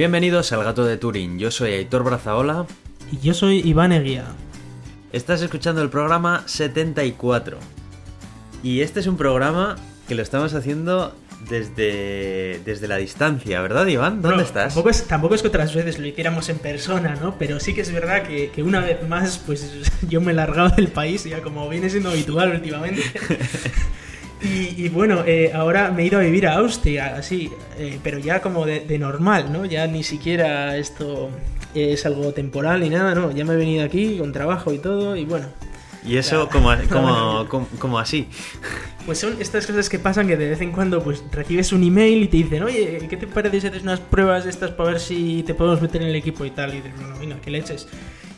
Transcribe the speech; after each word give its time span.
Bienvenidos 0.00 0.50
al 0.52 0.64
Gato 0.64 0.86
de 0.86 0.96
Turín. 0.96 1.38
Yo 1.38 1.50
soy 1.50 1.74
Aitor 1.74 2.04
Brazaola. 2.04 2.64
Y 3.12 3.18
yo 3.18 3.34
soy 3.34 3.60
Iván 3.60 3.92
Eguía. 3.92 4.24
Estás 5.12 5.42
escuchando 5.42 5.82
el 5.82 5.90
programa 5.90 6.42
74. 6.46 7.58
Y 8.62 8.80
este 8.80 9.00
es 9.00 9.06
un 9.06 9.18
programa 9.18 9.76
que 10.08 10.14
lo 10.14 10.22
estamos 10.22 10.54
haciendo 10.54 11.14
desde, 11.50 12.62
desde 12.64 12.88
la 12.88 12.96
distancia, 12.96 13.60
¿verdad, 13.60 13.86
Iván? 13.88 14.22
¿Dónde 14.22 14.38
No, 14.38 14.42
estás? 14.42 14.72
Tampoco 14.72 14.88
es, 14.88 15.04
tampoco 15.04 15.34
es 15.34 15.42
que 15.42 15.48
otras 15.48 15.74
veces 15.74 15.98
lo 15.98 16.06
hiciéramos 16.06 16.48
en 16.48 16.56
persona, 16.56 17.16
¿no? 17.16 17.36
Pero 17.38 17.60
sí 17.60 17.74
que 17.74 17.82
es 17.82 17.92
verdad 17.92 18.22
que, 18.22 18.50
que 18.52 18.62
una 18.62 18.80
vez 18.80 19.06
más, 19.06 19.36
pues 19.36 19.70
yo 20.08 20.22
me 20.22 20.32
he 20.32 20.34
largado 20.34 20.70
del 20.70 20.88
país, 20.88 21.24
ya 21.24 21.42
como 21.42 21.68
viene 21.68 21.90
siendo 21.90 22.08
habitual 22.08 22.52
últimamente. 22.52 23.02
Y, 24.42 24.84
y 24.84 24.88
bueno, 24.88 25.22
eh, 25.26 25.50
ahora 25.54 25.90
me 25.90 26.02
he 26.02 26.06
ido 26.06 26.18
a 26.18 26.22
vivir 26.22 26.46
a 26.46 26.54
Austria, 26.54 27.14
así, 27.16 27.50
eh, 27.78 27.98
pero 28.02 28.18
ya 28.18 28.40
como 28.40 28.64
de, 28.64 28.80
de 28.80 28.98
normal, 28.98 29.52
¿no? 29.52 29.66
Ya 29.66 29.86
ni 29.86 30.02
siquiera 30.02 30.76
esto 30.76 31.30
es 31.74 32.06
algo 32.06 32.32
temporal 32.32 32.80
ni 32.80 32.88
nada, 32.88 33.14
¿no? 33.14 33.30
Ya 33.32 33.44
me 33.44 33.52
he 33.54 33.56
venido 33.56 33.84
aquí 33.84 34.18
con 34.18 34.32
trabajo 34.32 34.72
y 34.72 34.78
todo, 34.78 35.14
y 35.16 35.24
bueno, 35.24 35.46
Y 36.06 36.16
eso 36.16 36.48
como, 36.48 36.70
como, 36.90 37.46
como, 37.48 37.66
como 37.78 37.98
así. 37.98 38.28
Pues 39.06 39.18
son 39.18 39.36
estas 39.40 39.66
cosas 39.66 39.88
que 39.88 39.98
pasan 39.98 40.26
que 40.26 40.36
de 40.36 40.48
vez 40.50 40.60
en 40.60 40.72
cuando 40.72 41.02
pues 41.02 41.22
recibes 41.32 41.72
un 41.72 41.82
email 41.82 42.22
y 42.22 42.28
te 42.28 42.36
dicen, 42.38 42.62
oye, 42.62 43.06
¿qué 43.08 43.16
te 43.16 43.26
parece 43.26 43.60
si 43.60 43.66
haces 43.66 43.82
unas 43.82 44.00
pruebas 44.00 44.44
de 44.44 44.50
estas 44.50 44.70
para 44.72 44.90
ver 44.90 45.00
si 45.00 45.42
te 45.42 45.54
podemos 45.54 45.80
meter 45.82 46.02
en 46.02 46.08
el 46.08 46.16
equipo 46.16 46.44
y 46.44 46.50
tal? 46.50 46.72
Y 46.72 46.76
dices, 46.76 46.92
bueno, 46.96 47.18
venga, 47.18 47.36
que 47.40 47.50
leches. 47.50 47.88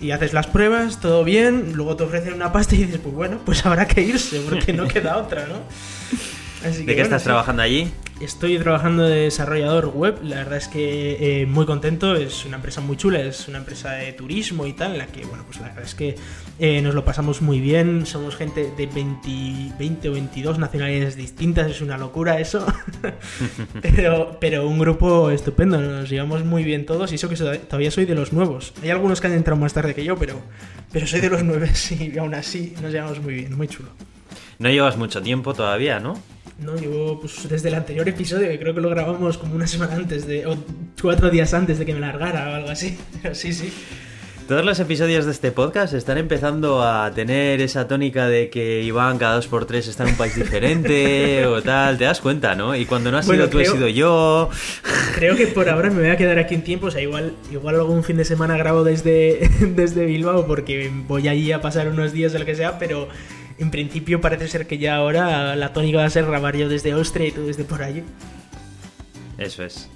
Y 0.02 0.10
haces 0.10 0.32
las 0.32 0.48
pruebas, 0.48 1.00
todo 1.00 1.22
bien, 1.22 1.74
luego 1.74 1.94
te 1.96 2.02
ofrecen 2.02 2.34
una 2.34 2.52
pasta 2.52 2.74
y 2.74 2.78
dices, 2.78 3.00
pues 3.00 3.14
bueno, 3.14 3.38
pues 3.44 3.64
habrá 3.64 3.86
que 3.86 4.02
irse, 4.02 4.40
porque 4.40 4.72
no 4.72 4.88
queda 4.88 5.16
otra, 5.16 5.46
¿no? 5.46 5.54
Así 6.64 6.80
¿De 6.80 6.86
que, 6.86 6.86
qué 6.86 6.92
bueno, 6.94 7.02
estás 7.02 7.22
sí. 7.22 7.26
trabajando 7.26 7.62
allí? 7.62 7.90
Estoy 8.20 8.56
trabajando 8.58 9.02
de 9.02 9.22
desarrollador 9.22 9.88
web, 9.88 10.20
la 10.22 10.36
verdad 10.36 10.56
es 10.56 10.68
que 10.68 11.40
eh, 11.42 11.46
muy 11.46 11.66
contento, 11.66 12.14
es 12.14 12.44
una 12.44 12.54
empresa 12.56 12.80
muy 12.80 12.96
chula, 12.96 13.20
es 13.20 13.48
una 13.48 13.58
empresa 13.58 13.94
de 13.94 14.12
turismo 14.12 14.64
y 14.64 14.74
tal, 14.74 14.92
en 14.92 14.98
la 14.98 15.06
que, 15.08 15.24
bueno, 15.24 15.42
pues 15.44 15.58
la 15.58 15.68
verdad 15.68 15.82
es 15.82 15.96
que 15.96 16.14
eh, 16.60 16.80
nos 16.82 16.94
lo 16.94 17.04
pasamos 17.04 17.42
muy 17.42 17.58
bien, 17.58 18.06
somos 18.06 18.36
gente 18.36 18.72
de 18.76 18.86
20, 18.86 19.74
20 19.76 20.08
o 20.08 20.12
22 20.12 20.58
nacionalidades 20.60 21.16
distintas, 21.16 21.68
es 21.68 21.80
una 21.80 21.98
locura 21.98 22.38
eso, 22.38 22.64
pero, 23.82 24.36
pero 24.40 24.68
un 24.68 24.78
grupo 24.78 25.30
estupendo, 25.30 25.80
nos 25.80 26.08
llevamos 26.08 26.44
muy 26.44 26.62
bien 26.62 26.86
todos 26.86 27.10
y 27.10 27.16
eso 27.16 27.28
que 27.28 27.34
todavía 27.34 27.90
soy 27.90 28.04
de 28.04 28.14
los 28.14 28.32
nuevos. 28.32 28.72
Hay 28.84 28.90
algunos 28.90 29.20
que 29.20 29.26
han 29.26 29.32
entrado 29.32 29.60
más 29.60 29.72
tarde 29.72 29.96
que 29.96 30.04
yo, 30.04 30.14
pero, 30.16 30.40
pero 30.92 31.08
soy 31.08 31.20
de 31.20 31.30
los 31.30 31.42
nueve 31.44 31.72
y 31.98 32.16
aún 32.18 32.34
así 32.36 32.74
nos 32.80 32.92
llevamos 32.92 33.20
muy 33.20 33.34
bien, 33.34 33.56
muy 33.56 33.66
chulo. 33.66 33.88
No 34.60 34.70
llevas 34.70 34.96
mucho 34.96 35.20
tiempo 35.22 35.54
todavía, 35.54 35.98
¿no? 35.98 36.14
No, 36.62 36.76
yo 36.78 37.18
pues 37.20 37.48
desde 37.48 37.68
el 37.68 37.74
anterior 37.74 38.08
episodio, 38.08 38.48
que 38.48 38.58
creo 38.58 38.74
que 38.74 38.80
lo 38.80 38.90
grabamos 38.90 39.36
como 39.38 39.54
una 39.54 39.66
semana 39.66 39.94
antes 39.96 40.26
de, 40.26 40.46
o 40.46 40.56
cuatro 41.00 41.28
días 41.30 41.52
antes 41.54 41.78
de 41.78 41.84
que 41.86 41.94
me 41.94 42.00
largara 42.00 42.50
o 42.50 42.54
algo 42.54 42.70
así. 42.70 42.96
Pero 43.22 43.34
sí, 43.34 43.52
sí. 43.52 43.72
Todos 44.48 44.64
los 44.64 44.78
episodios 44.80 45.24
de 45.24 45.30
este 45.30 45.50
podcast 45.52 45.94
están 45.94 46.18
empezando 46.18 46.82
a 46.82 47.10
tener 47.14 47.60
esa 47.60 47.86
tónica 47.88 48.26
de 48.26 48.50
que 48.50 48.82
Iván 48.82 49.16
cada 49.16 49.36
dos 49.36 49.46
por 49.46 49.66
tres 49.66 49.86
está 49.88 50.02
en 50.02 50.10
un 50.10 50.16
país 50.16 50.34
diferente 50.34 51.46
o 51.46 51.62
tal, 51.62 51.96
te 51.96 52.04
das 52.04 52.20
cuenta, 52.20 52.54
¿no? 52.54 52.74
Y 52.76 52.84
cuando 52.84 53.10
no 53.12 53.18
has 53.18 53.26
Bueno, 53.26 53.44
sido 53.44 53.50
tú, 53.50 53.60
he 53.60 53.62
creo- 53.62 53.74
sido 53.74 53.88
yo. 53.88 54.50
Creo 55.14 55.36
que 55.36 55.46
por 55.46 55.68
ahora 55.68 55.90
me 55.90 56.00
voy 56.00 56.10
a 56.10 56.16
quedar 56.16 56.38
aquí 56.38 56.54
un 56.54 56.62
tiempo, 56.62 56.86
o 56.86 56.90
sea, 56.90 57.00
igual, 57.02 57.34
igual 57.52 57.76
algún 57.76 58.02
fin 58.02 58.16
de 58.16 58.24
semana 58.24 58.56
grabo 58.56 58.82
desde, 58.82 59.48
desde 59.60 60.06
Bilbao 60.06 60.46
porque 60.46 60.90
voy 61.06 61.28
allí 61.28 61.52
a 61.52 61.60
pasar 61.60 61.88
unos 61.88 62.12
días 62.12 62.34
o 62.34 62.38
lo 62.38 62.44
que 62.44 62.54
sea, 62.56 62.78
pero 62.78 63.08
en 63.62 63.70
principio 63.70 64.20
parece 64.20 64.48
ser 64.48 64.66
que 64.66 64.78
ya 64.78 64.96
ahora 64.96 65.54
la 65.56 65.72
tónica 65.72 65.98
va 65.98 66.04
a 66.04 66.10
ser 66.10 66.26
grabar 66.26 66.56
yo 66.56 66.68
desde 66.68 66.92
Austria 66.92 67.28
y 67.28 67.32
tú 67.32 67.46
desde 67.46 67.64
por 67.64 67.82
allí. 67.82 68.02
Eso 69.38 69.64
es. 69.64 69.88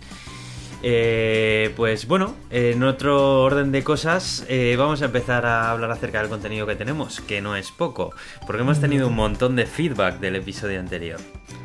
Eh, 0.82 1.72
pues 1.76 2.06
bueno, 2.06 2.36
en 2.50 2.82
otro 2.82 3.42
orden 3.42 3.72
de 3.72 3.82
cosas, 3.82 4.44
eh, 4.48 4.76
vamos 4.78 5.02
a 5.02 5.06
empezar 5.06 5.46
a 5.46 5.70
hablar 5.70 5.90
acerca 5.90 6.20
del 6.20 6.28
contenido 6.28 6.66
que 6.66 6.76
tenemos, 6.76 7.20
que 7.20 7.40
no 7.40 7.56
es 7.56 7.70
poco, 7.72 8.12
porque 8.46 8.62
hemos 8.62 8.80
tenido 8.80 9.08
un 9.08 9.14
montón 9.14 9.56
de 9.56 9.66
feedback 9.66 10.20
del 10.20 10.36
episodio 10.36 10.78
anterior. 10.78 11.18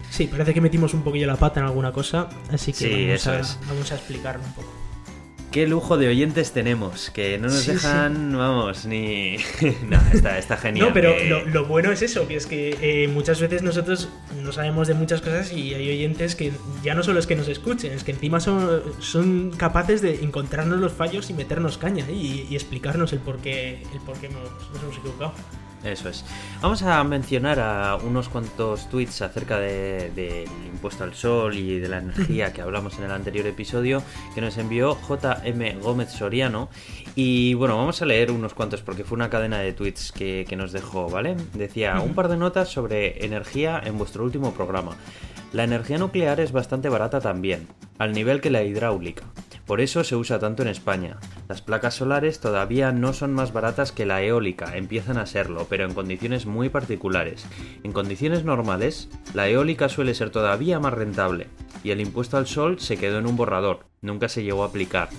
Sí, 0.10 0.28
parece 0.28 0.54
que 0.54 0.62
metimos 0.62 0.94
un 0.94 1.04
poquillo 1.04 1.28
la 1.28 1.36
pata 1.36 1.60
en 1.60 1.66
alguna 1.68 1.92
cosa, 1.92 2.30
así 2.52 2.72
que 2.74 2.78
Sí, 2.80 2.90
vamos, 3.06 3.22
eso 3.22 3.32
a, 3.32 3.40
es. 3.40 3.60
vamos 3.68 3.92
a 3.92 3.96
explicarlo 3.96 4.44
un 4.44 4.54
poco. 4.54 4.81
Qué 5.52 5.68
lujo 5.68 5.98
de 5.98 6.08
oyentes 6.08 6.54
tenemos, 6.54 7.10
que 7.10 7.38
no 7.38 7.48
nos 7.48 7.60
Sí, 7.60 7.72
dejan, 7.74 8.38
vamos, 8.38 8.86
ni... 8.86 9.36
no, 9.90 10.00
está, 10.14 10.38
está 10.38 10.56
genial. 10.56 10.88
No, 10.88 10.94
pero 10.94 11.14
que- 11.18 11.26
lo, 11.26 11.46
lo 11.46 11.66
bueno 11.66 11.92
es 11.92 12.02
eso, 12.02 12.26
que 12.26 12.38
es 12.38 12.46
que 12.48 12.78
eh, 12.82 13.10
muchas 13.10 13.42
veces 13.42 13.62
nosotros 13.62 14.08
no 14.42 14.54
sabemos 14.54 14.88
de 14.88 14.94
muchas 14.94 15.20
cosas 15.20 15.52
y 15.52 15.74
hay 15.74 15.90
oyentes 15.90 16.36
que 16.36 16.54
ya 16.84 16.96
no 16.96 17.04
solo 17.04 17.20
es 17.20 17.28
que 17.28 17.36
nos 17.36 17.50
escuchen, 17.50 17.92
es 17.92 18.06
que 18.06 18.12
encima 18.12 18.40
son, 18.40 18.82
son 19.00 19.52
capaces 19.58 20.02
de 20.02 20.24
encontrarnos 20.24 20.80
los 20.80 20.94
fallos 20.94 21.30
y 21.30 21.34
meternos 21.34 21.78
caña 21.78 22.06
¿eh? 22.08 22.14
y, 22.14 22.48
y 22.50 22.56
explicarnos 22.56 23.12
el 23.12 23.20
por 23.20 23.40
qué, 23.40 23.84
el 23.94 24.00
por 24.06 24.18
qué 24.20 24.30
nos, 24.30 24.44
nos 24.74 24.84
hemos 24.84 24.98
equivocado. 25.00 25.34
Eso 25.84 26.10
es. 26.10 26.24
Vamos 26.62 26.84
a 26.84 27.04
mencionar 27.04 27.60
a 27.60 27.96
unos 27.96 28.30
cuantos 28.30 28.88
tweets 28.90 29.24
acerca 29.24 29.58
de- 29.60 30.12
del 30.16 30.48
impuesto 30.72 31.04
al 31.04 31.16
sol 31.16 31.56
y 31.58 31.80
de 31.80 31.90
la 31.90 31.98
energía 31.98 32.54
que 32.54 32.62
hablamos 32.62 33.00
en 33.00 33.06
el 33.06 33.12
anterior 33.12 33.48
episodio 33.48 34.04
que 34.36 34.42
nos 34.42 34.58
envió 34.60 34.96
JM 35.10 35.80
Gómez 35.82 36.12
Soriano. 36.12 36.70
Y 37.16 37.56
bueno, 37.56 37.78
vamos 37.78 38.00
a 38.02 38.06
leer 38.06 38.30
unos 38.32 38.54
cuantos 38.54 38.82
porque 38.84 39.04
fue 39.04 39.16
una 39.16 39.32
cadena 39.32 39.58
de 39.58 39.74
tweets 39.74 40.12
que, 40.12 40.46
que 40.48 40.56
nos 40.56 40.72
dejó, 40.72 41.10
¿vale? 41.10 41.36
Decía 41.54 42.00
un 42.00 42.14
par 42.14 42.28
de 42.28 42.38
notas 42.38 42.70
sobre 42.70 43.26
energía 43.26 43.82
en 43.84 43.98
vuestro 43.98 44.24
último 44.24 44.54
programa. 44.54 44.92
La 45.54 45.66
energía 45.66 45.98
nuclear 45.98 46.40
es 46.40 46.54
bastante 46.54 46.88
barata 46.88 47.20
también, 47.20 47.68
al 47.98 48.14
nivel 48.14 48.40
que 48.40 48.50
la 48.50 48.64
hidráulica. 48.64 49.24
Por 49.66 49.82
eso 49.82 50.04
se 50.06 50.16
usa 50.16 50.40
tanto 50.40 50.64
en 50.64 50.70
España. 50.70 51.18
Las 51.50 51.62
placas 51.62 51.96
solares 51.96 52.40
todavía 52.40 52.94
no 52.94 53.12
son 53.12 53.34
más 53.34 53.52
baratas 53.52 53.92
que 53.92 54.06
la 54.06 54.22
eólica, 54.22 54.78
empiezan 54.78 55.18
a 55.18 55.26
serlo, 55.26 55.68
pero 55.70 55.86
en 55.86 55.94
condiciones 55.94 56.46
muy 56.46 56.70
particulares. 56.70 57.46
En 57.84 57.92
condiciones 57.92 58.46
normales, 58.46 59.10
la 59.34 59.50
eólica 59.50 59.90
suele 59.90 60.14
ser 60.14 60.30
todavía 60.30 60.80
más 60.80 60.94
rentable, 60.94 61.48
y 61.84 61.92
el 61.92 62.00
impuesto 62.00 62.38
al 62.38 62.48
sol 62.48 62.80
se 62.80 62.96
quedó 62.98 63.20
en 63.20 63.28
un 63.28 63.36
borrador, 63.36 63.86
nunca 64.02 64.30
se 64.30 64.44
llegó 64.44 64.64
a 64.64 64.68
aplicar. 64.68 65.10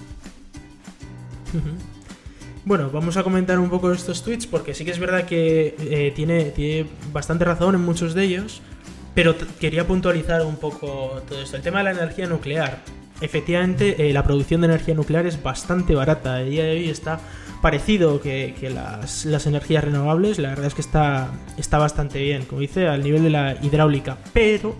Bueno, 2.64 2.90
vamos 2.90 3.18
a 3.18 3.22
comentar 3.22 3.58
un 3.58 3.68
poco 3.68 3.92
estos 3.92 4.22
tweets 4.22 4.46
porque 4.46 4.72
sí 4.72 4.84
que 4.84 4.92
es 4.92 4.98
verdad 4.98 5.26
que 5.26 5.74
eh, 5.78 6.12
tiene, 6.14 6.44
tiene 6.46 6.88
bastante 7.12 7.44
razón 7.44 7.74
en 7.74 7.82
muchos 7.82 8.14
de 8.14 8.24
ellos, 8.24 8.62
pero 9.14 9.34
quería 9.60 9.86
puntualizar 9.86 10.42
un 10.42 10.56
poco 10.56 11.22
todo 11.28 11.42
esto. 11.42 11.56
El 11.56 11.62
tema 11.62 11.78
de 11.78 11.84
la 11.84 11.90
energía 11.92 12.26
nuclear. 12.26 12.78
Efectivamente, 13.20 14.08
eh, 14.08 14.12
la 14.12 14.24
producción 14.24 14.62
de 14.62 14.66
energía 14.68 14.94
nuclear 14.94 15.26
es 15.26 15.42
bastante 15.42 15.94
barata. 15.94 16.34
A 16.34 16.42
día 16.42 16.64
de 16.64 16.72
hoy 16.72 16.88
está 16.88 17.20
parecido 17.60 18.20
que, 18.20 18.54
que 18.58 18.70
las, 18.70 19.24
las 19.24 19.46
energías 19.46 19.84
renovables. 19.84 20.38
La 20.38 20.50
verdad 20.50 20.66
es 20.66 20.74
que 20.74 20.80
está, 20.80 21.30
está 21.56 21.78
bastante 21.78 22.20
bien, 22.20 22.44
como 22.44 22.60
dice, 22.60 22.88
al 22.88 23.04
nivel 23.04 23.22
de 23.22 23.30
la 23.30 23.56
hidráulica. 23.62 24.18
Pero 24.32 24.74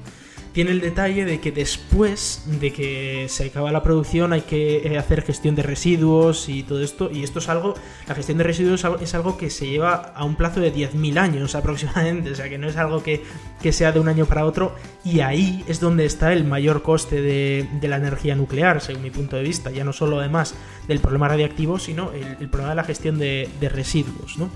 tiene 0.53 0.71
el 0.73 0.81
detalle 0.83 1.25
de 1.25 1.41
que 1.41 1.51
después 1.51 2.43
de 2.61 2.73
que 2.73 3.27
se 3.31 3.47
acaba 3.47 3.73
la 3.73 3.83
producción 3.83 4.33
hay 4.35 4.43
que 4.43 4.79
eh, 4.87 4.99
hacer 4.99 5.23
gestión 5.23 5.55
de 5.55 5.63
residuos 5.63 6.49
y 6.49 6.63
todo 6.63 6.83
esto. 6.83 7.11
Y 7.11 7.23
esto 7.23 7.39
es 7.39 7.49
algo, 7.49 7.75
la 8.07 8.15
gestión 8.15 8.37
de 8.39 8.45
residuos 8.45 8.85
es 9.01 9.15
algo- 9.15 9.37
que 9.39 9.49
se 9.49 9.67
lleva 9.67 9.95
a 10.15 10.25
un 10.25 10.37
plazo 10.37 10.61
de 10.61 10.71
10.000 10.73 11.19
años 11.19 11.55
aproximadamente. 11.57 12.31
O 12.31 12.35
sea 12.35 12.49
que 12.51 12.59
no 12.59 12.69
es 12.69 12.77
algo 12.77 13.03
que, 13.03 13.23
que 13.63 13.73
sea 13.73 13.93
de 13.93 14.01
un 14.01 14.09
año 14.09 14.27
para 14.27 14.45
otro. 14.45 14.75
Y 15.05 15.21
ahí 15.21 15.65
es 15.69 15.81
donde 15.81 16.05
está 16.05 16.33
el 16.35 16.45
mayor 16.45 16.83
coste 16.83 17.23
de, 17.23 17.67
de 17.81 17.89
la 17.89 17.97
energía 17.97 18.35
nuclear, 18.35 18.81
según 18.83 19.03
mi 19.03 19.11
punto 19.11 19.37
de 19.37 19.43
vista. 19.43 19.71
Ya 19.71 19.85
no 19.85 19.93
solo 19.95 20.21
además 20.21 20.55
del 20.87 21.01
problema 21.01 21.29
radiactivo, 21.29 21.79
sino 21.79 22.13
el, 22.13 22.37
el 22.41 22.49
problema 22.51 22.71
de 22.71 22.77
la 22.77 22.85
gestión 22.85 23.19
de, 23.19 23.49
de 23.59 23.69
residuos, 23.71 24.37
¿no? 24.37 24.51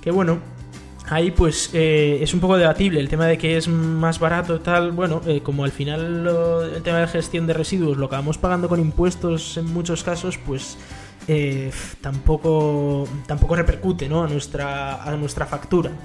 Que 0.00 0.10
bueno, 0.10 0.38
Ahí 1.08 1.30
pues 1.30 1.70
eh, 1.72 2.18
es 2.20 2.34
un 2.34 2.40
poco 2.40 2.56
debatible 2.56 2.98
el 2.98 3.08
tema 3.08 3.26
de 3.26 3.38
que 3.38 3.56
es 3.56 3.68
más 3.68 4.18
barato 4.18 4.56
y 4.56 4.58
tal. 4.58 4.90
Bueno, 4.90 5.20
eh, 5.26 5.40
como 5.40 5.64
al 5.64 5.70
final 5.70 6.26
el 6.74 6.82
tema 6.82 6.98
de 6.98 7.06
gestión 7.06 7.46
de 7.46 7.52
residuos 7.52 7.96
lo 7.96 8.06
acabamos 8.06 8.38
pagando 8.38 8.68
con 8.68 8.80
impuestos 8.80 9.56
en 9.56 9.72
muchos 9.72 10.02
casos, 10.02 10.36
pues 10.38 10.76
eh, 11.28 11.70
tampoco, 12.00 13.08
tampoco 13.26 13.54
repercute 13.54 14.08
¿no? 14.08 14.24
a, 14.24 14.28
nuestra, 14.28 15.02
a 15.02 15.16
nuestra 15.16 15.46
factura. 15.46 15.92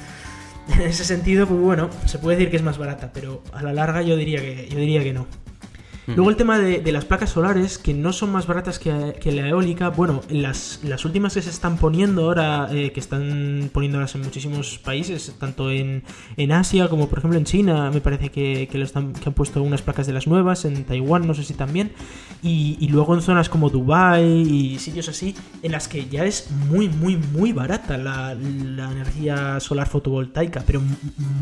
En 0.71 0.81
ese 0.81 1.03
sentido, 1.03 1.47
pues 1.47 1.59
bueno, 1.59 1.89
se 2.05 2.19
puede 2.19 2.37
decir 2.37 2.51
que 2.51 2.57
es 2.57 2.63
más 2.63 2.77
barata, 2.77 3.11
pero 3.11 3.43
a 3.51 3.63
la 3.63 3.73
larga 3.73 4.03
yo 4.03 4.15
diría 4.15 4.39
que, 4.39 4.69
yo 4.69 4.77
diría 4.77 5.03
que 5.03 5.11
no. 5.11 5.25
Luego 6.15 6.29
el 6.29 6.35
tema 6.35 6.59
de, 6.59 6.79
de 6.79 6.91
las 6.91 7.05
placas 7.05 7.29
solares, 7.29 7.77
que 7.77 7.93
no 7.93 8.13
son 8.13 8.31
más 8.31 8.47
baratas 8.47 8.79
que, 8.79 9.15
que 9.19 9.31
la 9.31 9.47
eólica, 9.47 9.89
bueno, 9.89 10.21
las, 10.29 10.79
las 10.83 11.05
últimas 11.05 11.33
que 11.33 11.41
se 11.41 11.49
están 11.49 11.77
poniendo 11.77 12.25
ahora, 12.25 12.67
eh, 12.71 12.91
que 12.91 12.99
están 12.99 13.69
poniéndolas 13.73 14.15
en 14.15 14.21
muchísimos 14.21 14.79
países, 14.79 15.35
tanto 15.39 15.71
en, 15.71 16.03
en 16.37 16.51
Asia 16.51 16.89
como 16.89 17.07
por 17.07 17.19
ejemplo 17.19 17.37
en 17.39 17.45
China, 17.45 17.89
me 17.91 18.01
parece 18.01 18.29
que, 18.29 18.67
que 18.71 18.77
lo 18.77 18.83
están, 18.83 19.13
que 19.13 19.29
han 19.29 19.33
puesto 19.33 19.61
unas 19.61 19.81
placas 19.81 20.07
de 20.07 20.13
las 20.13 20.27
nuevas, 20.27 20.65
en 20.65 20.83
Taiwán 20.83 21.25
no 21.25 21.33
sé 21.33 21.43
si 21.43 21.53
también, 21.53 21.91
y, 22.43 22.77
y 22.79 22.87
luego 22.89 23.15
en 23.15 23.21
zonas 23.21 23.49
como 23.49 23.69
Dubai 23.69 24.23
y 24.23 24.79
sitios 24.79 25.07
así, 25.09 25.35
en 25.63 25.71
las 25.71 25.87
que 25.87 26.07
ya 26.07 26.25
es 26.25 26.49
muy, 26.51 26.89
muy, 26.89 27.17
muy 27.17 27.53
barata 27.53 27.97
la, 27.97 28.35
la 28.35 28.91
energía 28.91 29.59
solar 29.59 29.87
fotovoltaica, 29.87 30.63
pero 30.65 30.81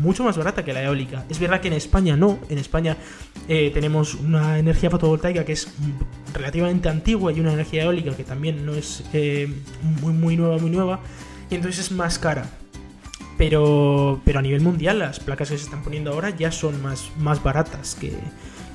mucho 0.00 0.24
más 0.24 0.36
barata 0.36 0.64
que 0.64 0.72
la 0.72 0.82
eólica. 0.82 1.24
Es 1.28 1.38
verdad 1.38 1.60
que 1.60 1.68
en 1.68 1.74
España 1.74 2.16
no, 2.16 2.38
en 2.48 2.58
España 2.58 2.96
eh, 3.48 3.70
tenemos 3.72 4.14
una 4.14 4.58
energía 4.60 4.90
fotovoltaica 4.90 5.44
que 5.44 5.52
es 5.52 5.68
relativamente 6.32 6.88
antigua 6.88 7.32
y 7.32 7.40
una 7.40 7.52
energía 7.52 7.84
eólica 7.84 8.16
que 8.16 8.24
también 8.24 8.64
no 8.64 8.74
es 8.74 9.02
eh, 9.12 9.52
muy, 10.00 10.12
muy 10.12 10.36
nueva, 10.36 10.58
muy 10.58 10.70
nueva, 10.70 11.00
y 11.50 11.54
entonces 11.54 11.86
es 11.86 11.92
más 11.92 12.18
cara. 12.18 12.48
Pero, 13.36 14.20
pero 14.24 14.38
a 14.38 14.42
nivel 14.42 14.60
mundial 14.60 14.98
las 14.98 15.18
placas 15.18 15.50
que 15.50 15.56
se 15.56 15.64
están 15.64 15.82
poniendo 15.82 16.12
ahora 16.12 16.30
ya 16.30 16.52
son 16.52 16.82
más, 16.82 17.10
más 17.18 17.42
baratas 17.42 17.96
que, 17.98 18.12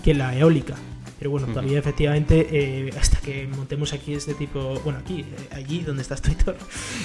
que 0.03 0.15
la 0.15 0.35
eólica. 0.35 0.75
Pero 1.17 1.31
bueno, 1.31 1.47
todavía 1.47 1.79
efectivamente, 1.79 2.47
eh, 2.51 2.91
hasta 2.99 3.19
que 3.19 3.47
montemos 3.47 3.93
aquí 3.93 4.13
este 4.13 4.33
tipo, 4.33 4.79
bueno, 4.83 4.99
aquí, 4.99 5.21
eh, 5.21 5.55
allí 5.55 5.79
donde 5.79 6.01
estás 6.01 6.21
Twitter, 6.23 6.55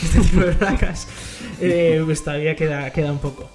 este 0.02 0.20
tipo 0.20 0.40
de 0.40 0.52
placas, 0.52 1.06
eh, 1.60 2.02
pues 2.04 2.24
todavía 2.24 2.56
queda, 2.56 2.90
queda 2.92 3.12
un 3.12 3.18
poco. 3.18 3.48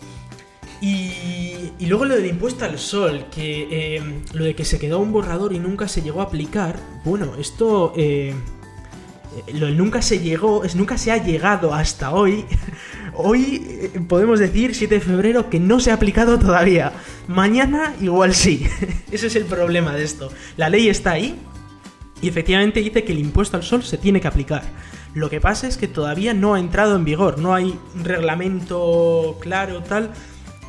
Y, 0.82 1.72
y 1.80 1.86
luego 1.88 2.06
lo 2.06 2.16
del 2.16 2.26
impuesto 2.26 2.66
al 2.66 2.78
sol, 2.78 3.26
que 3.34 4.02
lo 4.34 4.44
de 4.44 4.56
que 4.56 4.66
se 4.66 4.80
quedó 4.80 5.00
un 5.00 5.12
borrador 5.12 5.54
y 5.54 5.60
nunca 5.60 5.88
se 5.88 6.02
llegó 6.02 6.22
a 6.22 6.26
aplicar, 6.26 6.80
bueno, 7.04 7.34
esto... 7.40 7.94
lo 7.96 9.66
del 9.66 9.78
nunca 9.78 10.02
se 10.02 10.20
llegó, 10.20 10.64
es 10.64 10.76
nunca 10.76 10.98
se 10.98 11.12
ha 11.12 11.24
llegado 11.24 11.74
hasta 11.74 12.12
hoy. 12.12 12.46
Hoy 13.18 13.92
podemos 14.10 14.40
decir, 14.40 14.76
7 14.76 14.96
de 14.96 15.02
febrero, 15.02 15.50
que 15.50 15.60
no 15.60 15.80
se 15.80 15.92
ha 15.92 15.94
aplicado 15.94 16.38
todavía. 16.38 16.92
Mañana 17.28 17.96
igual 18.02 18.34
sí. 18.34 18.68
Ese 19.12 19.28
es 19.28 19.36
el 19.38 19.46
problema 19.46 19.96
de 19.96 20.04
esto. 20.04 20.30
La 20.58 20.70
ley 20.70 20.90
está 20.90 21.12
ahí 21.12 21.40
y 22.22 22.28
efectivamente 22.28 22.82
dice 22.82 23.04
que 23.04 23.14
el 23.14 23.20
impuesto 23.20 23.56
al 23.56 23.64
sol 23.64 23.84
se 23.84 23.98
tiene 23.98 24.20
que 24.20 24.28
aplicar. 24.28 24.64
Lo 25.14 25.30
que 25.30 25.40
pasa 25.40 25.68
es 25.68 25.78
que 25.78 25.88
todavía 25.88 26.34
no 26.34 26.56
ha 26.56 26.60
entrado 26.60 26.96
en 26.98 27.06
vigor, 27.06 27.40
no 27.40 27.54
hay 27.54 27.80
un 27.96 28.04
reglamento 28.04 29.38
claro 29.40 29.82
tal 29.82 30.12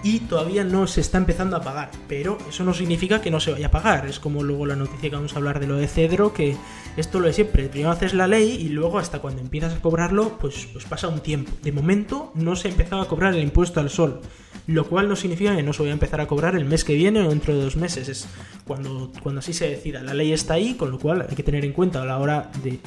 y 0.06 0.20
todavía 0.20 0.62
no 0.62 0.87
se 0.87 1.00
está 1.00 1.19
empezando 1.19 1.56
a 1.56 1.62
pagar. 1.62 1.91
Pero 2.06 2.38
eso 2.49 2.62
no 2.62 2.73
significa 2.73 3.20
que 3.20 3.32
no 3.32 3.41
se 3.41 3.50
vaya 3.50 3.67
a 3.67 3.70
pagar. 3.73 4.06
Es 4.06 4.20
como 4.20 4.44
luego 4.44 4.64
la 4.64 4.76
noticia 4.76 5.11
que 5.11 5.17
vamos 5.17 5.35
a 5.35 5.38
hablar 5.38 5.58
de 5.58 5.67
lo 5.67 5.75
de 5.75 5.88
Cedro, 5.88 6.32
que 6.32 6.56
esto 6.97 7.19
lo 7.19 7.26
de 7.26 7.32
siempre. 7.32 7.69
Primero 7.69 7.91
haces 7.91 8.14
la 8.14 8.29
ley 8.29 8.53
y 8.53 8.69
luego 8.69 9.00
hasta 9.00 9.19
cuando 9.19 9.43
empiezas 9.43 9.75
a 9.75 9.81
cobrarlo, 9.81 10.38
pues, 10.38 10.69
pues 10.73 10.85
pasa 10.85 11.08
un 11.08 11.20
tiempo. 11.20 11.50
De 11.61 11.73
momento 11.73 12.31
no 12.37 12.55
se 12.55 12.69
ha 12.69 12.70
empezado 12.70 13.03
a 13.03 13.08
cobrar 13.08 13.35
el 13.35 13.43
impuesto 13.43 13.81
al 13.81 13.91
sol 13.91 14.20
lo 14.69 14.88
cual 14.88 15.08
no 15.08 15.14
significa 15.14 15.55
que 15.55 15.62
no 15.62 15.73
se 15.73 15.82
vaya 15.82 15.93
a 15.93 15.94
empezar 15.94 16.20
a 16.20 16.26
cobrar 16.26 16.56
el 16.56 16.64
mes 16.64 16.82
que 16.82 16.94
viene 16.94 17.20
o 17.20 17.29
dentro 17.29 17.55
de 17.55 17.62
dos 17.62 17.76
meses. 17.76 18.09
Es 18.09 18.26
cuando, 18.64 19.12
cuando 19.23 19.38
así 19.38 19.52
se 19.52 19.69
decida. 19.69 20.02
La 20.02 20.12
ley 20.12 20.32
está 20.32 20.55
ahí, 20.55 20.75
con 20.75 20.91
lo 20.91 20.99
cual 20.99 21.25
hay 21.29 21.37
que 21.37 21.44
tener 21.44 21.64
en 21.64 21.73
cuenta 21.73 22.02
a 22.02 22.05
la 22.05 22.19
hora 22.19 22.50
de 22.64 22.81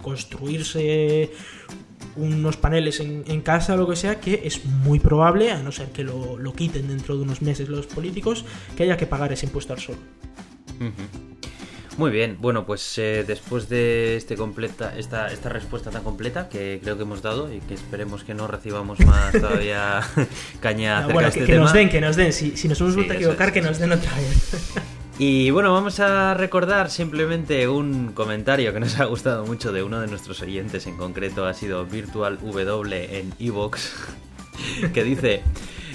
construirse 0.00 1.30
unos 2.16 2.56
paneles 2.56 3.00
en, 3.00 3.40
casa 3.42 3.74
o 3.74 3.76
lo 3.76 3.88
que 3.88 3.96
sea, 3.96 4.20
que 4.20 4.42
es 4.44 4.64
muy 4.64 4.98
probable, 5.00 5.50
a 5.50 5.62
no 5.62 5.72
ser 5.72 5.88
que 5.88 6.04
lo, 6.04 6.52
quiten 6.54 6.88
dentro 6.88 7.16
de 7.16 7.22
unos 7.22 7.42
meses 7.42 7.68
los 7.68 7.86
políticos, 7.86 8.44
que 8.76 8.84
haya 8.84 8.96
que 8.96 9.06
pagar 9.06 9.32
ese 9.32 9.46
impuesto 9.46 9.72
al 9.72 9.80
sol. 9.80 9.96
Muy 11.96 12.10
bien, 12.10 12.36
bueno, 12.40 12.66
pues 12.66 12.98
eh, 12.98 13.24
después 13.26 13.70
de 13.70 14.16
este 14.16 14.36
completa, 14.36 14.94
esta, 14.98 15.28
esta 15.28 15.48
respuesta 15.48 15.90
tan 15.90 16.02
completa 16.02 16.46
que 16.48 16.78
creo 16.82 16.96
que 16.96 17.04
hemos 17.04 17.22
dado 17.22 17.50
y 17.50 17.60
que 17.60 17.72
esperemos 17.72 18.22
que 18.22 18.34
no 18.34 18.46
recibamos 18.46 19.00
más 19.00 19.32
todavía 19.40 20.02
caña 20.60 20.98
acerca 20.98 21.14
bueno, 21.14 21.30
de 21.30 21.40
este 21.40 21.52
que, 21.52 21.58
nos 21.58 21.72
den, 21.72 21.88
que 21.88 22.00
nos 22.02 22.16
den. 22.16 22.34
Si, 22.34 22.54
si 22.56 22.68
nos 22.68 22.78
hemos 22.80 22.96
vuelto 22.96 23.14
a 23.14 23.16
equivocar, 23.16 23.50
que 23.50 23.62
nos 23.62 23.78
den 23.78 23.92
otra 23.92 24.14
vez. 24.14 24.74
Y 25.18 25.50
bueno, 25.50 25.72
vamos 25.72 25.98
a 26.00 26.34
recordar 26.34 26.90
simplemente 26.90 27.68
un 27.68 28.12
comentario 28.12 28.74
que 28.74 28.80
nos 28.80 29.00
ha 29.00 29.06
gustado 29.06 29.46
mucho 29.46 29.72
de 29.72 29.82
uno 29.82 30.00
de 30.00 30.08
nuestros 30.08 30.42
oyentes, 30.42 30.86
en 30.86 30.98
concreto 30.98 31.46
ha 31.46 31.54
sido 31.54 31.86
Virtual 31.86 32.38
W 32.38 33.18
en 33.18 33.32
Evox, 33.38 33.94
que 34.92 35.04
dice... 35.04 35.42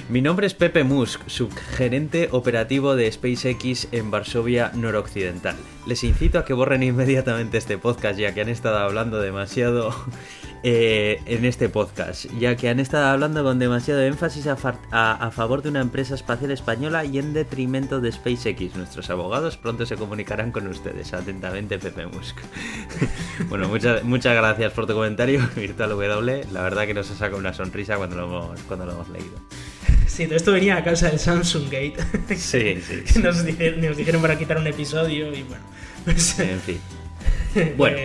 Mi 0.09 0.21
nombre 0.21 0.45
es 0.45 0.53
Pepe 0.53 0.83
Musk, 0.83 1.21
subgerente 1.27 2.27
operativo 2.31 2.97
de 2.97 3.09
SpaceX 3.09 3.87
en 3.93 4.11
Varsovia 4.11 4.71
noroccidental. 4.73 5.55
Les 5.85 6.03
incito 6.03 6.37
a 6.37 6.43
que 6.43 6.51
borren 6.53 6.83
inmediatamente 6.83 7.57
este 7.57 7.77
podcast 7.77 8.19
ya 8.19 8.33
que 8.33 8.41
han 8.41 8.49
estado 8.49 8.79
hablando 8.79 9.21
demasiado 9.21 9.95
eh, 10.63 11.21
en 11.25 11.45
este 11.45 11.69
podcast, 11.69 12.25
ya 12.39 12.55
que 12.55 12.69
han 12.69 12.79
estado 12.79 13.05
hablando 13.07 13.43
con 13.43 13.57
demasiado 13.57 14.01
énfasis 14.01 14.45
a, 14.45 14.55
a, 14.91 15.31
favor 15.31 15.63
de 15.63 15.69
una 15.69 15.81
empresa 15.81 16.13
espacial 16.13 16.51
española 16.51 17.03
y 17.03 17.17
en 17.17 17.33
detrimento 17.33 17.99
de 17.99 18.11
SpaceX. 18.11 18.75
Nuestros 18.75 19.09
abogados 19.09 19.57
pronto 19.57 19.87
se 19.87 19.95
comunicarán 19.95 20.51
con 20.51 20.67
ustedes. 20.67 21.13
Atentamente, 21.13 21.79
Pepe 21.79 22.05
Musk. 22.05 22.37
bueno, 23.49 23.67
muchas, 23.69 24.03
muchas 24.03 24.35
gracias 24.35 24.71
por 24.73 24.85
tu 24.85 24.93
comentario, 24.93 25.41
Virtual 25.55 25.89
W. 25.89 26.45
La 26.51 26.61
verdad 26.61 26.85
que 26.85 26.93
nos 26.93 27.09
ha 27.09 27.15
sacado 27.15 27.39
una 27.39 27.53
sonrisa 27.53 27.97
cuando 27.97 28.15
lo 28.17 28.25
hemos, 28.25 28.61
cuando 28.61 28.85
lo 28.85 28.91
hemos 28.91 29.09
leído. 29.09 29.39
Sí, 30.05 30.25
todo 30.25 30.35
esto 30.35 30.51
venía 30.51 30.77
a 30.77 30.83
causa 30.83 31.09
del 31.09 31.19
Samsung 31.19 31.71
Gate. 31.71 31.95
Sí, 32.35 32.81
sí. 33.05 33.19
Nos, 33.19 33.43
dijeron, 33.43 34.21
para 34.21 34.37
quitar 34.37 34.57
un 34.57 34.67
episodio 34.67 35.33
y 35.33 35.41
bueno. 35.41 35.63
Pues, 36.05 36.37
en 36.39 36.59
fin. 36.59 36.79
Bueno. 37.77 37.97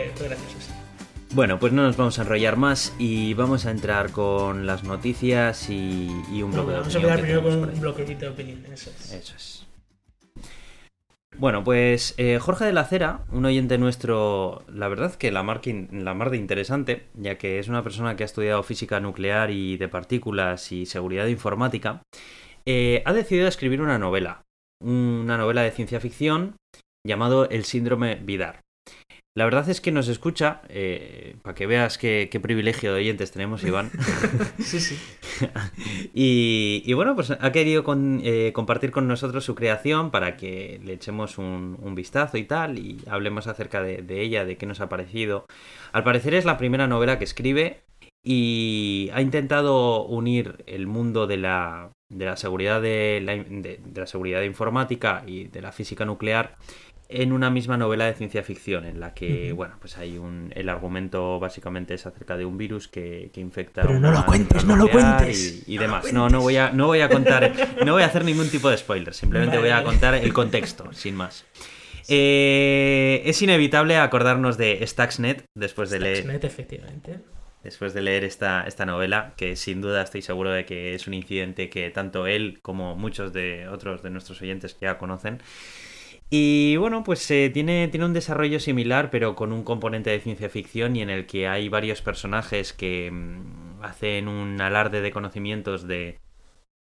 Bueno, 1.36 1.58
pues 1.58 1.70
no 1.70 1.82
nos 1.82 1.98
vamos 1.98 2.18
a 2.18 2.22
enrollar 2.22 2.56
más 2.56 2.96
y 2.98 3.34
vamos 3.34 3.66
a 3.66 3.70
entrar 3.70 4.10
con 4.10 4.64
las 4.64 4.84
noticias 4.84 5.68
y, 5.68 6.08
un 6.42 6.50
bloque 6.50 6.72
de 6.72 6.78
opinión. 6.78 6.80
Vamos 6.80 6.94
a 6.94 6.98
empezar 6.98 7.20
primero 7.20 7.42
con 7.42 7.68
un 7.74 7.80
bloquecito 7.82 8.20
de 8.20 8.28
opinión, 8.28 8.64
eso 8.72 8.88
es. 8.88 9.12
Eso 9.12 9.36
es. 9.36 9.66
Bueno, 11.36 11.62
pues 11.62 12.14
eh, 12.16 12.38
Jorge 12.40 12.64
de 12.64 12.72
la 12.72 12.86
Cera, 12.86 13.26
un 13.30 13.44
oyente 13.44 13.76
nuestro, 13.76 14.64
la 14.72 14.88
verdad 14.88 15.14
que 15.14 15.30
la, 15.30 15.42
la 15.42 16.14
mar 16.14 16.30
de 16.30 16.38
interesante, 16.38 17.08
ya 17.12 17.36
que 17.36 17.58
es 17.58 17.68
una 17.68 17.82
persona 17.82 18.16
que 18.16 18.22
ha 18.22 18.24
estudiado 18.24 18.62
física 18.62 18.98
nuclear 19.00 19.50
y 19.50 19.76
de 19.76 19.88
partículas 19.88 20.72
y 20.72 20.86
seguridad 20.86 21.26
informática, 21.26 22.00
eh, 22.64 23.02
ha 23.04 23.12
decidido 23.12 23.46
escribir 23.46 23.82
una 23.82 23.98
novela, 23.98 24.40
una 24.82 25.36
novela 25.36 25.60
de 25.60 25.72
ciencia 25.72 26.00
ficción 26.00 26.56
llamado 27.06 27.46
El 27.50 27.66
síndrome 27.66 28.14
Vidar. 28.14 28.65
La 29.36 29.44
verdad 29.44 29.68
es 29.68 29.82
que 29.82 29.92
nos 29.92 30.08
escucha, 30.08 30.62
eh, 30.70 31.36
para 31.42 31.54
que 31.54 31.66
veas 31.66 31.98
qué, 31.98 32.40
privilegio 32.42 32.94
de 32.94 33.00
oyentes 33.00 33.32
tenemos, 33.32 33.62
Iván. 33.64 33.90
sí, 34.58 34.80
sí. 34.80 34.98
y, 36.14 36.90
bueno, 36.94 37.14
pues 37.14 37.30
ha 37.30 37.52
querido 37.52 37.84
eh, 38.24 38.52
compartir 38.54 38.92
con 38.92 39.06
nosotros 39.06 39.44
su 39.44 39.54
creación 39.54 40.10
para 40.10 40.38
que 40.38 40.80
le 40.82 40.94
echemos 40.94 41.36
un, 41.36 41.94
vistazo 41.94 42.38
y 42.38 42.44
tal, 42.44 42.78
y 42.78 42.98
hablemos 43.10 43.46
acerca 43.46 43.82
de, 43.82 44.22
ella, 44.22 44.46
de 44.46 44.56
qué 44.56 44.64
nos 44.64 44.80
ha 44.80 44.88
parecido. 44.88 45.44
Al 45.92 46.02
parecer 46.02 46.32
es 46.32 46.46
la 46.46 46.56
primera 46.56 46.86
novela 46.86 47.18
que 47.18 47.24
escribe 47.24 47.82
y 48.24 49.10
ha 49.12 49.20
intentado 49.20 50.06
unir 50.06 50.64
el 50.66 50.86
mundo 50.86 51.26
de 51.26 51.36
la, 51.36 51.90
de 52.08 52.24
la 52.24 52.38
seguridad 52.38 52.80
de 52.80 53.20
la 53.94 54.06
seguridad 54.06 54.40
informática 54.42 55.24
y 55.26 55.44
de 55.44 55.60
la 55.60 55.72
física 55.72 56.06
nuclear 56.06 56.56
en 57.08 57.32
una 57.32 57.50
misma 57.50 57.76
novela 57.76 58.06
de 58.06 58.14
ciencia 58.14 58.42
ficción 58.42 58.84
en 58.84 58.98
la 58.98 59.14
que, 59.14 59.52
bueno, 59.52 59.76
pues 59.80 59.96
hay 59.96 60.18
un... 60.18 60.52
El 60.56 60.68
argumento 60.68 61.38
básicamente 61.38 61.94
es 61.94 62.04
acerca 62.06 62.36
de 62.36 62.44
un 62.44 62.58
virus 62.58 62.88
que, 62.88 63.30
infecta... 63.36 63.82
Pero 63.82 64.00
no 64.00 64.10
lo 64.10 64.26
cuentes, 64.26 64.64
no 64.64 64.76
lo 64.76 64.88
cuentes. 64.88 65.62
Y, 65.68 65.78
demás. 65.78 66.12
no, 66.12 66.28
no 66.28 66.40
voy, 66.40 66.56
a, 66.56 66.70
no 66.70 66.86
voy 66.86 67.00
a 67.00 67.08
contar, 67.08 67.52
no 67.84 67.92
voy 67.92 68.02
a 68.02 68.06
hacer 68.06 68.24
ningún 68.24 68.48
tipo 68.48 68.68
de 68.70 68.76
spoiler, 68.76 69.14
simplemente 69.14 69.58
voy 69.58 69.70
a 69.70 69.84
contar 69.84 70.14
el 70.14 70.32
contexto, 70.32 70.92
sin 70.92 71.14
más. 71.14 71.44
Eh, 72.08 73.22
es 73.24 73.40
inevitable 73.42 73.96
acordarnos 73.96 74.56
de 74.56 74.84
Stuxnet 74.84 75.44
después 75.54 75.90
de 75.90 76.00
leer... 76.00 76.16
Stuxnet, 76.18 76.44
efectivamente. 76.44 77.18
Después 77.62 77.94
de 77.94 78.02
leer 78.02 78.24
esta, 78.24 78.64
esta 78.66 78.86
novela, 78.86 79.32
que 79.36 79.56
sin 79.56 79.80
duda 79.80 80.02
estoy 80.02 80.22
seguro 80.22 80.50
de 80.50 80.64
que 80.64 80.94
es 80.94 81.06
un 81.06 81.14
incidente 81.14 81.68
que 81.68 81.90
tanto 81.90 82.26
él 82.26 82.60
como 82.62 82.94
muchos 82.94 83.32
de 83.32 83.68
otros 83.68 84.02
de 84.02 84.10
nuestros 84.10 84.40
oyentes 84.40 84.76
ya 84.80 84.98
conocen, 84.98 85.40
y 86.28 86.76
bueno, 86.76 87.04
pues 87.04 87.30
eh, 87.30 87.50
tiene, 87.52 87.88
tiene 87.88 88.06
un 88.06 88.12
desarrollo 88.12 88.58
similar, 88.58 89.10
pero 89.10 89.36
con 89.36 89.52
un 89.52 89.62
componente 89.62 90.10
de 90.10 90.20
ciencia 90.20 90.48
ficción 90.48 90.96
y 90.96 91.02
en 91.02 91.10
el 91.10 91.26
que 91.26 91.46
hay 91.46 91.68
varios 91.68 92.02
personajes 92.02 92.72
que 92.72 93.10
mm, 93.12 93.82
hacen 93.82 94.26
un 94.26 94.60
alarde 94.60 95.00
de 95.02 95.12
conocimientos 95.12 95.86
de, 95.86 96.18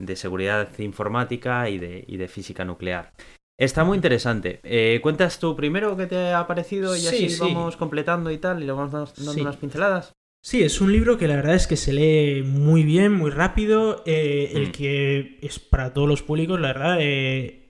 de 0.00 0.16
seguridad 0.16 0.76
informática 0.78 1.68
y 1.70 1.78
de, 1.78 2.04
y 2.08 2.16
de 2.16 2.26
física 2.26 2.64
nuclear. 2.64 3.12
Está 3.56 3.84
muy 3.84 3.96
interesante. 3.96 4.60
Eh, 4.64 5.00
¿Cuentas 5.02 5.38
tú 5.38 5.54
primero 5.54 5.96
qué 5.96 6.06
te 6.06 6.32
ha 6.32 6.46
parecido 6.46 6.96
y 6.96 7.06
así 7.06 7.28
vamos 7.40 7.76
completando 7.76 8.30
y 8.30 8.38
tal 8.38 8.62
y 8.62 8.66
le 8.66 8.72
vamos 8.72 8.92
dando 8.92 9.40
unas 9.40 9.56
pinceladas? 9.56 10.12
Sí, 10.44 10.62
es 10.62 10.80
un 10.80 10.92
libro 10.92 11.18
que 11.18 11.26
la 11.26 11.36
verdad 11.36 11.56
es 11.56 11.66
que 11.66 11.76
se 11.76 11.92
lee 11.92 12.42
muy 12.44 12.84
bien, 12.84 13.12
muy 13.12 13.30
rápido, 13.30 14.02
eh, 14.06 14.52
el 14.54 14.68
mm. 14.68 14.72
que 14.72 15.38
es 15.42 15.58
para 15.58 15.92
todos 15.92 16.08
los 16.08 16.22
públicos, 16.22 16.60
la 16.60 16.68
verdad, 16.68 16.98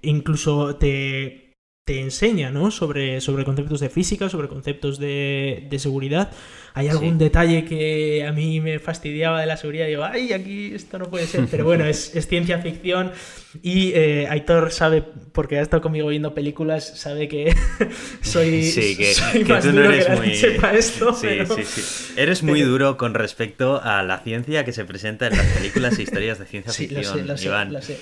incluso 0.03 0.77
te 0.77 1.48
te 1.89 1.99
enseña, 1.99 2.51
¿no? 2.51 2.71
Sobre, 2.71 3.19
sobre 3.23 3.47
conceptos 3.47 3.81
de 3.81 3.89
física, 3.89 4.29
sobre 4.29 4.47
conceptos 4.47 4.99
de, 4.99 5.75
seguridad. 5.79 6.31
Hay 6.75 6.89
algún 6.89 7.17
detalle 7.17 7.65
que 7.65 8.27
a 8.29 8.31
mí 8.31 8.61
me 8.61 8.79
fastidiaba 8.79 9.41
de 9.41 9.47
la 9.47 9.57
seguridad. 9.57 9.87
Digo, 9.87 10.05
ay, 10.05 10.35
aquí 10.35 10.75
esto 10.75 10.99
no 10.99 11.09
puede 11.09 11.27
ser. 11.27 11.47
Pero 11.51 11.65
bueno, 11.65 11.87
es, 11.87 12.13
ciencia 12.29 12.59
ficción. 12.59 13.11
Y 13.63 13.93
eh, 13.95 14.27
Aitor 14.29 14.71
sabe, 14.71 15.03
porque 15.33 15.59
ha 15.59 15.63
estado 15.63 15.81
conmigo 15.81 16.09
viendo 16.09 16.35
películas, 16.35 17.01
sabe 17.01 17.27
que 17.27 17.57
soy, 18.21 18.65
sí, 18.65 18.95
que, 18.95 19.45
más 19.47 19.65
tú 19.65 19.73
no 19.73 19.83
eres 19.85 20.11
muy... 20.11 20.33
esto. 20.77 21.15
Sí, 21.15 21.29
sí, 21.47 21.65
sí. 21.65 22.13
Eres 22.19 22.43
muy 22.43 22.61
duro 22.61 22.99
con 22.99 23.15
respecto 23.15 23.81
a 23.83 24.03
la 24.03 24.19
ciencia 24.19 24.63
que 24.67 24.75
se 24.75 24.85
presenta 24.85 25.29
en 25.29 25.39
las 25.39 25.47
películas 25.47 25.99
e 25.99 26.03
historias 26.03 26.39
de 26.39 26.45
ciencia 26.45 26.71
ficción, 26.71 27.27
lo 27.27 27.39
sé, 27.39 27.47
Iván. 27.47 27.73
Lo 27.73 27.81
sé. 27.81 27.99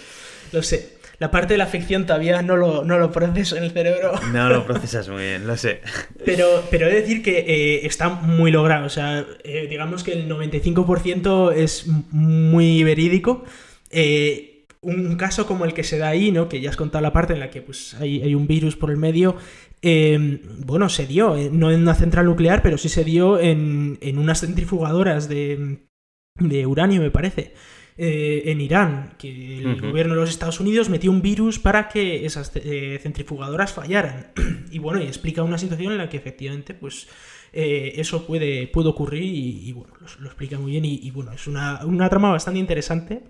Lo 0.53 0.63
sé. 0.63 0.96
La 1.19 1.31
parte 1.31 1.55
de 1.55 1.59
la 1.59 1.67
ficción 1.67 2.05
todavía 2.05 2.43
no 2.43 2.57
lo, 2.57 2.85
no 2.85 2.99
lo 2.99 3.11
proceso 3.11 3.57
en 3.57 3.65
el 3.65 3.71
cerebro. 3.71 4.13
No 4.33 4.51
lo 4.51 4.67
procesas 4.67 5.09
muy 5.09 5.23
bien, 5.23 5.47
lo 5.47 5.57
sé. 5.57 5.81
Pero, 6.25 6.65
pero 6.71 6.87
he 6.87 6.91
de 6.91 7.01
decir 7.01 7.23
que 7.23 7.39
eh, 7.39 7.87
está 7.87 8.09
muy 8.09 8.51
logrado. 8.51 8.87
O 8.87 8.91
sea, 8.91 9.25
eh, 9.45 9.67
digamos 9.71 10.03
que 10.03 10.13
el 10.13 10.29
95% 10.29 11.53
es 11.53 11.87
muy 11.87 12.83
verídico. 12.83 13.45
Eh, 13.91 14.67
un 14.81 15.17
caso 15.17 15.47
como 15.47 15.65
el 15.65 15.73
que 15.73 15.85
se 15.85 15.99
da 15.99 16.09
ahí, 16.09 16.33
¿no? 16.33 16.49
Que 16.49 16.61
ya 16.61 16.71
has 16.71 16.77
contado 16.77 17.03
la 17.03 17.13
parte 17.13 17.33
en 17.33 17.41
la 17.41 17.51
que 17.51 17.63
pues, 17.63 17.95
hay, 17.95 18.23
hay 18.23 18.35
un 18.35 18.47
virus 18.47 18.77
por 18.77 18.91
el 18.91 18.97
medio. 18.97 19.37
bueno, 19.83 20.89
se 20.89 21.07
dio, 21.07 21.37
no 21.53 21.71
en 21.71 21.83
una 21.83 21.95
central 21.95 22.27
nuclear, 22.27 22.63
pero 22.63 22.77
sí 22.77 22.89
se 22.89 23.05
dio 23.05 23.39
en, 23.39 23.99
en 24.01 24.19
unas 24.19 24.41
centrifugadoras 24.41 25.29
de, 25.29 25.79
de 26.39 26.67
uranio, 26.67 27.01
me 27.01 27.11
parece. 27.11 27.55
Eh, 27.99 28.43
en 28.51 28.61
Irán, 28.61 29.15
que 29.17 29.59
el 29.59 29.81
gobierno 29.81 30.15
de 30.15 30.21
los 30.21 30.29
Estados 30.29 30.61
Unidos 30.61 30.91
metió 30.91 31.11
un 31.11 31.23
virus 31.23 31.59
para 31.59 31.89
que 31.89 32.27
esas 32.27 32.53
eh, 32.57 32.99
centrifugadoras 33.03 33.73
fallaran. 33.73 34.33
y 34.71 34.79
bueno, 34.79 35.03
y 35.03 35.07
explica 35.07 35.43
una 35.43 35.57
situación 35.57 35.93
en 35.93 35.99
la 35.99 36.09
que 36.09 36.19
efectivamente, 36.19 36.75
pues. 36.75 37.09
Eh, 37.53 37.99
eso 38.01 38.27
puede, 38.27 38.67
puede 38.67 38.89
ocurrir 38.89 39.23
y, 39.23 39.73
bueno, 39.73 39.95
lo, 40.19 40.27
explica 40.27 40.59
muy 40.59 40.73
bien 40.73 40.85
y, 40.85 41.11
bueno, 41.11 41.33
es 41.33 41.47
una, 41.47 41.81
trama 42.11 42.31
bastante 42.33 42.61
interesante 42.61 43.23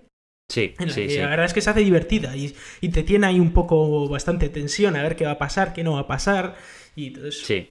Sí, 0.49 0.75
sí, 0.89 1.19
La 1.19 1.29
verdad 1.29 1.47
es 1.47 1.53
que 1.53 1.61
se 1.61 1.71
hace 1.71 1.81
divertida 1.81 2.37
y, 2.37 2.53
y, 2.81 2.89
te 2.89 3.05
tiene 3.05 3.27
ahí 3.27 3.39
un 3.39 3.53
poco 3.53 4.09
bastante 4.09 4.49
tensión 4.49 4.97
a 4.97 5.03
ver 5.03 5.15
qué 5.15 5.27
va 5.27 5.33
a 5.33 5.39
pasar, 5.39 5.73
qué 5.73 5.85
no 5.85 5.93
va 5.93 6.01
a 6.01 6.07
pasar. 6.07 6.57
Y 6.97 7.11
todo 7.11 7.29
eso. 7.29 7.45
Sí. 7.45 7.69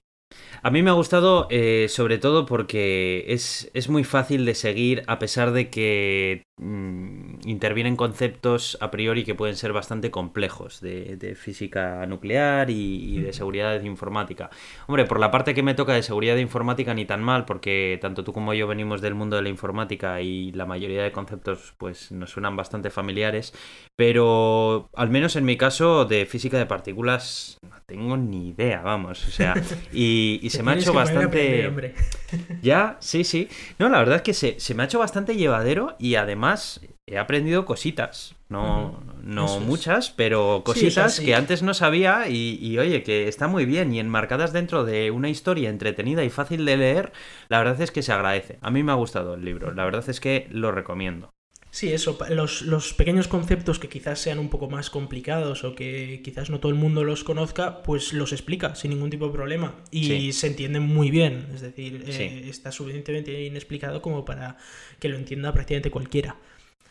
A 0.62 0.70
mí 0.70 0.82
me 0.82 0.90
ha 0.90 0.94
gustado 0.94 1.46
eh, 1.50 1.86
sobre 1.88 2.18
todo 2.18 2.44
porque 2.44 3.24
es, 3.28 3.70
es, 3.72 3.88
muy 3.88 4.02
fácil 4.02 4.44
de 4.44 4.56
seguir 4.56 5.04
a 5.06 5.20
pesar 5.20 5.52
de 5.52 5.70
que 5.70 6.46
mm, 6.56 7.48
intervienen 7.48 7.94
conceptos 7.94 8.76
a 8.80 8.90
priori 8.90 9.22
que 9.22 9.36
pueden 9.36 9.54
ser 9.54 9.72
bastante 9.72 10.10
complejos 10.10 10.80
de, 10.80 11.36
física 11.36 12.04
nuclear 12.06 12.70
y, 12.70 13.18
de 13.18 13.32
seguridad 13.32 13.80
informática. 13.82 14.50
Hombre, 14.88 15.04
por 15.04 15.20
la 15.20 15.30
parte 15.30 15.54
que 15.54 15.62
me 15.62 15.74
toca 15.74 15.92
de 15.92 16.02
seguridad 16.02 16.34
de 16.34 16.40
informática 16.40 16.94
ni 16.94 17.04
tan 17.04 17.22
mal 17.22 17.44
porque 17.44 17.98
tanto 18.00 18.24
tú 18.24 18.32
como 18.32 18.52
yo 18.52 18.66
venimos 18.66 19.00
del 19.00 19.14
mundo 19.14 19.36
de 19.36 19.42
la 19.42 19.48
informática 19.48 20.20
y 20.20 20.50
la 20.52 20.66
mayoría 20.66 21.04
de 21.04 21.12
conceptos 21.12 21.74
pues 21.78 22.10
nos 22.10 22.30
suenan 22.30 22.56
bastante 22.56 22.90
familiares, 22.90 23.54
pero 23.94 24.88
al 24.94 25.10
menos 25.10 25.36
en 25.36 25.44
mi 25.44 25.56
caso 25.56 26.06
de 26.06 26.26
física 26.26 26.58
de 26.58 26.66
partículas 26.66 27.60
no 27.62 27.76
tengo 27.86 28.16
ni 28.16 28.48
idea, 28.48 28.82
vamos, 28.82 29.24
o 29.28 29.30
sea, 29.30 29.54
y 29.92 30.15
se 30.48 30.62
me 30.62 30.72
ha 30.72 30.74
hecho 30.76 30.92
bastante. 30.92 31.72
ya, 32.62 32.96
sí, 33.00 33.24
sí. 33.24 33.48
No, 33.78 33.88
la 33.88 33.98
verdad 33.98 34.16
es 34.16 34.22
que 34.22 34.34
se, 34.34 34.74
me 34.74 34.82
ha 34.82 34.86
hecho 34.86 34.98
bastante 34.98 35.36
llevadero 35.36 35.96
y 35.98 36.16
además 36.16 36.80
he 37.06 37.18
aprendido 37.18 37.64
cositas. 37.64 38.34
No, 38.48 39.00
no 39.22 39.60
muchas, 39.60 40.10
pero 40.10 40.62
cositas 40.64 41.18
que 41.18 41.34
antes 41.34 41.62
no 41.62 41.74
sabía 41.74 42.28
y, 42.28 42.58
y, 42.60 42.78
oye, 42.78 43.02
que 43.02 43.26
está 43.26 43.48
muy 43.48 43.64
bien 43.64 43.92
y 43.92 43.98
enmarcadas 43.98 44.52
dentro 44.52 44.84
de 44.84 45.10
una 45.10 45.28
historia 45.28 45.68
entretenida 45.68 46.22
y 46.22 46.30
fácil 46.30 46.64
de 46.64 46.76
leer, 46.76 47.12
la 47.48 47.58
verdad 47.58 47.80
es 47.80 47.90
que 47.90 48.02
se 48.02 48.12
agradece. 48.12 48.58
A 48.60 48.70
mí 48.70 48.82
me 48.82 48.92
ha 48.92 48.96
gustado 48.96 49.34
el 49.34 49.44
libro, 49.44 49.72
la 49.72 49.84
verdad 49.84 50.08
es 50.08 50.20
que 50.20 50.46
lo 50.50 50.70
recomiendo. 50.70 51.35
Sí, 51.76 51.92
eso, 51.92 52.16
los, 52.30 52.94
pequeños 52.94 53.28
conceptos 53.28 53.78
que 53.78 53.90
quizás 53.90 54.18
sean 54.18 54.38
un 54.38 54.48
poco 54.48 54.70
más 54.70 54.88
complicados 54.88 55.62
o 55.62 55.74
que 55.74 56.22
quizás 56.24 56.48
no 56.48 56.58
todo 56.58 56.72
el 56.72 56.78
mundo 56.78 57.04
los 57.04 57.22
conozca, 57.22 57.82
pues 57.82 58.14
los 58.14 58.32
explica 58.32 58.74
sin 58.74 58.92
ningún 58.92 59.10
tipo 59.10 59.26
de 59.26 59.34
problema 59.34 59.74
y 59.90 60.32
se 60.32 60.46
entienden 60.46 60.84
muy 60.84 61.10
bien, 61.10 61.46
es 61.54 61.60
decir, 61.60 62.02
eh, 62.08 62.46
está 62.48 62.72
suficientemente 62.72 63.30
bien 63.30 63.56
explicado 63.56 64.00
como 64.00 64.24
para 64.24 64.56
que 64.98 65.10
lo 65.10 65.18
entienda 65.18 65.52
prácticamente 65.52 65.90
cualquiera. 65.90 66.36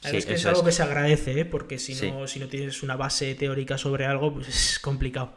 es 0.04 0.24
que 0.28 0.36
es 0.36 0.46
algo 0.46 0.64
que 0.64 0.72
se 0.72 0.84
agradece, 0.84 1.40
¿eh? 1.40 1.46
porque 1.46 1.80
si 1.80 1.96
no, 2.08 2.28
si 2.28 2.40
no 2.40 2.48
tienes 2.48 2.84
una 2.84 2.96
base 2.96 3.34
teórica 3.34 3.80
sobre 3.80 4.06
algo, 4.06 4.36
pues 4.36 4.50
es 4.50 4.78
complicado. 4.78 5.34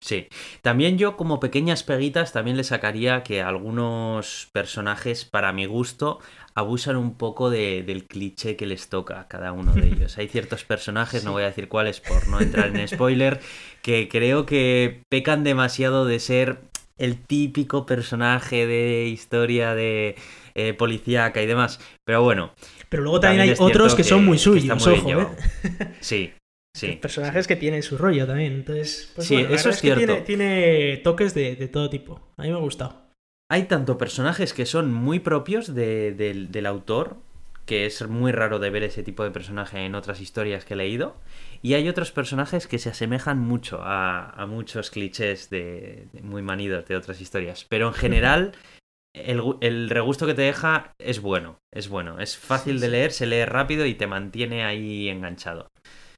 Sí, 0.00 0.28
también 0.62 0.96
yo 0.96 1.16
como 1.16 1.40
pequeñas 1.40 1.82
peguitas 1.82 2.32
también 2.32 2.56
le 2.56 2.62
sacaría 2.62 3.24
que 3.24 3.42
algunos 3.42 4.48
personajes, 4.52 5.24
para 5.24 5.52
mi 5.52 5.66
gusto, 5.66 6.20
abusan 6.58 6.96
un 6.96 7.14
poco 7.14 7.50
de, 7.50 7.84
del 7.84 8.04
cliché 8.04 8.56
que 8.56 8.66
les 8.66 8.88
toca 8.88 9.20
a 9.20 9.28
cada 9.28 9.52
uno 9.52 9.72
de 9.74 9.86
ellos. 9.92 10.18
Hay 10.18 10.28
ciertos 10.28 10.64
personajes, 10.64 11.24
no 11.24 11.32
voy 11.32 11.44
a 11.44 11.46
decir 11.46 11.68
cuáles 11.68 12.00
por 12.00 12.26
no 12.28 12.40
entrar 12.40 12.74
en 12.74 12.88
spoiler, 12.88 13.40
que 13.82 14.08
creo 14.08 14.44
que 14.44 15.02
pecan 15.08 15.44
demasiado 15.44 16.04
de 16.04 16.18
ser 16.18 16.58
el 16.96 17.16
típico 17.16 17.86
personaje 17.86 18.66
de 18.66 19.06
historia 19.06 19.74
de 19.76 20.16
eh, 20.56 20.74
policíaca 20.74 21.40
y 21.40 21.46
demás. 21.46 21.78
Pero 22.04 22.22
bueno. 22.22 22.52
Pero 22.88 23.04
luego 23.04 23.20
también, 23.20 23.42
hay 23.42 23.54
otros 23.56 23.94
que, 23.94 24.02
son 24.02 24.24
muy 24.24 24.38
suyos, 24.38 24.84
ojo, 24.84 25.10
¿eh? 25.10 25.26
Sí, 26.00 26.32
Sí, 26.74 26.92
personajes 26.92 27.48
que 27.48 27.56
tienen 27.56 27.82
su 27.82 27.98
rollo 27.98 28.24
también. 28.26 28.52
Entonces, 28.52 29.10
pues 29.14 29.26
sí, 29.26 29.34
eso 29.50 29.70
es, 29.70 29.80
cierto. 29.80 30.04
tiene, 30.04 30.20
tiene, 30.20 30.96
toques 30.98 31.34
de, 31.34 31.56
de, 31.56 31.66
todo 31.66 31.90
tipo. 31.90 32.20
A 32.36 32.42
mí 32.42 32.50
me 32.50 32.54
ha 32.54 32.60
gustado. 32.60 33.07
Hay 33.50 33.64
tanto 33.64 33.96
personajes 33.96 34.52
que 34.52 34.66
son 34.66 34.92
muy 34.92 35.20
propios 35.20 35.74
del 35.74 36.66
autor, 36.66 37.16
que 37.64 37.86
es 37.86 38.06
muy 38.06 38.30
raro 38.30 38.58
de 38.58 38.68
ver 38.68 38.82
ese 38.82 39.02
tipo 39.02 39.24
de 39.24 39.30
personaje 39.30 39.86
en 39.86 39.94
otras 39.94 40.20
historias 40.20 40.66
que 40.66 40.74
he 40.74 40.76
leído, 40.76 41.16
y 41.62 41.72
hay 41.72 41.88
otros 41.88 42.12
personajes 42.12 42.66
que 42.66 42.78
se 42.78 42.90
asemejan 42.90 43.38
mucho 43.38 43.80
a, 43.82 44.44
muchos 44.46 44.90
clichés 44.90 45.48
de, 45.48 46.08
muy 46.22 46.42
manidos 46.42 46.86
de 46.86 46.96
otras 46.96 47.22
historias. 47.22 47.64
Pero 47.70 47.88
en 47.88 47.94
general, 47.94 48.52
el, 49.14 49.88
regusto 49.88 50.26
que 50.26 50.34
te 50.34 50.42
deja 50.42 50.92
es 50.98 51.22
bueno, 51.22 51.58
es 51.72 51.88
bueno, 51.88 52.20
es 52.20 52.36
fácil 52.36 52.80
de 52.80 52.88
leer, 52.88 53.12
se 53.12 53.26
lee 53.26 53.46
rápido 53.46 53.86
y 53.86 53.94
te 53.94 54.06
mantiene 54.06 54.64
ahí 54.64 55.08
enganchado. 55.08 55.68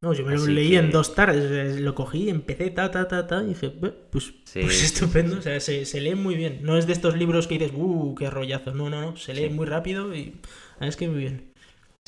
No, 0.02 0.14
yo 0.14 0.24
me 0.24 0.34
lo 0.34 0.46
leí 0.46 0.76
en 0.76 0.90
dos 0.90 1.14
tardes, 1.14 1.78
lo 1.78 1.94
cogí, 1.94 2.30
empecé, 2.30 2.70
ta, 2.70 2.90
ta, 2.90 3.06
ta, 3.06 3.26
ta, 3.26 3.42
y 3.42 3.48
dije, 3.48 3.68
pues, 3.68 3.92
pues 4.10 4.32
estupendo, 4.82 5.38
o 5.38 5.42
sea, 5.42 5.60
se, 5.60 6.00
lee 6.00 6.14
muy 6.14 6.36
bien. 6.36 6.60
No 6.62 6.78
es 6.78 6.86
de 6.86 6.94
estos 6.94 7.18
libros 7.18 7.46
que 7.46 7.58
dices, 7.58 7.72
uh, 7.76 8.14
qué 8.14 8.30
rollazo, 8.30 8.72
no, 8.72 8.88
no, 8.88 9.02
no, 9.02 9.16
se 9.16 9.34
lee 9.34 9.50
muy 9.50 9.66
rápido 9.66 10.14
y 10.14 10.36
es 10.80 10.96
que 10.96 11.06
muy 11.08 11.18
bien. 11.18 11.52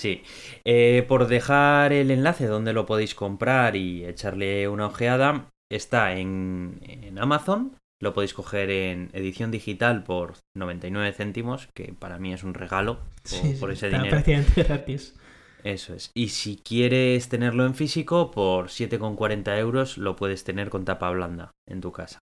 Sí, 0.00 0.22
eh, 0.64 1.04
por 1.06 1.26
dejar 1.26 1.92
el 1.92 2.11
enlace 2.11 2.46
donde 2.46 2.72
lo 2.72 2.87
podéis 2.87 3.14
comprar 3.14 3.76
y 3.76 4.06
echarle 4.06 4.68
una 4.68 4.87
ojeada, 4.87 5.50
está 5.70 6.16
en, 6.16 6.80
Amazon, 7.20 7.76
lo 8.00 8.14
podéis 8.14 8.32
coger 8.32 8.70
en 8.70 9.11
edición 9.12 9.50
digital 9.50 10.02
por 10.02 10.37
99 10.56 11.12
céntimos, 11.12 11.68
que 11.75 11.92
para 11.92 12.18
mí 12.18 12.32
es 12.32 12.42
un 12.42 12.54
regalo 12.54 13.00
por, 13.30 13.58
por 13.61 13.70
ese 13.70 13.88
dinero. 13.88 14.08
Prácticamente 14.08 14.62
gratis. 14.64 15.14
Eso 15.64 15.95
es. 15.95 16.11
Y 16.14 16.28
si 16.28 16.57
quieres 16.57 17.28
tenerlo 17.28 17.64
en 17.66 17.75
físico, 17.75 18.31
por 18.31 18.66
7,40 18.66 19.59
euros 19.59 19.99
lo 19.99 20.16
puedes 20.16 20.45
tener 20.45 20.71
con 20.71 20.85
tapa 20.85 21.11
blanda 21.11 21.52
en 21.69 21.81
tu 21.81 21.92
casa. 21.92 22.19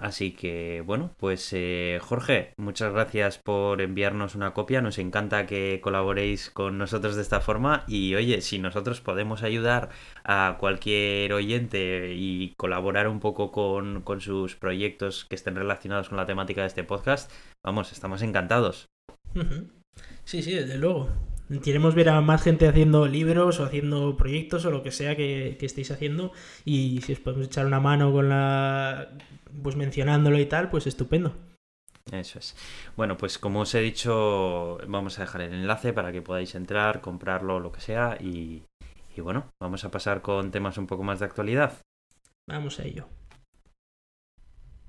Así 0.00 0.32
que, 0.32 0.82
bueno, 0.86 1.14
pues 1.18 1.52
eh, 1.52 1.98
Jorge, 2.00 2.54
muchas 2.56 2.90
gracias 2.90 3.36
por 3.36 3.82
enviarnos 3.82 4.34
una 4.34 4.54
copia. 4.54 4.80
Nos 4.80 4.98
encanta 4.98 5.44
que 5.44 5.80
colaboréis 5.82 6.48
con 6.48 6.78
nosotros 6.78 7.16
de 7.16 7.22
esta 7.22 7.40
forma. 7.40 7.84
Y 7.86 8.14
oye, 8.14 8.40
si 8.40 8.58
nosotros 8.58 9.02
podemos 9.02 9.42
ayudar 9.42 9.90
a 10.24 10.56
cualquier 10.58 11.34
oyente 11.34 12.14
y 12.14 12.54
colaborar 12.56 13.08
un 13.08 13.20
poco 13.20 13.52
con, 13.52 14.00
con 14.00 14.22
sus 14.22 14.56
proyectos 14.56 15.26
que 15.26 15.34
estén 15.34 15.54
relacionados 15.54 16.08
con 16.08 16.16
la 16.16 16.26
temática 16.26 16.62
de 16.62 16.68
este 16.68 16.84
podcast, 16.84 17.30
vamos, 17.62 17.92
estamos 17.92 18.22
encantados. 18.22 18.86
Sí, 20.24 20.42
sí, 20.42 20.54
desde 20.54 20.78
luego. 20.78 21.10
Queremos 21.58 21.96
ver 21.96 22.08
a 22.10 22.20
más 22.20 22.42
gente 22.42 22.68
haciendo 22.68 23.08
libros 23.08 23.58
o 23.58 23.64
haciendo 23.64 24.16
proyectos 24.16 24.64
o 24.66 24.70
lo 24.70 24.84
que 24.84 24.92
sea 24.92 25.16
que, 25.16 25.58
estéis 25.60 25.90
haciendo. 25.90 26.32
Y 26.64 27.00
si 27.02 27.12
os 27.12 27.18
podemos 27.18 27.46
echar 27.46 27.66
una 27.66 27.80
mano 27.80 28.12
con 28.12 28.28
la. 28.28 29.10
Pues 29.62 29.74
mencionándolo 29.74 30.38
y 30.38 30.46
tal, 30.46 30.70
pues 30.70 30.86
estupendo. 30.86 31.34
Eso 32.12 32.38
es. 32.38 32.56
Bueno, 32.96 33.16
pues 33.16 33.38
como 33.38 33.60
os 33.60 33.74
he 33.74 33.80
dicho, 33.80 34.78
vamos 34.86 35.18
a 35.18 35.22
dejar 35.22 35.42
el 35.42 35.54
enlace 35.54 35.92
para 35.92 36.12
que 36.12 36.22
podáis 36.22 36.54
entrar, 36.54 37.00
comprarlo, 37.00 37.58
lo 37.58 37.72
que 37.72 37.80
sea. 37.80 38.16
Y, 38.20 38.62
y 39.16 39.20
bueno, 39.20 39.50
vamos 39.60 39.84
a 39.84 39.90
pasar 39.90 40.22
con 40.22 40.52
temas 40.52 40.78
un 40.78 40.86
poco 40.86 41.02
más 41.02 41.18
de 41.18 41.26
actualidad. 41.26 41.78
Vamos 42.48 42.78
a 42.78 42.84
ello. 42.84 43.08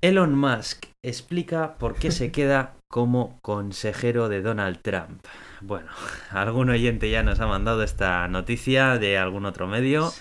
Elon 0.00 0.36
Musk 0.36 0.86
explica 1.04 1.76
por 1.78 1.96
qué 1.96 2.10
se 2.10 2.30
queda 2.32 2.76
como 2.92 3.38
consejero 3.40 4.28
de 4.28 4.42
Donald 4.42 4.80
Trump. 4.82 5.24
Bueno, 5.62 5.88
algún 6.30 6.68
oyente 6.68 7.08
ya 7.08 7.22
nos 7.22 7.40
ha 7.40 7.46
mandado 7.46 7.82
esta 7.82 8.28
noticia 8.28 8.98
de 8.98 9.16
algún 9.16 9.46
otro 9.46 9.66
medio. 9.66 10.12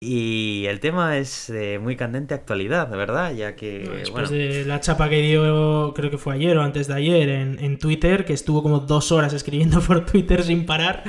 Y 0.00 0.66
el 0.66 0.80
tema 0.80 1.16
es 1.16 1.46
de 1.46 1.78
muy 1.78 1.96
candente 1.96 2.34
actualidad, 2.34 2.90
¿verdad? 2.90 3.32
Ya 3.32 3.56
que. 3.56 3.88
después 3.88 4.28
de 4.28 4.66
la 4.66 4.80
chapa 4.80 5.08
que 5.08 5.22
dio, 5.22 5.94
creo 5.96 6.10
que 6.10 6.18
fue 6.18 6.34
ayer 6.34 6.58
o 6.58 6.62
antes 6.62 6.88
de 6.88 6.94
ayer, 6.94 7.30
en, 7.30 7.78
Twitter, 7.78 8.26
que 8.26 8.34
estuvo 8.34 8.62
como 8.62 8.80
dos 8.80 9.10
horas 9.10 9.32
escribiendo 9.32 9.80
por 9.86 10.04
Twitter 10.04 10.42
sin 10.44 10.66
parar, 10.66 11.04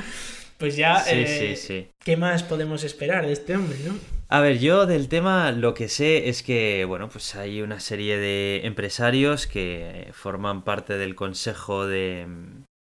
pues 0.56 0.76
ya. 0.76 1.00
Sí, 1.00 1.10
eh, 1.12 1.56
sí, 1.56 1.66
sí. 1.66 1.88
¿Qué 2.02 2.16
más 2.16 2.42
podemos 2.42 2.84
esperar 2.84 3.26
de 3.26 3.32
este 3.32 3.54
hombre, 3.54 3.76
no? 3.86 4.15
A 4.28 4.40
ver, 4.40 4.58
yo 4.58 4.86
del 4.86 5.08
tema 5.08 5.52
lo 5.52 5.74
que 5.74 5.88
sé 5.88 6.28
es 6.28 6.42
que, 6.42 6.84
bueno, 6.84 7.08
pues 7.08 7.36
hay 7.36 7.62
una 7.62 7.78
serie 7.78 8.18
de 8.18 8.62
empresarios 8.64 9.46
que 9.46 10.10
forman 10.12 10.62
parte 10.62 10.98
del 10.98 11.14
consejo 11.14 11.86
de, 11.86 12.26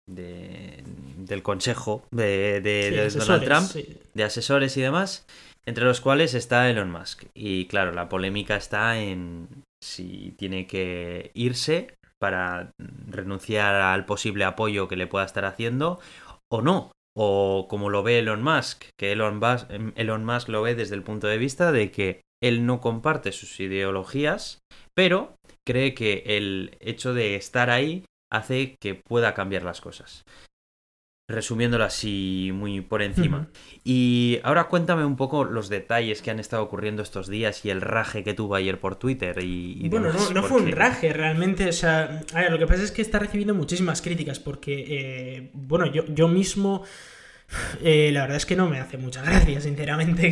del 0.08 1.42
consejo 1.42 2.04
de, 2.10 3.10
Donald 3.14 3.44
Trump, 3.44 3.70
de 4.14 4.24
asesores 4.24 4.76
y 4.76 4.80
demás, 4.80 5.26
entre 5.66 5.84
los 5.84 6.00
cuales 6.00 6.34
está 6.34 6.68
Elon 6.68 6.90
Musk. 6.90 7.24
Y 7.32 7.66
claro, 7.66 7.92
la 7.92 8.08
polémica 8.08 8.56
está 8.56 8.98
en 8.98 9.46
si 9.82 10.34
tiene 10.36 10.66
que 10.66 11.30
irse 11.34 11.94
para 12.18 12.72
renunciar 13.08 13.74
al 13.76 14.04
posible 14.04 14.44
apoyo 14.44 14.88
que 14.88 14.96
le 14.96 15.06
pueda 15.06 15.24
estar 15.24 15.44
haciendo 15.44 16.00
o 16.50 16.60
no. 16.60 16.90
O 17.16 17.66
como 17.68 17.90
lo 17.90 18.02
ve 18.02 18.20
Elon 18.20 18.42
Musk, 18.42 18.84
que 18.98 19.12
Elon 19.12 19.38
Musk, 19.38 19.70
Elon 19.96 20.24
Musk 20.24 20.48
lo 20.48 20.62
ve 20.62 20.74
desde 20.74 20.94
el 20.94 21.02
punto 21.02 21.26
de 21.26 21.38
vista 21.38 21.72
de 21.72 21.90
que 21.90 22.20
él 22.42 22.66
no 22.66 22.80
comparte 22.80 23.32
sus 23.32 23.58
ideologías, 23.60 24.60
pero 24.94 25.34
cree 25.66 25.94
que 25.94 26.22
el 26.26 26.76
hecho 26.80 27.12
de 27.12 27.34
estar 27.36 27.70
ahí 27.70 28.04
hace 28.32 28.76
que 28.80 28.94
pueda 28.94 29.34
cambiar 29.34 29.62
las 29.62 29.80
cosas. 29.80 30.24
Resumiéndolo 31.30 31.84
así 31.84 32.50
muy 32.52 32.80
por 32.80 33.02
encima. 33.02 33.48
Y 33.84 34.40
ahora 34.42 34.64
cuéntame 34.64 35.04
un 35.04 35.16
poco 35.16 35.44
los 35.44 35.68
detalles 35.68 36.22
que 36.22 36.30
han 36.30 36.40
estado 36.40 36.62
ocurriendo 36.62 37.02
estos 37.02 37.28
días 37.28 37.64
y 37.64 37.70
el 37.70 37.80
raje 37.80 38.24
que 38.24 38.34
tuvo 38.34 38.54
ayer 38.56 38.80
por 38.80 38.96
Twitter. 38.96 39.38
Y, 39.42 39.88
bueno, 39.88 40.12
no, 40.34 40.42
fue 40.42 40.60
un 40.60 40.72
raje 40.72 41.12
realmente. 41.12 41.68
O 41.68 41.72
sea, 41.72 42.22
lo 42.50 42.58
que 42.58 42.66
pasa 42.66 42.82
es 42.82 42.92
que 42.92 43.02
está 43.02 43.18
recibiendo 43.18 43.54
muchísimas 43.54 44.02
críticas 44.02 44.38
porque, 44.38 44.84
eh, 44.88 45.50
bueno, 45.52 45.86
yo, 45.86 46.04
yo 46.06 46.28
mismo 46.28 46.84
eh, 47.82 48.10
la 48.12 48.22
verdad 48.22 48.36
es 48.36 48.46
que 48.46 48.56
no 48.56 48.68
me 48.68 48.78
hace 48.78 48.96
mucha 48.96 49.22
gracia, 49.22 49.60
sinceramente, 49.60 50.30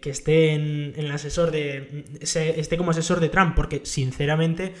que, 0.00 0.10
esté 0.10 0.52
en, 0.52 0.92
el 0.96 1.10
asesor 1.10 1.50
de. 1.50 2.04
esté 2.20 2.76
como 2.76 2.90
asesor 2.90 3.20
de 3.20 3.28
Trump, 3.28 3.54
porque 3.54 3.82
sinceramente, 3.84 4.74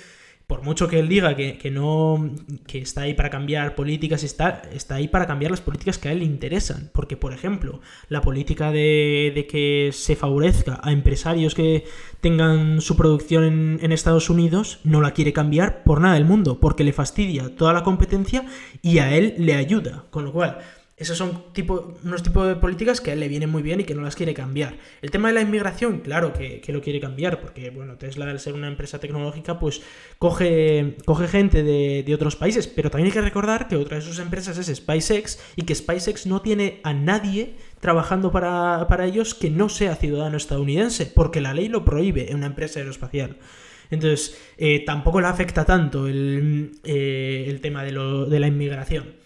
por 0.50 0.64
mucho 0.64 0.88
que 0.88 0.98
él 0.98 1.08
diga 1.08 1.36
que, 1.36 1.70
no. 1.70 2.28
que 2.66 2.78
está 2.78 3.02
ahí 3.02 3.14
para 3.14 3.30
cambiar 3.30 3.76
políticas, 3.76 4.24
está, 4.24 4.62
está 4.72 4.96
ahí 4.96 5.06
para 5.06 5.28
cambiar 5.28 5.52
las 5.52 5.60
políticas 5.60 5.96
que 5.96 6.08
a 6.08 6.12
él 6.12 6.18
le 6.18 6.24
interesan. 6.24 6.90
Porque, 6.92 7.16
por 7.16 7.32
ejemplo, 7.32 7.80
la 8.08 8.20
política 8.20 8.72
de, 8.72 9.46
que 9.48 9.90
se 9.92 10.16
favorezca 10.16 10.80
a 10.82 10.90
empresarios 10.90 11.54
que 11.54 11.84
tengan 12.20 12.80
su 12.80 12.96
producción 12.96 13.44
en, 13.44 13.78
en 13.80 13.92
Estados 13.92 14.28
Unidos, 14.28 14.80
no 14.82 15.00
la 15.00 15.12
quiere 15.12 15.32
cambiar 15.32 15.84
por 15.84 16.00
nada 16.00 16.14
del 16.14 16.24
mundo, 16.24 16.58
porque 16.58 16.82
le 16.82 16.92
fastidia 16.92 17.54
toda 17.54 17.72
la 17.72 17.84
competencia 17.84 18.44
y 18.82 18.98
a 18.98 19.14
él 19.14 19.36
le 19.38 19.54
ayuda. 19.54 20.06
Con 20.10 20.24
lo 20.24 20.32
cual 20.32 20.58
esos 21.00 21.16
son 21.16 21.44
unos 22.04 22.22
tipos 22.22 22.46
de 22.46 22.56
políticas 22.56 23.00
que 23.00 23.10
a 23.10 23.14
él 23.14 23.20
le 23.20 23.28
vienen 23.28 23.48
muy 23.48 23.62
bien 23.62 23.80
y 23.80 23.84
que 23.84 23.94
no 23.94 24.02
las 24.02 24.14
quiere 24.14 24.34
cambiar. 24.34 24.76
El 25.00 25.10
tema 25.10 25.28
de 25.28 25.34
la 25.34 25.40
inmigración, 25.40 26.00
claro 26.00 26.34
que, 26.34 26.62
lo 26.68 26.82
quiere 26.82 27.00
cambiar, 27.00 27.40
porque 27.40 27.70
bueno, 27.70 27.96
Tesla, 27.96 28.26
al 28.30 28.38
ser 28.38 28.52
una 28.52 28.68
empresa 28.68 29.00
tecnológica, 29.00 29.58
pues 29.58 29.80
coge, 30.18 30.98
coge 31.06 31.26
gente 31.26 31.62
de, 31.62 32.14
otros 32.14 32.36
países. 32.36 32.66
Pero 32.66 32.90
también 32.90 33.06
hay 33.06 33.14
que 33.14 33.22
recordar 33.22 33.66
que 33.66 33.76
otra 33.76 33.96
de 33.96 34.02
sus 34.02 34.18
empresas 34.18 34.58
es 34.58 34.76
SpaceX 34.76 35.40
y 35.56 35.62
que 35.62 35.74
SpaceX 35.74 36.26
no 36.26 36.42
tiene 36.42 36.80
a 36.84 36.92
nadie 36.92 37.54
trabajando 37.80 38.30
para, 38.30 39.06
ellos 39.06 39.34
que 39.34 39.48
no 39.48 39.70
sea 39.70 39.96
ciudadano 39.96 40.36
estadounidense, 40.36 41.06
porque 41.06 41.40
la 41.40 41.54
ley 41.54 41.68
lo 41.68 41.82
prohíbe 41.82 42.30
en 42.30 42.36
una 42.36 42.46
empresa 42.46 42.78
aeroespacial. 42.78 43.38
Entonces, 43.90 44.38
eh, 44.58 44.84
tampoco 44.84 45.22
le 45.22 45.28
afecta 45.28 45.64
tanto 45.64 46.06
el, 46.06 46.72
eh, 46.84 47.46
el 47.48 47.62
tema 47.62 47.84
de, 47.84 47.92
lo, 47.92 48.26
de 48.26 48.38
la 48.38 48.48
inmigración. 48.48 49.19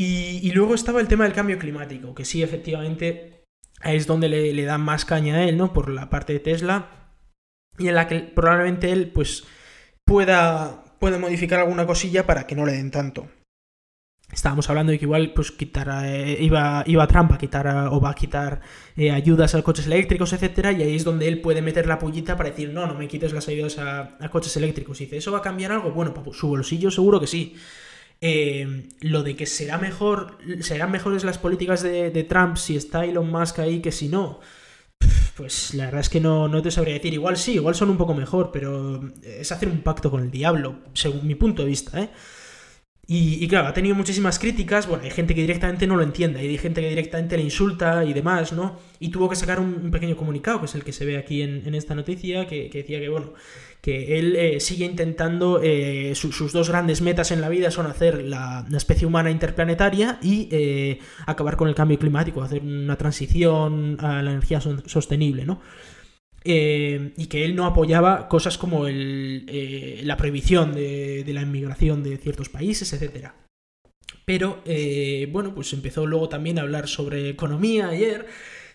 Y, 0.00 0.52
luego 0.52 0.76
estaba 0.76 1.00
el 1.00 1.08
tema 1.08 1.24
del 1.24 1.32
cambio 1.32 1.58
climático, 1.58 2.14
que 2.14 2.24
sí, 2.24 2.40
efectivamente, 2.40 3.42
es 3.82 4.06
donde 4.06 4.28
le, 4.28 4.64
dan 4.64 4.80
más 4.80 5.04
caña 5.04 5.34
a 5.34 5.42
él, 5.42 5.56
¿no? 5.56 5.72
Por 5.72 5.88
la 5.90 6.08
parte 6.08 6.32
de 6.32 6.38
Tesla, 6.38 7.16
y 7.78 7.88
en 7.88 7.96
la 7.96 8.06
que 8.06 8.20
probablemente 8.20 8.92
él, 8.92 9.10
pues, 9.10 9.42
pueda, 10.04 10.84
pueda 11.00 11.18
modificar 11.18 11.58
alguna 11.58 11.84
cosilla 11.84 12.26
para 12.26 12.46
que 12.46 12.54
no 12.54 12.64
le 12.64 12.74
den 12.74 12.92
tanto. 12.92 13.28
Estábamos 14.30 14.70
hablando 14.70 14.92
de 14.92 15.00
que 15.00 15.06
igual 15.06 15.32
pues 15.34 15.50
quitará, 15.50 16.08
eh, 16.08 16.44
iba, 16.44 16.84
iba 16.86 17.02
a 17.02 17.08
Trump 17.08 17.32
a 17.32 17.38
quitar 17.38 17.66
o 17.90 18.00
va 18.00 18.10
a 18.10 18.14
quitar 18.14 18.60
eh, 18.94 19.10
ayudas 19.10 19.56
a 19.56 19.62
coches 19.62 19.86
eléctricos, 19.86 20.32
etcétera, 20.32 20.70
y 20.70 20.82
ahí 20.82 20.94
es 20.94 21.02
donde 21.02 21.26
él 21.26 21.40
puede 21.40 21.60
meter 21.60 21.86
la 21.86 21.98
pullita 21.98 22.36
para 22.36 22.50
decir, 22.50 22.72
no, 22.72 22.86
no 22.86 22.94
me 22.94 23.08
quites 23.08 23.32
las 23.32 23.48
ayudas 23.48 23.78
a, 23.78 24.16
a 24.20 24.28
coches 24.30 24.56
eléctricos. 24.56 25.00
Y 25.00 25.06
dice, 25.06 25.16
¿eso 25.16 25.32
va 25.32 25.38
a 25.38 25.42
cambiar 25.42 25.72
algo? 25.72 25.90
Bueno, 25.90 26.14
para 26.14 26.32
su 26.32 26.46
bolsillo 26.46 26.92
seguro 26.92 27.18
que 27.18 27.26
sí. 27.26 27.56
Eh, 28.20 28.88
lo 29.00 29.22
de 29.22 29.36
que 29.36 29.46
será 29.46 29.78
mejor, 29.78 30.38
serán 30.60 30.90
mejores 30.90 31.24
las 31.24 31.38
políticas 31.38 31.82
de, 31.82 32.26
Trump 32.28 32.56
si 32.56 32.76
está 32.76 33.04
Elon 33.04 33.30
Musk 33.30 33.60
ahí 33.60 33.80
que 33.80 33.92
si 33.92 34.08
no. 34.08 34.40
Pues 35.36 35.74
la 35.74 35.84
verdad 35.86 36.00
es 36.00 36.08
que 36.08 36.20
no, 36.20 36.48
no 36.48 36.62
te 36.62 36.70
sabría 36.70 36.94
decir. 36.94 37.14
Igual 37.14 37.36
sí, 37.36 37.54
igual 37.54 37.74
son 37.74 37.90
un 37.90 37.96
poco 37.96 38.14
mejor, 38.14 38.50
pero 38.52 39.00
es 39.22 39.52
hacer 39.52 39.68
un 39.68 39.82
pacto 39.82 40.10
con 40.10 40.22
el 40.22 40.30
diablo, 40.30 40.80
según 40.94 41.26
mi 41.26 41.36
punto 41.36 41.62
de 41.62 41.68
vista, 41.68 42.00
¿eh? 42.00 42.10
Y, 43.10 43.48
claro, 43.48 43.68
ha 43.68 43.72
tenido 43.72 43.94
muchísimas 43.94 44.38
críticas. 44.38 44.86
Bueno, 44.86 45.04
hay 45.04 45.10
gente 45.10 45.34
que 45.34 45.40
directamente 45.40 45.86
no 45.86 45.96
lo 45.96 46.02
entiende, 46.02 46.40
hay 46.40 46.58
gente 46.58 46.82
que 46.82 46.90
directamente 46.90 47.38
le 47.38 47.42
insulta 47.42 48.04
y 48.04 48.12
demás, 48.12 48.52
¿no? 48.52 48.78
Y 49.00 49.08
tuvo 49.08 49.30
que 49.30 49.36
sacar 49.36 49.60
un, 49.60 49.90
pequeño 49.90 50.14
comunicado, 50.14 50.60
que 50.60 50.66
es 50.66 50.74
el 50.74 50.84
que 50.84 50.92
se 50.92 51.06
ve 51.06 51.16
aquí 51.16 51.40
en, 51.40 51.74
esta 51.74 51.94
noticia, 51.94 52.46
que, 52.46 52.68
decía 52.70 53.00
que, 53.00 53.08
bueno, 53.08 53.32
que 53.80 54.18
él 54.18 54.36
eh, 54.36 54.60
sigue 54.60 54.84
intentando. 54.84 55.60
Eh, 55.62 56.14
sus 56.14 56.52
dos 56.52 56.68
grandes 56.68 57.00
metas 57.00 57.30
en 57.30 57.40
la 57.40 57.48
vida 57.48 57.70
son 57.70 57.86
hacer 57.86 58.24
la, 58.24 58.66
especie 58.74 59.06
humana 59.06 59.30
interplanetaria 59.30 60.18
y 60.22 60.48
eh, 60.50 60.98
acabar 61.26 61.56
con 61.56 61.68
el 61.68 61.74
cambio 61.74 61.98
climático, 61.98 62.42
hacer 62.42 62.62
una 62.62 62.96
transición 62.96 63.96
a 64.00 64.22
la 64.22 64.30
energía 64.30 64.60
sostenible, 64.60 65.44
¿no? 65.44 65.60
Eh, 66.44 67.12
y 67.16 67.26
que 67.26 67.44
él 67.44 67.56
no 67.56 67.66
apoyaba 67.66 68.28
cosas 68.28 68.56
como 68.56 68.86
eh, 68.86 70.00
la 70.04 70.16
prohibición 70.16 70.72
de, 70.72 71.24
la 71.26 71.42
inmigración 71.42 72.02
de 72.02 72.16
ciertos 72.16 72.48
países, 72.48 72.92
etc. 72.92 73.30
Pero, 74.24 74.62
bueno, 75.30 75.54
pues 75.54 75.72
empezó 75.72 76.06
luego 76.06 76.28
también 76.28 76.58
a 76.58 76.62
hablar 76.62 76.86
sobre 76.86 77.30
economía 77.30 77.88
ayer 77.88 78.26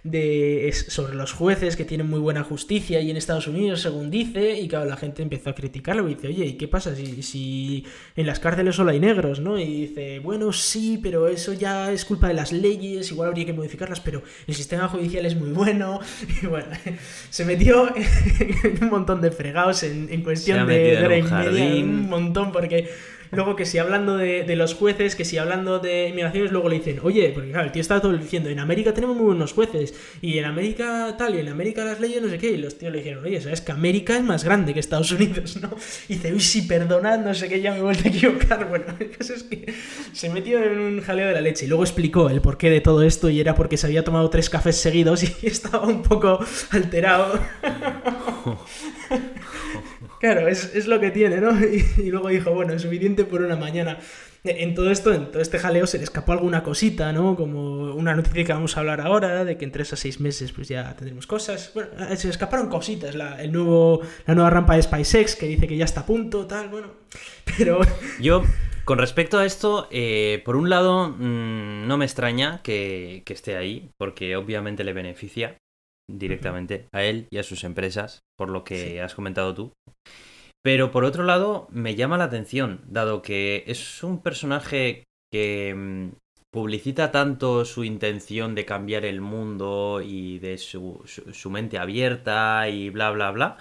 de, 0.03 0.73
sobre 0.89 1.15
los 1.15 1.31
jueces 1.31 1.77
que 1.77 1.85
tienen 1.85 2.09
muy 2.09 2.19
buena 2.19 2.43
justicia 2.43 2.99
y 2.99 3.09
en 3.09 3.15
Estados 3.15 3.47
Unidos, 3.47 3.81
según 3.81 4.11
dice, 4.11 4.59
y 4.59 4.67
claro, 4.67 4.85
la 4.85 4.97
gente 4.97 5.21
empezó 5.21 5.49
a 5.49 5.55
criticarlo 5.55 6.07
y 6.09 6.15
dice, 6.15 6.27
oye, 6.27 6.45
¿y 6.45 6.53
qué 6.53 6.67
pasa 6.67 6.93
si, 6.93 7.23
si 7.23 7.85
en 8.17 8.27
las 8.27 8.39
cárceles 8.39 8.75
solo 8.75 8.91
hay 8.91 8.99
negros, 8.99 9.39
no? 9.39 9.57
Y 9.57 9.87
dice, 9.87 10.19
bueno, 10.19 10.51
sí, 10.51 10.99
pero 11.01 11.29
eso 11.29 11.53
ya 11.53 11.91
es 11.91 12.03
culpa 12.03 12.27
de 12.27 12.33
las 12.33 12.51
leyes, 12.51 13.11
igual 13.11 13.29
habría 13.29 13.45
que 13.45 13.53
modificarlas, 13.53 14.01
pero 14.01 14.23
el 14.45 14.55
sistema 14.55 14.89
judicial 14.89 15.25
es 15.25 15.35
muy 15.35 15.49
bueno. 15.49 15.99
Y 16.41 16.47
bueno, 16.47 16.67
se 17.29 17.45
metió 17.45 17.93
en 17.95 18.83
un 18.83 18.89
montón 18.89 19.21
de 19.21 19.31
fregados 19.31 19.83
en, 19.83 20.23
cuestión 20.23 20.67
de, 20.67 20.97
de 20.97 21.83
un 21.83 22.09
montón, 22.09 22.51
porque 22.51 22.89
Luego 23.33 23.55
que 23.55 23.65
si 23.65 23.79
hablando 23.79 24.17
de, 24.17 24.55
los 24.55 24.75
jueces, 24.75 25.15
que 25.15 25.25
si 25.25 25.37
hablando 25.37 25.79
de 25.79 26.09
inmigraciones, 26.09 26.51
luego 26.51 26.69
le 26.69 26.75
dicen, 26.75 26.99
oye, 27.01 27.31
porque 27.33 27.49
claro, 27.49 27.65
el 27.65 27.71
tío 27.71 27.81
está 27.81 27.99
todo 27.99 28.15
diciendo, 28.15 28.49
en 28.49 28.59
América 28.59 28.93
tenemos 28.93 29.15
muy 29.15 29.25
buenos 29.25 29.53
jueces, 29.53 29.95
y 30.21 30.37
en 30.37 30.45
América 30.45 31.15
tal, 31.17 31.35
y 31.35 31.39
en 31.39 31.49
América 31.49 31.83
las 31.83 31.99
leyes 31.99 32.21
no 32.21 32.29
sé 32.29 32.37
qué, 32.37 32.51
y 32.51 32.57
los 32.57 32.77
tíos 32.77 32.91
le 32.91 32.99
dijeron, 32.99 33.25
oye, 33.25 33.41
sabes 33.41 33.61
que 33.61 33.71
América 33.71 34.15
es 34.15 34.23
más 34.23 34.43
grande 34.43 34.73
que 34.73 34.79
Estados 34.79 35.11
Unidos, 35.11 35.57
¿no? 35.61 35.71
Y 36.07 36.15
dice, 36.15 36.33
uy, 36.33 36.39
sí, 36.39 36.61
perdonad, 36.63 37.19
no 37.19 37.33
sé 37.33 37.49
qué, 37.49 37.59
ya 37.59 37.71
me 37.71 37.79
he 37.79 37.81
vuelto 37.81 38.03
a 38.05 38.07
equivocar. 38.09 38.67
Bueno, 38.73 38.85
el 38.99 39.11
caso 39.11 39.33
es 39.33 39.43
que 39.43 39.71
se 40.13 40.29
metió 40.29 40.63
en 40.63 40.79
un 40.79 41.01
jaleo 41.01 41.27
de 41.27 41.33
la 41.33 41.41
leche, 41.41 41.65
y 41.65 41.67
luego 41.67 41.83
explicó 41.83 42.29
el 42.29 42.41
porqué 42.41 42.69
de 42.69 42.81
todo 42.81 43.03
esto, 43.03 43.29
y 43.29 43.39
era 43.39 43.55
porque 43.55 43.77
se 43.77 43.87
había 43.87 44.03
tomado 44.03 44.29
tres 44.29 44.49
cafés 44.49 44.77
seguidos 44.77 45.23
y 45.23 45.35
estaba 45.47 45.87
un 45.87 46.01
poco 46.01 46.39
alterado. 46.71 47.39
Claro, 50.23 50.47
es, 50.47 50.87
lo 50.87 51.01
que 51.01 51.11
tiene, 51.11 51.41
¿no? 51.41 51.51
Y, 51.97 52.09
luego 52.09 52.29
dijo, 52.29 52.53
bueno, 52.53 52.71
es 52.71 52.83
suficiente 52.83 53.25
por 53.25 53.41
una 53.41 53.57
mañana. 53.57 53.97
En 54.45 54.73
todo 54.73 54.89
esto, 54.89 55.13
en 55.13 55.29
todo 55.29 55.41
este 55.41 55.59
jaleo 55.59 55.85
se 55.85 55.97
le 55.97 56.05
escapó 56.05 56.31
alguna 56.31 56.63
cosita, 56.63 57.11
¿no? 57.11 57.35
Como 57.35 57.93
una 57.93 58.15
noticia 58.15 58.45
que 58.45 58.53
vamos 58.53 58.77
a 58.77 58.79
hablar 58.79 59.01
ahora, 59.01 59.43
de 59.43 59.57
que 59.57 59.65
en 59.65 59.73
tres 59.73 59.91
a 59.91 59.97
seis 59.97 60.21
meses 60.21 60.53
pues 60.53 60.69
ya 60.69 60.95
tendremos 60.95 61.27
cosas. 61.27 61.71
Bueno, 61.73 61.89
eh, 62.09 62.15
se 62.15 62.27
le 62.27 62.31
escaparon 62.31 62.69
cositas, 62.69 63.15
la, 63.15 63.41
el 63.43 63.51
nuevo, 63.51 63.99
la 64.25 64.33
nueva 64.33 64.49
rampa 64.49 64.77
de 64.77 64.83
SpaceX 64.83 65.35
que 65.35 65.45
dice 65.45 65.67
que 65.67 65.75
ya 65.75 65.83
está 65.83 66.01
a 66.01 66.05
punto, 66.05 66.47
tal, 66.47 66.69
bueno. 66.69 66.87
Pero... 67.57 67.81
Yo, 68.21 68.43
con 68.85 68.99
respecto 68.99 69.39
a 69.39 69.45
esto, 69.45 69.89
eh, 69.91 70.41
por 70.45 70.55
un 70.55 70.69
lado, 70.69 71.09
mm, 71.09 71.85
no 71.85 71.97
me 71.97 72.05
extraña 72.05 72.61
que, 72.63 73.23
que 73.25 73.33
esté 73.33 73.57
ahí, 73.57 73.89
porque 73.97 74.37
obviamente 74.37 74.85
le 74.85 74.93
beneficia 74.93 75.57
directamente 76.09 76.87
a 76.93 77.03
él 77.03 77.27
y 77.31 77.37
a 77.37 77.43
sus 77.43 77.63
empresas, 77.63 78.19
por 78.37 78.49
lo 78.49 78.63
que 78.63 79.01
has 79.01 79.15
comentado 79.15 79.53
tú. 79.53 79.73
Pero 80.63 80.91
por 80.91 81.03
otro 81.03 81.23
lado, 81.23 81.67
me 81.71 81.95
llama 81.95 82.17
la 82.17 82.25
atención, 82.25 82.81
dado 82.87 83.21
que 83.21 83.63
es 83.67 84.03
un 84.03 84.21
personaje 84.21 85.03
que 85.31 85.73
mm, 85.75 86.09
publicita 86.51 87.11
tanto 87.11 87.65
su 87.65 87.83
intención 87.83 88.55
de 88.55 88.65
cambiar 88.65 89.03
el 89.03 89.19
mundo 89.19 90.01
y 90.01 90.39
de 90.39 90.57
su, 90.57 91.03
mente 91.49 91.77
abierta 91.77 92.69
y 92.69 92.89
bla, 92.89 93.11
bla, 93.11 93.31
bla, 93.31 93.57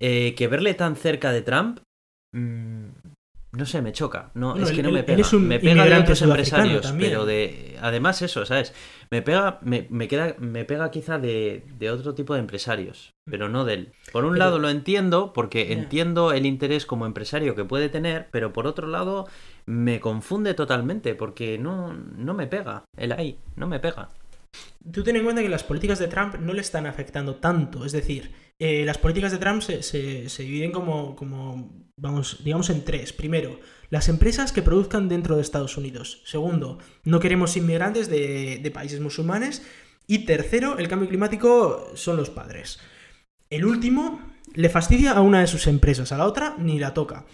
eh, 0.00 0.34
que 0.34 0.48
verle 0.48 0.74
tan 0.74 0.96
cerca 0.96 1.30
de 1.30 1.42
Trump 1.42 1.80
mm, 2.32 2.86
no 3.52 3.64
sé, 3.64 3.80
me 3.82 3.92
choca. 3.92 4.30
No, 4.34 4.50
Bueno, 4.52 4.66
es 4.66 4.72
que 4.72 4.82
no 4.82 4.90
me 4.90 5.02
pega. 5.02 5.26
un 5.32 5.48
me 5.48 5.58
pega 5.58 5.84
de 5.84 5.94
otros 5.96 6.20
empresarios, 6.22 6.92
pero 6.98 7.24
de. 7.24 7.76
Además, 7.80 8.20
eso, 8.22 8.44
¿sabes? 8.44 8.74
Me 9.10 9.22
pega, 9.22 9.58
me, 9.62 9.86
me 9.90 10.08
queda, 10.08 10.34
me 10.38 10.64
pega 10.64 10.90
quizá 10.90 11.18
de, 11.18 11.64
de 11.78 11.90
otro 11.90 12.14
tipo 12.14 12.34
de 12.34 12.40
empresarios, 12.40 13.12
pero 13.24 13.48
no 13.48 13.64
de 13.64 13.74
él. 13.74 13.92
Por 14.12 14.24
un 14.24 14.32
Pero- 14.32 14.38
lado 14.44 14.58
lo 14.58 14.68
entiendo, 14.68 15.32
porque 15.32 15.72
entiendo 15.72 16.32
el 16.32 16.44
interés 16.44 16.86
como 16.86 17.06
empresario 17.06 17.54
que 17.54 17.64
puede 17.64 17.88
tener, 17.88 18.28
pero 18.32 18.52
por 18.52 18.66
otro 18.66 18.88
lado 18.88 19.26
me 19.64 20.00
confunde 20.00 20.54
totalmente, 20.54 21.14
porque 21.14 21.56
no, 21.58 21.92
no 21.94 22.34
me 22.34 22.46
pega. 22.46 22.84
El 22.96 23.12
ahí, 23.12 23.38
no 23.54 23.66
me 23.68 23.78
pega. 23.80 24.08
Tú 24.92 25.02
ten 25.02 25.16
en 25.16 25.24
cuenta 25.24 25.42
que 25.42 25.48
las 25.48 25.64
políticas 25.64 25.98
de 25.98 26.08
Trump 26.08 26.36
no 26.36 26.52
le 26.52 26.60
están 26.60 26.86
afectando 26.86 27.36
tanto. 27.36 27.84
Es 27.84 27.92
decir, 27.92 28.32
eh, 28.58 28.84
las 28.84 28.98
políticas 28.98 29.32
de 29.32 29.38
Trump 29.38 29.62
se, 29.62 29.82
se- 29.82 30.42
dividen 30.42 30.72
como, 30.72 31.14
como, 31.16 31.86
vamos, 31.96 32.42
digamos 32.44 32.70
en 32.70 32.84
tres. 32.84 33.12
Primero, 33.12 33.60
las 33.90 34.08
empresas 34.08 34.52
que 34.52 34.62
produzcan 34.62 35.08
dentro 35.08 35.36
de 35.36 35.42
Estados 35.42 35.76
Unidos. 35.76 36.22
Segundo, 36.24 36.78
no 37.04 37.20
queremos 37.20 37.56
inmigrantes 37.56 38.08
de, 38.08 38.58
de 38.62 38.70
países 38.70 39.00
musulmanes. 39.00 39.62
Y 40.06 40.20
tercero, 40.20 40.78
el 40.78 40.88
cambio 40.88 41.08
climático 41.08 41.90
son 41.94 42.16
los 42.16 42.30
padres. 42.30 42.78
El 43.50 43.64
último 43.64 44.20
le 44.54 44.68
fastidia 44.68 45.12
a 45.12 45.20
una 45.20 45.40
de 45.40 45.46
sus 45.48 45.66
empresas, 45.66 46.12
a 46.12 46.16
la 46.18 46.26
otra 46.26 46.54
ni 46.58 46.78
la 46.78 46.94
toca. 46.94 47.26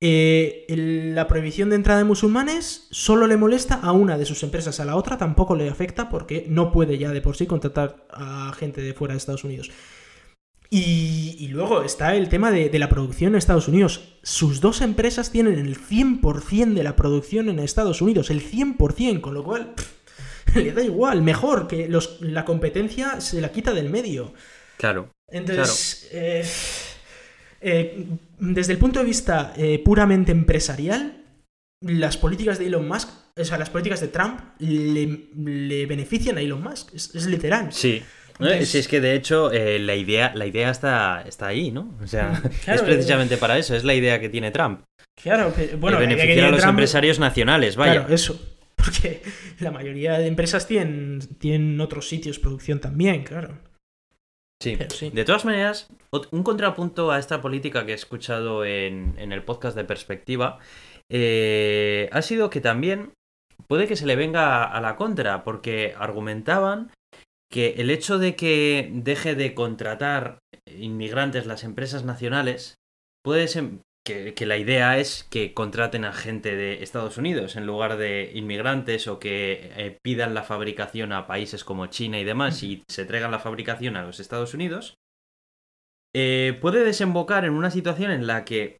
Eh, 0.00 0.64
la 1.14 1.28
prohibición 1.28 1.70
de 1.70 1.76
entrada 1.76 1.98
de 1.98 2.04
musulmanes 2.04 2.88
solo 2.90 3.28
le 3.28 3.36
molesta 3.36 3.74
a 3.76 3.92
una 3.92 4.18
de 4.18 4.24
sus 4.24 4.42
empresas, 4.42 4.80
a 4.80 4.84
la 4.84 4.96
otra 4.96 5.16
tampoco 5.16 5.54
le 5.54 5.68
afecta 5.68 6.08
porque 6.08 6.44
no 6.48 6.72
puede 6.72 6.98
ya 6.98 7.10
de 7.10 7.20
por 7.20 7.36
sí 7.36 7.46
contratar 7.46 8.06
a 8.10 8.52
gente 8.58 8.80
de 8.82 8.94
fuera 8.94 9.14
de 9.14 9.18
Estados 9.18 9.44
Unidos. 9.44 9.70
Y, 10.74 11.36
y 11.38 11.48
luego 11.48 11.82
está 11.82 12.16
el 12.16 12.30
tema 12.30 12.50
de, 12.50 12.70
de 12.70 12.78
la 12.78 12.88
producción 12.88 13.32
en 13.32 13.36
Estados 13.36 13.68
Unidos. 13.68 14.16
Sus 14.22 14.62
dos 14.62 14.80
empresas 14.80 15.30
tienen 15.30 15.58
el 15.58 15.78
100% 15.78 16.72
de 16.72 16.82
la 16.82 16.96
producción 16.96 17.50
en 17.50 17.58
Estados 17.58 18.00
Unidos, 18.00 18.30
el 18.30 18.40
100%, 18.42 19.20
con 19.20 19.34
lo 19.34 19.44
cual 19.44 19.74
pff, 19.74 20.56
le 20.56 20.72
da 20.72 20.82
igual, 20.82 21.20
mejor 21.20 21.68
que 21.68 21.90
los, 21.90 22.22
la 22.22 22.46
competencia 22.46 23.20
se 23.20 23.42
la 23.42 23.52
quita 23.52 23.74
del 23.74 23.90
medio. 23.90 24.32
Claro. 24.78 25.10
Entonces, 25.28 26.08
eh, 26.10 26.42
eh, 27.60 28.06
desde 28.38 28.72
el 28.72 28.78
punto 28.78 29.00
de 29.00 29.04
vista 29.04 29.52
eh, 29.54 29.78
puramente 29.78 30.32
empresarial, 30.32 31.22
las 31.82 32.16
políticas 32.16 32.58
de 32.58 32.68
Elon 32.68 32.88
Musk, 32.88 33.10
o 33.36 33.44
sea, 33.44 33.58
las 33.58 33.68
políticas 33.68 34.00
de 34.00 34.08
Trump 34.08 34.40
le, 34.58 35.28
le 35.36 35.84
benefician 35.84 36.38
a 36.38 36.40
Elon 36.40 36.62
Musk. 36.62 36.94
Es, 36.94 37.14
es 37.14 37.26
literal. 37.26 37.74
Sí. 37.74 38.02
Entonces- 38.38 38.68
Si 38.68 38.78
es 38.78 38.88
que 38.88 39.00
de 39.00 39.14
hecho 39.14 39.52
eh, 39.52 39.78
la 39.78 39.94
idea, 39.94 40.32
la 40.34 40.46
idea 40.46 40.70
está, 40.70 41.22
está 41.26 41.46
ahí, 41.48 41.70
¿no? 41.70 41.94
O 42.02 42.06
sea, 42.06 42.32
Claro, 42.64 42.80
es 42.80 42.82
precisamente 42.82 43.36
para 43.36 43.58
eso, 43.58 43.74
es 43.74 43.84
la 43.84 43.94
idea 43.94 44.20
que 44.20 44.28
tiene 44.28 44.50
Trump. 44.50 44.82
Claro, 45.22 45.52
que- 45.54 45.76
bueno, 45.76 45.98
de 46.00 46.08
que 46.08 46.14
beneficiar 46.14 46.46
a 46.46 46.50
los 46.50 46.60
Trump- 46.60 46.70
empresarios 46.70 47.18
nacionales, 47.18 47.76
vaya. 47.76 48.00
Claro, 48.00 48.14
eso. 48.14 48.40
Porque 48.76 49.22
la 49.60 49.70
mayoría 49.70 50.18
de 50.18 50.26
empresas 50.26 50.66
tienen, 50.66 51.20
tienen 51.38 51.80
otros 51.80 52.08
sitios 52.08 52.36
de 52.36 52.42
producción 52.42 52.80
también, 52.80 53.22
claro. 53.22 53.58
Sí. 54.60 54.76
Sí. 54.90 55.10
De 55.10 55.24
todas 55.24 55.44
maneras, 55.44 55.88
un 56.30 56.42
contrapunto 56.42 57.10
a 57.10 57.18
esta 57.18 57.40
política 57.40 57.84
que 57.84 57.92
he 57.92 57.94
escuchado 57.96 58.64
en, 58.64 59.14
en 59.18 59.32
el 59.32 59.42
podcast 59.42 59.76
de 59.76 59.84
Perspectiva 59.84 60.58
eh, 61.10 62.08
ha 62.12 62.22
sido 62.22 62.48
que 62.48 62.60
también 62.60 63.12
puede 63.66 63.86
que 63.86 63.96
se 63.96 64.06
le 64.06 64.16
venga 64.16 64.64
a 64.64 64.80
la 64.80 64.96
contra, 64.96 65.42
porque 65.44 65.94
argumentaban 65.98 66.90
que 67.52 67.74
el 67.76 67.90
hecho 67.90 68.18
de 68.18 68.34
que 68.34 68.90
deje 68.92 69.36
de 69.36 69.54
contratar 69.54 70.38
inmigrantes 70.66 71.46
las 71.46 71.62
empresas 71.62 72.02
nacionales 72.02 72.74
puede 73.22 73.46
ser 73.46 73.78
que, 74.04 74.34
que 74.34 74.46
la 74.46 74.56
idea 74.56 74.98
es 74.98 75.24
que 75.30 75.54
contraten 75.54 76.04
a 76.04 76.12
gente 76.12 76.56
de 76.56 76.82
Estados 76.82 77.18
Unidos 77.18 77.54
en 77.54 77.66
lugar 77.66 77.98
de 77.98 78.32
inmigrantes 78.34 79.06
o 79.06 79.20
que 79.20 79.70
eh, 79.76 79.98
pidan 80.02 80.34
la 80.34 80.42
fabricación 80.42 81.12
a 81.12 81.26
países 81.26 81.62
como 81.62 81.86
China 81.86 82.18
y 82.18 82.24
demás 82.24 82.62
y 82.62 82.82
se 82.88 83.04
traigan 83.04 83.30
la 83.30 83.38
fabricación 83.38 83.96
a 83.96 84.02
los 84.02 84.18
Estados 84.18 84.54
Unidos, 84.54 84.96
eh, 86.14 86.58
puede 86.60 86.84
desembocar 86.84 87.44
en 87.44 87.52
una 87.52 87.70
situación 87.70 88.10
en 88.10 88.26
la 88.26 88.44
que 88.44 88.78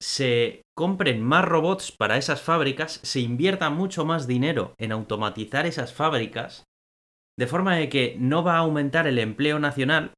se 0.00 0.62
compren 0.76 1.22
más 1.22 1.44
robots 1.44 1.92
para 1.92 2.16
esas 2.16 2.42
fábricas, 2.42 2.98
se 3.04 3.20
invierta 3.20 3.70
mucho 3.70 4.04
más 4.04 4.26
dinero 4.26 4.74
en 4.78 4.90
automatizar 4.90 5.66
esas 5.66 5.94
fábricas, 5.94 6.64
de 7.38 7.46
forma 7.46 7.76
de 7.76 7.88
que 7.88 8.16
no 8.18 8.42
va 8.44 8.54
a 8.54 8.58
aumentar 8.58 9.06
el 9.06 9.18
empleo 9.18 9.58
nacional, 9.58 10.12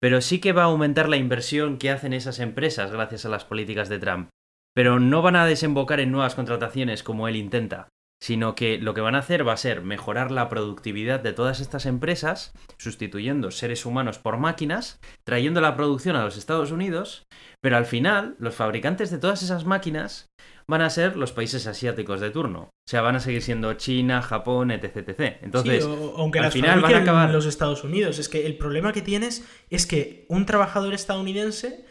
pero 0.00 0.20
sí 0.20 0.40
que 0.40 0.52
va 0.52 0.62
a 0.62 0.66
aumentar 0.66 1.08
la 1.08 1.16
inversión 1.16 1.78
que 1.78 1.90
hacen 1.90 2.12
esas 2.12 2.38
empresas 2.38 2.90
gracias 2.90 3.24
a 3.24 3.28
las 3.28 3.44
políticas 3.44 3.88
de 3.88 3.98
Trump. 3.98 4.28
Pero 4.74 5.00
no 5.00 5.22
van 5.22 5.36
a 5.36 5.46
desembocar 5.46 5.98
en 6.00 6.12
nuevas 6.12 6.34
contrataciones 6.34 7.02
como 7.02 7.26
él 7.26 7.36
intenta, 7.36 7.88
sino 8.20 8.54
que 8.54 8.78
lo 8.78 8.94
que 8.94 9.00
van 9.00 9.14
a 9.14 9.18
hacer 9.18 9.46
va 9.46 9.52
a 9.52 9.58
ser 9.58 9.82
mejorar 9.82 10.30
la 10.30 10.48
productividad 10.48 11.20
de 11.20 11.32
todas 11.32 11.60
estas 11.60 11.86
empresas, 11.86 12.52
sustituyendo 12.76 13.50
seres 13.50 13.86
humanos 13.86 14.18
por 14.18 14.38
máquinas, 14.38 15.00
trayendo 15.24 15.60
la 15.60 15.76
producción 15.76 16.16
a 16.16 16.24
los 16.24 16.36
Estados 16.36 16.70
Unidos, 16.70 17.24
pero 17.60 17.76
al 17.76 17.86
final 17.86 18.36
los 18.38 18.54
fabricantes 18.54 19.10
de 19.10 19.18
todas 19.18 19.42
esas 19.42 19.64
máquinas 19.64 20.26
van 20.70 20.82
a 20.82 20.90
ser 20.90 21.16
los 21.16 21.32
países 21.32 21.66
asiáticos 21.66 22.20
de 22.20 22.30
turno. 22.30 22.60
O 22.64 22.90
sea, 22.90 23.00
van 23.02 23.16
a 23.16 23.20
seguir 23.20 23.42
siendo 23.42 23.72
China, 23.74 24.20
Japón, 24.22 24.70
etc. 24.70 24.96
etc. 25.08 25.36
Entonces, 25.42 25.84
Sí, 25.84 25.90
o- 25.90 26.14
aunque 26.18 26.38
al 26.38 26.46
las 26.46 26.54
final 26.54 26.80
van 26.80 26.94
a 26.94 26.98
acabar- 26.98 27.28
en 27.28 27.34
los 27.34 27.46
Estados 27.46 27.84
Unidos. 27.84 28.18
Es 28.18 28.28
que 28.28 28.46
el 28.46 28.56
problema 28.58 28.92
que 28.92 29.02
tienes 29.02 29.44
es 29.70 29.86
que 29.86 30.26
un 30.28 30.44
trabajador 30.46 30.92
estadounidense 30.94 31.84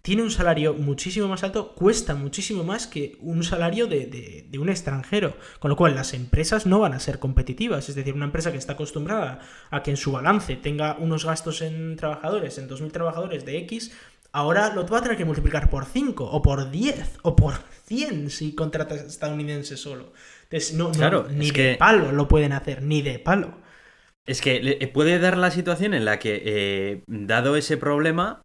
tiene 0.00 0.22
un 0.22 0.32
salario 0.32 0.74
muchísimo 0.74 1.28
más 1.28 1.44
alto, 1.44 1.74
cuesta 1.76 2.16
muchísimo 2.16 2.64
más 2.64 2.88
que 2.88 3.16
un 3.20 3.44
salario 3.44 3.86
de, 3.86 4.06
de- 4.06 4.46
de 4.48 4.58
un 4.58 4.68
extranjero. 4.68 5.36
Con 5.60 5.68
lo 5.68 5.76
cual, 5.76 5.94
las 5.94 6.12
empresas 6.12 6.66
no 6.66 6.80
van 6.80 6.92
a 6.94 6.98
ser 7.00 7.18
competitivas. 7.20 7.88
Es 7.88 7.94
decir, 7.94 8.12
una 8.14 8.24
empresa 8.24 8.50
que 8.50 8.58
está 8.58 8.72
acostumbrada 8.72 9.40
a 9.70 9.82
que 9.82 9.90
en 9.92 9.96
su 9.96 10.10
balance 10.10 10.56
tenga 10.56 10.96
unos 10.98 11.24
gastos 11.24 11.62
en 11.62 11.94
trabajadores, 11.96 12.58
en 12.58 12.66
2.000 12.68 12.90
trabajadores 12.92 13.44
de 13.44 13.58
X, 13.58 13.92
ahora 14.32 14.72
lo 14.74 14.86
va 14.86 14.98
a 14.98 15.02
tener 15.02 15.16
que 15.16 15.24
multiplicar 15.24 15.68
por 15.70 15.84
5, 15.84 16.24
o 16.24 16.42
por 16.42 16.70
10, 16.70 17.18
o 17.22 17.36
por 17.36 17.54
100 17.84 18.30
si 18.30 18.54
contratas 18.54 19.00
estadounidense 19.02 19.76
solo. 19.76 20.12
Entonces, 20.44 20.74
no, 20.74 20.84
no- 20.88 20.92
Claro, 20.92 21.26
ni 21.30 21.48
de 21.48 21.52
que- 21.52 21.76
palo 21.78 22.12
lo 22.12 22.28
pueden 22.28 22.52
hacer, 22.52 22.82
ni 22.82 23.02
de 23.02 23.18
palo. 23.18 23.54
Es 24.26 24.40
que 24.40 24.62
le- 24.62 24.86
puede 24.88 25.18
dar 25.18 25.36
la 25.36 25.50
situación 25.50 25.94
en 25.94 26.04
la 26.04 26.18
que, 26.18 26.42
eh, 26.44 27.02
dado 27.08 27.56
ese 27.56 27.76
problema, 27.76 28.42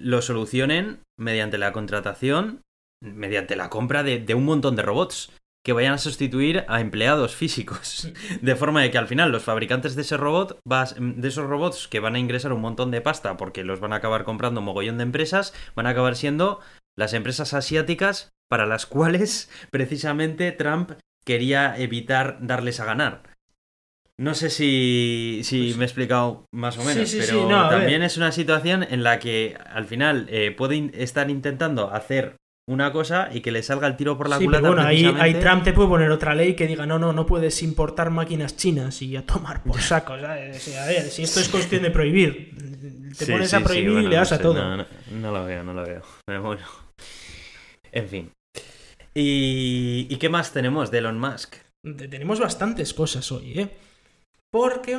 lo 0.00 0.22
solucionen 0.22 1.00
mediante 1.18 1.58
la 1.58 1.72
contratación, 1.72 2.62
mediante 3.02 3.56
la 3.56 3.68
compra 3.68 4.02
de, 4.04 4.20
de 4.20 4.34
un 4.34 4.44
montón 4.44 4.76
de 4.76 4.82
robots 4.82 5.32
que 5.68 5.74
vayan 5.74 5.92
a 5.92 5.98
sustituir 5.98 6.64
a 6.66 6.80
empleados 6.80 7.36
físicos. 7.36 8.10
De 8.40 8.56
forma 8.56 8.80
de 8.80 8.90
que 8.90 8.96
al 8.96 9.06
final 9.06 9.30
los 9.30 9.42
fabricantes 9.42 9.94
de 9.96 10.00
ese 10.00 10.16
robot, 10.16 10.58
de 10.64 11.28
esos 11.28 11.46
robots 11.46 11.88
que 11.88 12.00
van 12.00 12.14
a 12.14 12.18
ingresar 12.18 12.54
un 12.54 12.62
montón 12.62 12.90
de 12.90 13.02
pasta 13.02 13.36
porque 13.36 13.64
los 13.64 13.78
van 13.78 13.92
a 13.92 13.96
acabar 13.96 14.24
comprando 14.24 14.60
un 14.60 14.64
mogollón 14.64 14.96
de 14.96 15.02
empresas, 15.02 15.52
van 15.76 15.86
a 15.86 15.90
acabar 15.90 16.16
siendo 16.16 16.60
las 16.96 17.12
empresas 17.12 17.52
asiáticas 17.52 18.30
para 18.48 18.64
las 18.64 18.86
cuales 18.86 19.50
precisamente 19.70 20.52
Trump 20.52 20.92
quería 21.22 21.76
evitar 21.76 22.38
darles 22.40 22.80
a 22.80 22.86
ganar. 22.86 23.34
No 24.16 24.32
sé 24.32 24.48
si, 24.48 25.42
si 25.44 25.64
Pues- 25.66 25.76
me 25.76 25.84
he 25.84 25.86
explicado 25.86 26.46
más 26.50 26.78
o 26.78 26.82
menos, 26.82 27.10
Sí, 27.10 27.20
sí, 27.20 27.26
sí, 27.26 27.32
pero 27.34 27.46
no, 27.46 27.68
también 27.68 28.02
es 28.02 28.16
una 28.16 28.32
situación 28.32 28.84
en 28.84 29.02
la 29.02 29.18
que 29.18 29.58
al 29.70 29.84
final 29.84 30.28
eh, 30.30 30.50
puede 30.50 30.92
estar 30.94 31.28
intentando 31.28 31.92
hacer 31.92 32.36
una 32.68 32.92
cosa 32.92 33.30
y 33.32 33.40
que 33.40 33.50
le 33.50 33.62
salga 33.62 33.86
el 33.88 33.96
tiro 33.96 34.16
por 34.16 34.28
la 34.28 34.38
Sí, 34.38 34.44
culata. 34.44 34.62
pero 34.62 34.74
bueno, 34.74 34.86
ahí, 34.88 35.04
ahí. 35.18 35.34
Trump 35.34 35.64
te 35.64 35.72
puede 35.72 35.88
poner 35.88 36.10
otra 36.10 36.34
ley 36.34 36.54
que 36.54 36.66
diga, 36.66 36.86
no, 36.86 36.98
no, 36.98 37.12
no 37.12 37.26
puedes 37.26 37.62
importar 37.62 38.10
máquinas 38.10 38.56
chinas 38.56 39.02
y 39.02 39.16
a 39.16 39.24
tomar 39.26 39.62
por 39.62 39.80
saco. 39.80 40.18
¿sabes? 40.20 40.56
O 40.56 40.70
sea, 40.70 40.84
a 40.84 40.86
ver, 40.86 41.02
si 41.04 41.22
esto 41.22 41.40
es 41.40 41.48
cuestión 41.48 41.82
de 41.82 41.90
prohibir, 41.90 42.54
te 43.18 43.24
Sí, 43.24 43.32
pones 43.32 43.50
sí, 43.50 43.56
a 43.56 43.60
prohibir 43.64 43.90
bueno, 43.92 44.06
y 44.08 44.10
le 44.10 44.16
das 44.16 44.30
no 44.30 44.36
a 44.36 44.40
todo. 44.40 44.54
No, 44.54 44.76
no, 44.76 44.86
no 45.12 45.32
lo 45.32 45.44
veo, 45.44 45.64
no 45.64 45.72
lo 45.72 45.82
veo. 45.84 46.02
Pero 46.26 46.42
bueno. 46.42 46.62
En 47.90 48.08
fin. 48.08 48.30
¿Y, 49.14 50.06
¿Y 50.10 50.16
qué 50.16 50.28
más 50.28 50.52
tenemos 50.52 50.90
de 50.90 50.98
Elon 50.98 51.18
Musk? 51.18 51.56
Te- 51.82 52.08
Tenemos 52.08 52.38
bastantes 52.38 52.92
cosas 52.94 53.32
hoy, 53.32 53.58
¿eh? 53.60 53.68
Porque 54.50 54.98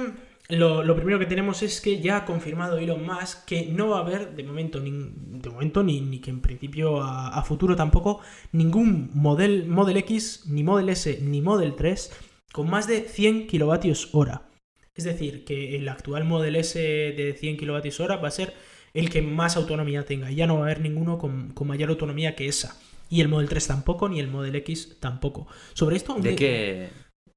lo, 0.49 0.83
lo 0.83 0.95
primero 0.95 1.19
que 1.19 1.25
tenemos 1.27 1.62
es 1.62 1.79
que 1.79 2.01
ya 2.01 2.17
ha 2.17 2.25
confirmado 2.25 2.77
Elon 2.77 3.05
Musk 3.05 3.45
que 3.45 3.67
no 3.67 3.89
va 3.89 3.99
a 3.99 4.01
haber 4.01 4.35
de 4.35 4.43
momento, 4.43 4.81
nin- 4.83 5.13
de 5.41 5.49
momento 5.49 5.83
ni, 5.83 6.01
ni 6.01 6.19
que 6.19 6.31
en 6.31 6.41
principio 6.41 7.01
a, 7.01 7.29
a 7.29 7.43
futuro 7.43 7.75
tampoco, 7.75 8.19
ningún 8.51 9.12
Model, 9.13 9.67
Model 9.67 9.97
X, 9.97 10.45
ni 10.47 10.63
Model 10.63 10.89
S, 10.89 11.19
ni 11.21 11.41
Model 11.41 11.75
3 11.75 12.12
con 12.51 12.69
más 12.69 12.88
de 12.88 13.01
100 13.01 13.47
kilovatios 13.47 14.09
hora. 14.13 14.49
Es 14.95 15.03
decir, 15.03 15.45
que 15.45 15.77
el 15.77 15.88
actual 15.88 16.25
Model 16.25 16.55
S 16.55 16.79
de 16.79 17.35
100 17.39 17.57
kilovatios 17.57 17.99
hora 17.99 18.17
va 18.17 18.27
a 18.27 18.31
ser 18.31 18.53
el 18.93 19.09
que 19.09 19.21
más 19.21 19.55
autonomía 19.55 20.03
tenga. 20.03 20.31
Ya 20.31 20.47
no 20.47 20.55
va 20.55 20.62
a 20.62 20.63
haber 20.65 20.81
ninguno 20.81 21.19
con, 21.19 21.51
con 21.53 21.67
mayor 21.67 21.89
autonomía 21.91 22.35
que 22.35 22.47
esa. 22.47 22.79
Y 23.07 23.21
el 23.21 23.27
Model 23.29 23.49
3 23.49 23.67
tampoco, 23.67 24.09
ni 24.09 24.19
el 24.19 24.27
Model 24.27 24.55
X 24.57 24.97
tampoco. 24.99 25.47
Sobre 25.73 25.95
esto... 25.95 26.15
¿De 26.15 26.35
qué, 26.35 26.89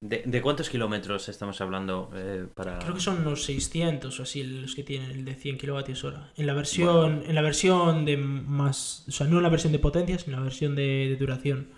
¿De, 0.03 0.25
de 0.27 0.43
cuántos 0.43 0.69
kilómetros 0.69 1.29
estamos 1.29 1.61
hablando 1.61 2.11
eh, 2.17 2.45
para...? 2.53 2.81
Creo 2.81 2.95
que 2.95 3.01
son 3.01 3.21
unos 3.21 3.45
600 3.45 4.19
o 4.19 4.23
así 4.25 4.43
los 4.43 4.75
que 4.75 4.83
tienen 4.83 5.13
el 5.13 5.25
de 5.25 5.37
100 5.37 5.59
kilovatios 5.59 6.03
hora. 6.03 6.33
En 6.37 6.49
la 6.49 6.55
versión, 6.55 7.23
en 7.25 7.35
la 7.37 7.41
versión 7.41 8.05
de 8.05 8.17
más... 8.17 9.05
O 9.07 9.13
sea, 9.13 9.29
no 9.29 9.37
en 9.37 9.45
la 9.45 9.49
versión 9.49 9.73
de 9.73 9.79
potencia, 9.79 10.19
sino 10.19 10.33
en 10.33 10.41
la 10.41 10.45
versión 10.45 10.75
de, 10.75 11.07
de 11.09 11.17
duración. 11.17 11.69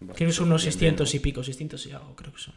Bueno, 0.00 0.14
Creo 0.14 0.30
que 0.30 0.32
son 0.32 0.46
unos 0.46 0.62
suficiente, 0.62 1.04
600 1.04 1.14
y 1.14 1.18
pico, 1.18 1.44
600 1.44 1.86
y 1.86 1.92
algo, 1.92 2.16
creo 2.16 2.32
que 2.32 2.40
son. 2.40 2.54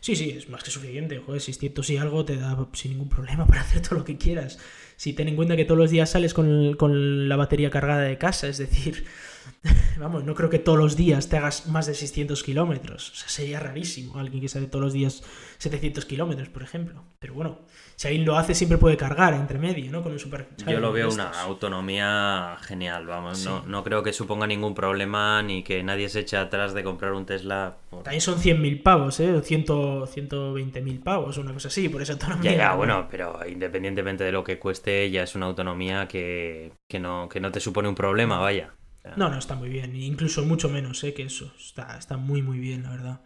Sí, 0.00 0.16
sí, 0.16 0.30
es 0.30 0.48
más 0.48 0.62
que 0.64 0.70
suficiente. 0.70 1.18
Joder, 1.18 1.42
600 1.42 1.90
y 1.90 1.96
algo 1.98 2.24
te 2.24 2.36
da 2.36 2.56
sin 2.72 2.92
ningún 2.92 3.10
problema 3.10 3.46
para 3.48 3.60
hacer 3.60 3.82
todo 3.82 3.98
lo 3.98 4.04
que 4.06 4.16
quieras. 4.16 4.58
Si 4.96 5.12
ten 5.12 5.28
en 5.28 5.36
cuenta 5.36 5.54
que 5.54 5.66
todos 5.66 5.78
los 5.78 5.90
días 5.90 6.08
sales 6.08 6.32
con, 6.32 6.76
con 6.76 7.28
la 7.28 7.36
batería 7.36 7.68
cargada 7.68 8.00
de 8.00 8.16
casa, 8.16 8.48
es 8.48 8.56
decir, 8.56 9.04
vamos, 9.98 10.24
no 10.24 10.34
creo 10.34 10.50
que 10.50 10.58
todos 10.58 10.78
los 10.78 10.96
días 10.96 11.28
te 11.28 11.36
hagas 11.36 11.66
más 11.66 11.86
de 11.86 11.94
600 11.94 12.42
kilómetros. 12.42 13.10
O 13.10 13.14
sea, 13.14 13.28
sería 13.28 13.60
rarísimo 13.60 14.18
alguien 14.18 14.40
que 14.40 14.48
sale 14.48 14.66
todos 14.66 14.84
los 14.84 14.92
días 14.92 15.22
700 15.58 16.04
kilómetros, 16.04 16.48
por 16.48 16.62
ejemplo. 16.62 17.02
Pero 17.18 17.34
bueno, 17.34 17.60
si 17.96 18.08
alguien 18.08 18.24
lo 18.26 18.36
hace, 18.36 18.54
siempre 18.54 18.76
puede 18.78 18.96
cargar 18.96 19.34
entre 19.34 19.58
medio, 19.58 19.90
¿no? 19.90 20.02
Con 20.02 20.12
un 20.12 20.18
super. 20.18 20.48
Yo 20.66 20.80
lo 20.80 20.92
veo 20.92 21.10
una 21.10 21.30
autonomía 21.42 22.56
genial, 22.62 23.06
vamos. 23.06 23.38
Sí. 23.38 23.48
No, 23.48 23.64
no 23.66 23.84
creo 23.84 24.02
que 24.02 24.12
suponga 24.12 24.46
ningún 24.46 24.74
problema 24.74 25.42
ni 25.42 25.62
que 25.62 25.82
nadie 25.82 26.08
se 26.08 26.20
eche 26.20 26.36
atrás 26.36 26.74
de 26.74 26.82
comprar 26.84 27.12
un 27.12 27.24
Tesla. 27.26 27.76
por- 27.90 28.02
También 28.02 28.20
son 28.20 28.38
100.000 28.38 28.82
pavos, 28.82 29.20
¿eh? 29.20 29.32
O 29.32 29.40
100, 29.42 29.64
120.000 29.66 31.02
pavos, 31.02 31.38
una 31.38 31.52
cosa 31.52 31.68
así, 31.68 31.88
por 31.88 32.02
esa 32.02 32.14
autonomía. 32.14 32.50
Ya, 32.52 32.56
ya, 32.56 32.74
bueno, 32.74 33.06
pero 33.10 33.38
independientemente 33.48 34.24
de 34.24 34.32
lo 34.32 34.44
que 34.44 34.58
cueste, 34.58 35.10
ya 35.10 35.22
es 35.22 35.34
una 35.34 35.46
autonomía 35.46 36.06
que, 36.08 36.72
que, 36.88 36.98
no, 36.98 37.28
que 37.28 37.40
no 37.40 37.50
te 37.52 37.60
supone 37.60 37.88
un 37.88 37.94
problema, 37.94 38.38
vaya. 38.38 38.72
Sea, 39.04 39.14
No, 39.16 39.28
no, 39.28 39.38
está 39.38 39.54
muy 39.54 39.68
bien. 39.68 39.94
Incluso 39.94 40.44
mucho 40.44 40.68
menos, 40.68 41.04
¿eh? 41.04 41.14
Que 41.14 41.24
eso. 41.24 41.52
Está, 41.58 41.98
está 41.98 42.16
muy, 42.16 42.42
muy 42.42 42.58
bien, 42.58 42.82
la 42.84 42.90
verdad. 42.90 43.20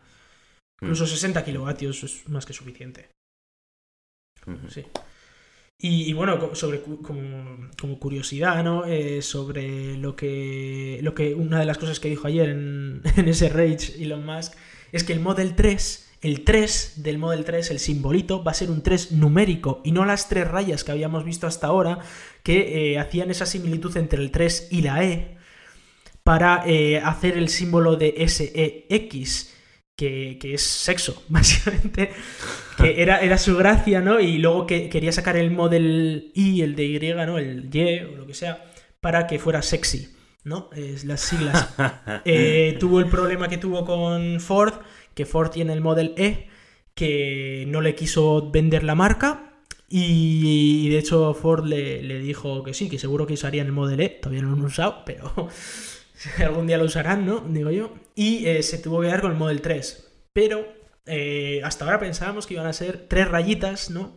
mm, 0.80 0.86
Incluso 0.86 1.06
60 1.06 1.44
kilovatios 1.44 2.04
es 2.04 2.28
más 2.28 2.44
que 2.46 2.52
suficiente. 2.52 3.10
Sí. 4.68 4.84
Y, 5.80 6.10
y 6.10 6.12
bueno, 6.12 6.54
sobre 6.56 6.82
como, 6.82 7.68
como 7.80 7.98
curiosidad, 8.00 8.64
¿no? 8.64 8.84
Eh, 8.86 9.22
sobre 9.22 9.96
lo 9.96 10.16
que, 10.16 10.98
lo 11.02 11.14
que. 11.14 11.34
Una 11.34 11.60
de 11.60 11.66
las 11.66 11.78
cosas 11.78 12.00
que 12.00 12.08
dijo 12.08 12.26
ayer 12.26 12.48
en, 12.48 13.02
en 13.16 13.28
ese 13.28 13.48
Rage 13.48 14.02
Elon 14.02 14.26
Musk 14.26 14.54
es 14.92 15.04
que 15.04 15.12
el 15.12 15.20
Model 15.20 15.54
3, 15.54 16.16
el 16.22 16.44
3 16.44 16.94
del 17.04 17.18
Model 17.18 17.44
3, 17.44 17.70
el 17.70 17.78
simbolito, 17.78 18.42
va 18.42 18.52
a 18.52 18.54
ser 18.54 18.70
un 18.70 18.82
3 18.82 19.12
numérico 19.12 19.80
y 19.84 19.92
no 19.92 20.04
las 20.04 20.28
tres 20.28 20.48
rayas 20.48 20.82
que 20.82 20.92
habíamos 20.92 21.24
visto 21.24 21.46
hasta 21.46 21.68
ahora 21.68 22.00
que 22.42 22.92
eh, 22.94 22.98
hacían 22.98 23.30
esa 23.30 23.46
similitud 23.46 23.96
entre 23.96 24.20
el 24.22 24.30
3 24.32 24.68
y 24.72 24.82
la 24.82 25.04
E 25.04 25.38
para 26.28 26.62
eh, 26.66 26.98
hacer 26.98 27.38
el 27.38 27.48
símbolo 27.48 27.96
de 27.96 28.12
SEX, 28.28 29.54
que, 29.96 30.36
que 30.38 30.52
es 30.52 30.62
sexo, 30.62 31.22
básicamente. 31.30 32.10
Que 32.76 33.00
era, 33.02 33.20
era 33.20 33.38
su 33.38 33.56
gracia, 33.56 34.02
¿no? 34.02 34.20
Y 34.20 34.36
luego 34.36 34.66
que 34.66 34.90
quería 34.90 35.10
sacar 35.10 35.38
el 35.38 35.50
Model 35.50 36.30
I, 36.34 36.60
el 36.60 36.76
de 36.76 36.84
Y, 36.84 37.14
¿no? 37.14 37.38
El 37.38 37.74
Y 37.74 38.00
o 38.00 38.14
lo 38.14 38.26
que 38.26 38.34
sea, 38.34 38.62
para 39.00 39.26
que 39.26 39.38
fuera 39.38 39.62
sexy, 39.62 40.14
¿no? 40.44 40.68
Es 40.76 41.06
las 41.06 41.22
siglas. 41.22 41.74
Eh, 42.26 42.76
tuvo 42.78 43.00
el 43.00 43.06
problema 43.06 43.48
que 43.48 43.56
tuvo 43.56 43.86
con 43.86 44.38
Ford, 44.38 44.74
que 45.14 45.24
Ford 45.24 45.48
tiene 45.48 45.72
el 45.72 45.80
Model 45.80 46.12
E, 46.18 46.48
que 46.92 47.64
no 47.68 47.80
le 47.80 47.94
quiso 47.94 48.50
vender 48.50 48.84
la 48.84 48.94
marca. 48.94 49.54
Y, 49.88 50.82
y 50.84 50.88
de 50.90 50.98
hecho 50.98 51.32
Ford 51.32 51.64
le, 51.64 52.02
le 52.02 52.18
dijo 52.18 52.62
que 52.62 52.74
sí, 52.74 52.90
que 52.90 52.98
seguro 52.98 53.26
que 53.26 53.32
usarían 53.32 53.64
el 53.64 53.72
Model 53.72 54.02
E. 54.02 54.10
Todavía 54.10 54.42
no 54.42 54.50
lo 54.50 54.56
han 54.56 54.64
usado, 54.66 55.04
pero 55.06 55.48
algún 56.38 56.66
día 56.66 56.78
lo 56.78 56.85
usarán, 56.85 57.26
¿no? 57.26 57.40
Digo 57.40 57.70
yo. 57.70 57.94
Y 58.14 58.46
eh, 58.46 58.62
se 58.62 58.78
tuvo 58.78 59.00
que 59.00 59.07
quedar 59.07 59.20
con 59.20 59.33
el 59.33 59.38
Model 59.38 59.61
3. 59.61 60.11
Pero 60.33 60.66
eh, 61.07 61.61
hasta 61.64 61.85
ahora 61.85 62.00
pensábamos 62.00 62.46
que 62.46 62.54
iban 62.54 62.66
a 62.66 62.72
ser 62.72 63.07
tres 63.09 63.28
rayitas, 63.28 63.90
¿no? 63.90 64.16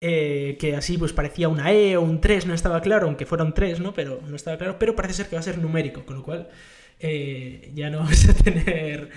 Eh, 0.00 0.56
que 0.58 0.76
así 0.76 0.96
pues 0.96 1.12
parecía 1.12 1.48
una 1.48 1.72
E 1.72 1.96
o 1.96 2.00
un 2.00 2.20
3, 2.22 2.46
no 2.46 2.54
estaba 2.54 2.80
claro, 2.80 3.06
aunque 3.06 3.26
fueron 3.26 3.52
tres, 3.52 3.80
¿no? 3.80 3.92
Pero 3.92 4.22
no 4.26 4.34
estaba 4.34 4.56
claro, 4.56 4.78
pero 4.78 4.96
parece 4.96 5.14
ser 5.14 5.28
que 5.28 5.36
va 5.36 5.40
a 5.40 5.42
ser 5.42 5.58
numérico, 5.58 6.06
con 6.06 6.16
lo 6.16 6.22
cual 6.22 6.48
ya 7.74 7.90
no 7.90 8.00
vas 8.04 8.28
a 8.28 8.34
tener... 8.34 9.10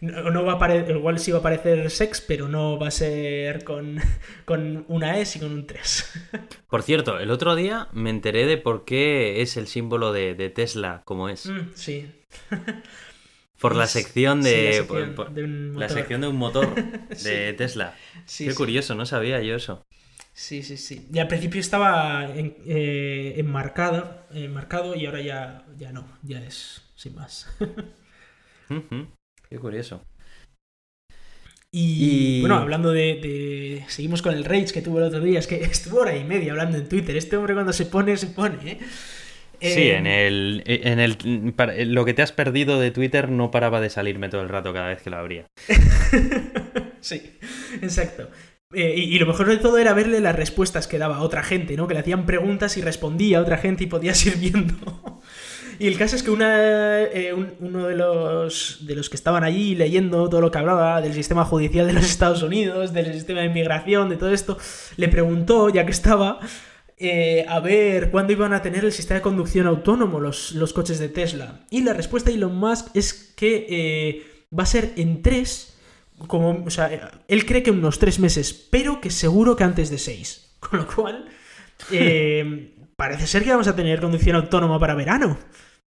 No, 0.00 0.30
no 0.30 0.44
va 0.44 0.52
a 0.52 0.56
aparecer, 0.56 0.94
igual 0.96 1.18
sí 1.18 1.32
va 1.32 1.38
a 1.38 1.40
aparecer 1.40 1.90
sex, 1.90 2.20
pero 2.20 2.46
no 2.48 2.78
va 2.78 2.86
a 2.88 2.90
ser 2.92 3.64
con, 3.64 3.98
con 4.44 4.84
una 4.88 5.18
E, 5.18 5.26
sino 5.26 5.46
con 5.46 5.54
un 5.58 5.66
3. 5.66 6.28
Por 6.68 6.82
cierto, 6.82 7.18
el 7.18 7.30
otro 7.32 7.56
día 7.56 7.88
me 7.92 8.10
enteré 8.10 8.46
de 8.46 8.58
por 8.58 8.84
qué 8.84 9.42
es 9.42 9.56
el 9.56 9.66
símbolo 9.66 10.12
de, 10.12 10.34
de 10.34 10.50
Tesla 10.50 11.02
como 11.04 11.28
es. 11.28 11.46
Mm, 11.46 11.72
sí. 11.74 12.06
Por 13.60 13.74
la 13.74 13.88
sección 13.88 14.44
sí, 14.44 14.50
de. 14.50 14.64
la 14.66 14.72
sección 14.72 15.14
por- 15.16 15.26
por- 15.26 15.34
de 15.34 15.42
un 15.44 15.68
la 15.74 15.80
motor. 15.86 15.90
sección 15.90 16.20
de 16.20 16.28
un 16.28 16.36
motor 16.36 16.74
de 17.24 17.52
Tesla. 17.54 17.96
Sí, 18.24 18.46
Qué 18.46 18.54
curioso, 18.54 18.94
no 18.94 19.04
sabía 19.04 19.42
yo 19.42 19.56
eso. 19.56 19.82
Sí, 20.32 20.62
sí, 20.62 20.76
sí. 20.76 21.08
Y 21.12 21.18
al 21.18 21.26
principio 21.26 21.60
estaba 21.60 22.24
en- 22.32 22.56
eh, 22.66 23.34
enmarcado, 23.36 24.26
enmarcado 24.32 24.94
y 24.94 25.06
ahora 25.06 25.20
ya, 25.22 25.66
ya 25.76 25.90
no, 25.92 26.06
ya 26.22 26.38
es 26.40 26.82
sin 26.94 27.16
más. 27.16 27.48
Qué 29.50 29.58
curioso. 29.58 30.02
Y, 31.70 32.38
Y- 32.38 32.40
bueno, 32.40 32.56
hablando 32.56 32.90
de, 32.92 33.16
de- 33.16 33.84
Seguimos 33.88 34.22
con 34.22 34.34
el 34.34 34.44
rage 34.44 34.72
que 34.72 34.82
tuvo 34.82 34.98
el 34.98 35.04
otro 35.04 35.20
día. 35.20 35.38
Es 35.38 35.46
que 35.46 35.56
estuvo 35.64 36.00
hora 36.00 36.16
y 36.16 36.24
media 36.24 36.52
hablando 36.52 36.78
en 36.78 36.88
Twitter. 36.88 37.16
Este 37.16 37.36
hombre 37.36 37.54
cuando 37.54 37.72
se 37.72 37.86
pone, 37.86 38.16
se 38.16 38.28
pone, 38.28 38.56
¿eh? 38.72 38.78
Sí, 39.60 39.88
Eh, 39.88 39.96
en 39.96 40.06
el, 40.06 40.62
en 40.66 41.00
el 41.00 41.52
para- 41.54 41.74
lo 41.84 42.04
que 42.04 42.14
te 42.14 42.22
has 42.22 42.30
perdido 42.32 42.78
de 42.78 42.92
Twitter 42.92 43.28
no 43.28 43.50
paraba 43.50 43.80
de 43.80 43.90
salirme 43.90 44.28
todo 44.28 44.42
el 44.42 44.48
rato 44.48 44.72
cada 44.72 44.88
vez 44.88 45.02
que 45.02 45.10
lo 45.10 45.16
abría. 45.16 45.46
sí, 47.00 47.20
exacto. 47.82 48.30
Eh, 48.72 48.94
y, 48.96 49.16
y 49.16 49.18
lo 49.18 49.26
mejor 49.26 49.48
de 49.48 49.56
todo 49.56 49.78
era 49.78 49.94
verle 49.94 50.20
las 50.20 50.36
respuestas 50.36 50.86
que 50.86 50.98
daba 50.98 51.16
a 51.16 51.22
otra 51.22 51.42
gente, 51.42 51.76
¿no? 51.76 51.88
Que 51.88 51.94
le 51.94 52.00
hacían 52.00 52.24
preguntas 52.24 52.76
y 52.76 52.82
respondía 52.82 53.38
a 53.38 53.42
otra 53.42 53.58
gente 53.58 53.84
y 53.84 53.86
podías 53.88 54.24
ir 54.26 54.36
viendo. 54.36 55.20
Y 55.78 55.86
el 55.86 55.96
caso 55.98 56.16
es 56.16 56.22
que 56.22 56.30
una, 56.30 57.02
eh, 57.02 57.32
un- 57.32 57.54
uno 57.60 57.86
de 57.86 57.94
los, 57.96 58.78
de 58.86 58.94
los 58.94 59.08
que 59.10 59.16
estaban 59.16 59.44
allí 59.44 59.74
leyendo 59.74 60.28
todo 60.28 60.40
lo 60.40 60.50
que 60.50 60.58
hablaba 60.58 61.00
del 61.00 61.14
sistema 61.14 61.44
judicial 61.44 61.86
de 61.86 61.92
los 61.92 62.04
Estados 62.10 62.42
Unidos, 62.42 62.92
del 62.92 63.12
sistema 63.12 63.40
de 63.40 63.46
inmigración, 63.46 64.08
de 64.08 64.16
todo 64.16 64.32
esto, 64.32 64.58
le 64.96 65.08
preguntó, 65.08 65.68
ya 65.70 65.84
que 65.86 65.92
estaba, 65.92 66.40
eh, 66.98 67.44
a 67.48 67.60
ver 67.60 68.10
cuándo 68.10 68.32
iban 68.32 68.52
a 68.52 68.62
tener 68.62 68.84
el 68.84 68.92
sistema 68.92 69.16
de 69.18 69.22
conducción 69.22 69.66
autónomo 69.66 70.18
los, 70.20 70.52
los 70.52 70.72
coches 70.72 70.98
de 70.98 71.08
Tesla. 71.08 71.60
Y 71.70 71.82
la 71.82 71.92
respuesta 71.94 72.30
de 72.30 72.36
Elon 72.36 72.56
Musk 72.56 72.88
es 72.94 73.12
que 73.36 73.66
eh, 73.68 74.26
va 74.56 74.64
a 74.64 74.66
ser 74.66 74.92
en 74.96 75.22
tres 75.22 75.74
como, 76.26 76.64
o 76.66 76.70
sea, 76.70 77.12
él 77.28 77.46
cree 77.46 77.62
que 77.62 77.70
unos 77.70 78.00
tres 78.00 78.18
meses, 78.18 78.52
pero 78.52 79.00
que 79.00 79.10
seguro 79.10 79.54
que 79.54 79.62
antes 79.62 79.88
de 79.90 79.98
seis. 79.98 80.50
Con 80.58 80.80
lo 80.80 80.86
cual, 80.88 81.26
eh, 81.92 82.74
parece 82.96 83.28
ser 83.28 83.44
que 83.44 83.50
vamos 83.50 83.68
a 83.68 83.76
tener 83.76 84.00
conducción 84.00 84.34
autónoma 84.34 84.80
para 84.80 84.96
verano. 84.96 85.38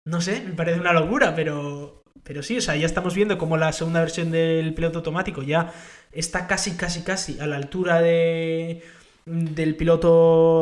No 0.06 0.22
sé, 0.22 0.41
me 0.41 0.54
parece 0.54 0.80
una 0.80 0.94
locura, 0.94 1.34
pero, 1.36 2.04
pero 2.24 2.44
sí, 2.44 2.58
o 2.58 2.62
sea, 2.62 2.76
ya 2.76 2.86
estamos 2.86 3.15
viendo 3.15 3.38
como 3.38 3.58
la 3.58 3.74
segunda 3.74 4.02
versión 4.02 4.32
del 4.32 4.74
piloto 4.74 5.00
automático 5.00 5.41
ya 5.41 5.74
está 6.12 6.48
casi, 6.48 6.78
casi, 6.78 7.02
casi 7.04 7.39
a 7.39 7.48
la 7.48 7.58
altura 7.58 8.02
de 8.02 8.84
del 9.26 9.76
piloto 9.76 10.08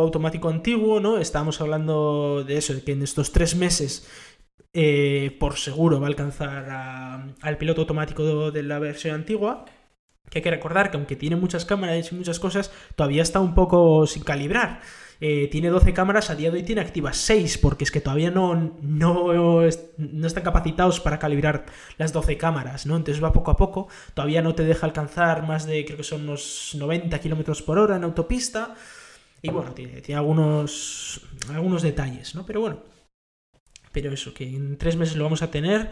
automático 0.04 0.48
antiguo, 0.50 1.00
¿no? 1.02 1.18
Estábamos 1.18 1.60
hablando 1.60 2.46
de 2.46 2.58
eso, 2.58 2.74
de 2.74 2.82
que 2.82 2.94
en 2.94 3.04
estos 3.04 3.34
tres 3.34 3.56
meses 3.56 4.08
eh, 4.74 5.36
por 5.40 5.58
seguro 5.58 6.00
va 6.00 6.08
a 6.08 6.10
alcanzar 6.10 6.70
al 7.42 7.58
piloto 7.58 7.82
automático 7.82 8.52
de 8.52 8.64
la 8.64 8.80
versión 8.80 9.16
antigua. 9.16 9.66
Que 10.30 10.40
hay 10.40 10.44
que 10.44 10.52
recordar 10.52 10.90
que 10.90 10.98
aunque 10.98 11.16
tiene 11.16 11.36
muchas 11.36 11.66
cámaras 11.66 12.12
y 12.12 12.16
muchas 12.16 12.40
cosas, 12.40 12.72
todavía 12.96 13.22
está 13.22 13.40
un 13.40 13.54
poco 13.54 14.08
sin 14.08 14.24
calibrar. 14.24 14.82
Eh, 15.22 15.48
tiene 15.52 15.70
12 15.70 15.94
cámaras, 15.94 16.30
a 16.30 16.36
día 16.36 16.52
de 16.52 16.58
hoy 16.58 16.64
tiene 16.64 16.82
activas 16.82 17.18
6, 17.18 17.58
porque 17.60 17.84
es 17.84 17.92
que 17.92 18.02
todavía 18.02 18.32
no, 18.32 18.56
no, 18.82 19.62
no 19.98 20.28
están 20.28 20.44
capacitados 20.44 21.00
para 21.00 21.20
calibrar 21.20 21.66
las 21.98 22.14
12 22.14 22.38
cámaras, 22.38 22.86
¿no? 22.86 22.98
Entonces 22.98 23.24
va 23.24 23.34
poco 23.34 23.52
a 23.52 23.58
poco, 23.58 23.88
todavía 24.14 24.42
no 24.42 24.56
te 24.56 24.64
deja 24.64 24.86
alcanzar 24.86 25.48
más 25.48 25.66
de, 25.66 25.86
creo 25.86 25.98
que 25.98 26.04
son 26.04 26.24
unos 26.24 26.76
90 26.78 27.20
kilómetros 27.20 27.62
por 27.62 27.78
hora 27.80 27.96
en 27.96 28.04
autopista. 28.04 28.76
Y 29.42 29.50
bueno, 29.50 29.74
tiene, 29.74 30.02
tiene 30.02 30.20
algunos, 30.20 31.22
algunos 31.50 31.82
detalles, 31.82 32.34
¿no? 32.34 32.46
Pero 32.46 32.62
bueno, 32.62 32.80
pero 33.92 34.12
eso, 34.12 34.34
que 34.34 34.46
en 34.46 34.78
tres 34.78 34.96
meses 34.98 35.16
lo 35.16 35.24
vamos 35.24 35.42
a 35.42 35.52
tener. 35.52 35.92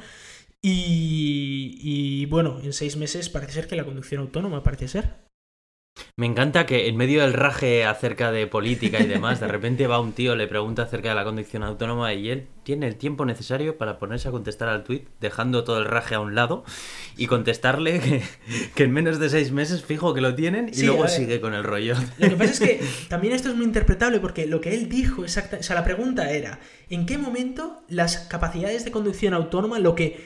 Y, 0.62 1.80
y, 1.82 2.26
bueno, 2.28 2.60
en 2.62 2.74
seis 2.74 2.98
meses 2.98 3.30
parece 3.30 3.54
ser 3.54 3.68
que 3.68 3.76
la 3.76 3.86
conducción 3.86 4.22
autónoma 4.22 4.64
parece 4.64 4.88
ser. 4.88 5.31
Me 6.16 6.26
encanta 6.26 6.66
que 6.66 6.88
en 6.88 6.96
medio 6.98 7.22
del 7.22 7.34
raje 7.34 7.84
acerca 7.86 8.32
de 8.32 8.48
política 8.48 9.00
y 9.02 9.08
demás, 9.08 9.40
de 9.40 9.48
repente 9.48 9.88
va 9.88 10.00
un 10.00 10.14
tío, 10.14 10.36
le 10.36 10.48
pregunta 10.48 10.84
acerca 10.84 11.10
de 11.10 11.16
la 11.16 11.24
conducción 11.24 11.64
autónoma 11.64 12.14
y 12.14 12.30
él 12.30 12.48
tiene 12.64 12.88
el 12.88 12.96
tiempo 12.96 13.26
necesario 13.26 13.78
para 13.78 13.98
ponerse 14.00 14.28
a 14.28 14.32
contestar 14.32 14.70
al 14.70 14.84
tuit, 14.84 15.08
dejando 15.20 15.64
todo 15.64 15.80
el 15.80 15.86
raje 15.86 16.16
a 16.16 16.20
un 16.20 16.34
lado 16.36 16.64
y 17.18 17.28
contestarle 17.28 18.00
que, 18.00 18.22
que 18.76 18.84
en 18.84 18.92
menos 18.92 19.20
de 19.20 19.30
seis 19.30 19.52
meses 19.52 19.84
fijo 19.84 20.14
que 20.14 20.22
lo 20.22 20.34
tienen 20.36 20.70
y 20.70 20.74
Sí, 20.76 20.86
luego 20.86 21.08
sigue 21.08 21.42
con 21.42 21.54
el 21.54 21.64
rollo. 21.64 21.96
Lo 22.20 22.30
que 22.30 22.36
pasa 22.36 22.52
es 22.52 22.60
que 22.60 22.80
también 23.10 23.34
esto 23.34 23.50
es 23.50 23.56
muy 23.56 23.66
interpretable 23.66 24.20
porque 24.20 24.46
lo 24.48 24.62
que 24.62 24.74
él 24.74 24.88
dijo 24.90 25.24
exacta, 25.24 25.58
o 25.60 25.64
sea, 25.64 25.76
la 25.76 25.84
pregunta 25.84 26.32
era, 26.32 26.60
¿en 26.90 27.06
qué 27.06 27.18
momento 27.18 27.84
las 27.90 28.18
capacidades 28.18 28.86
de 28.86 28.92
conducción 28.92 29.34
autónoma, 29.34 29.80
lo 29.80 29.96
que 29.96 30.26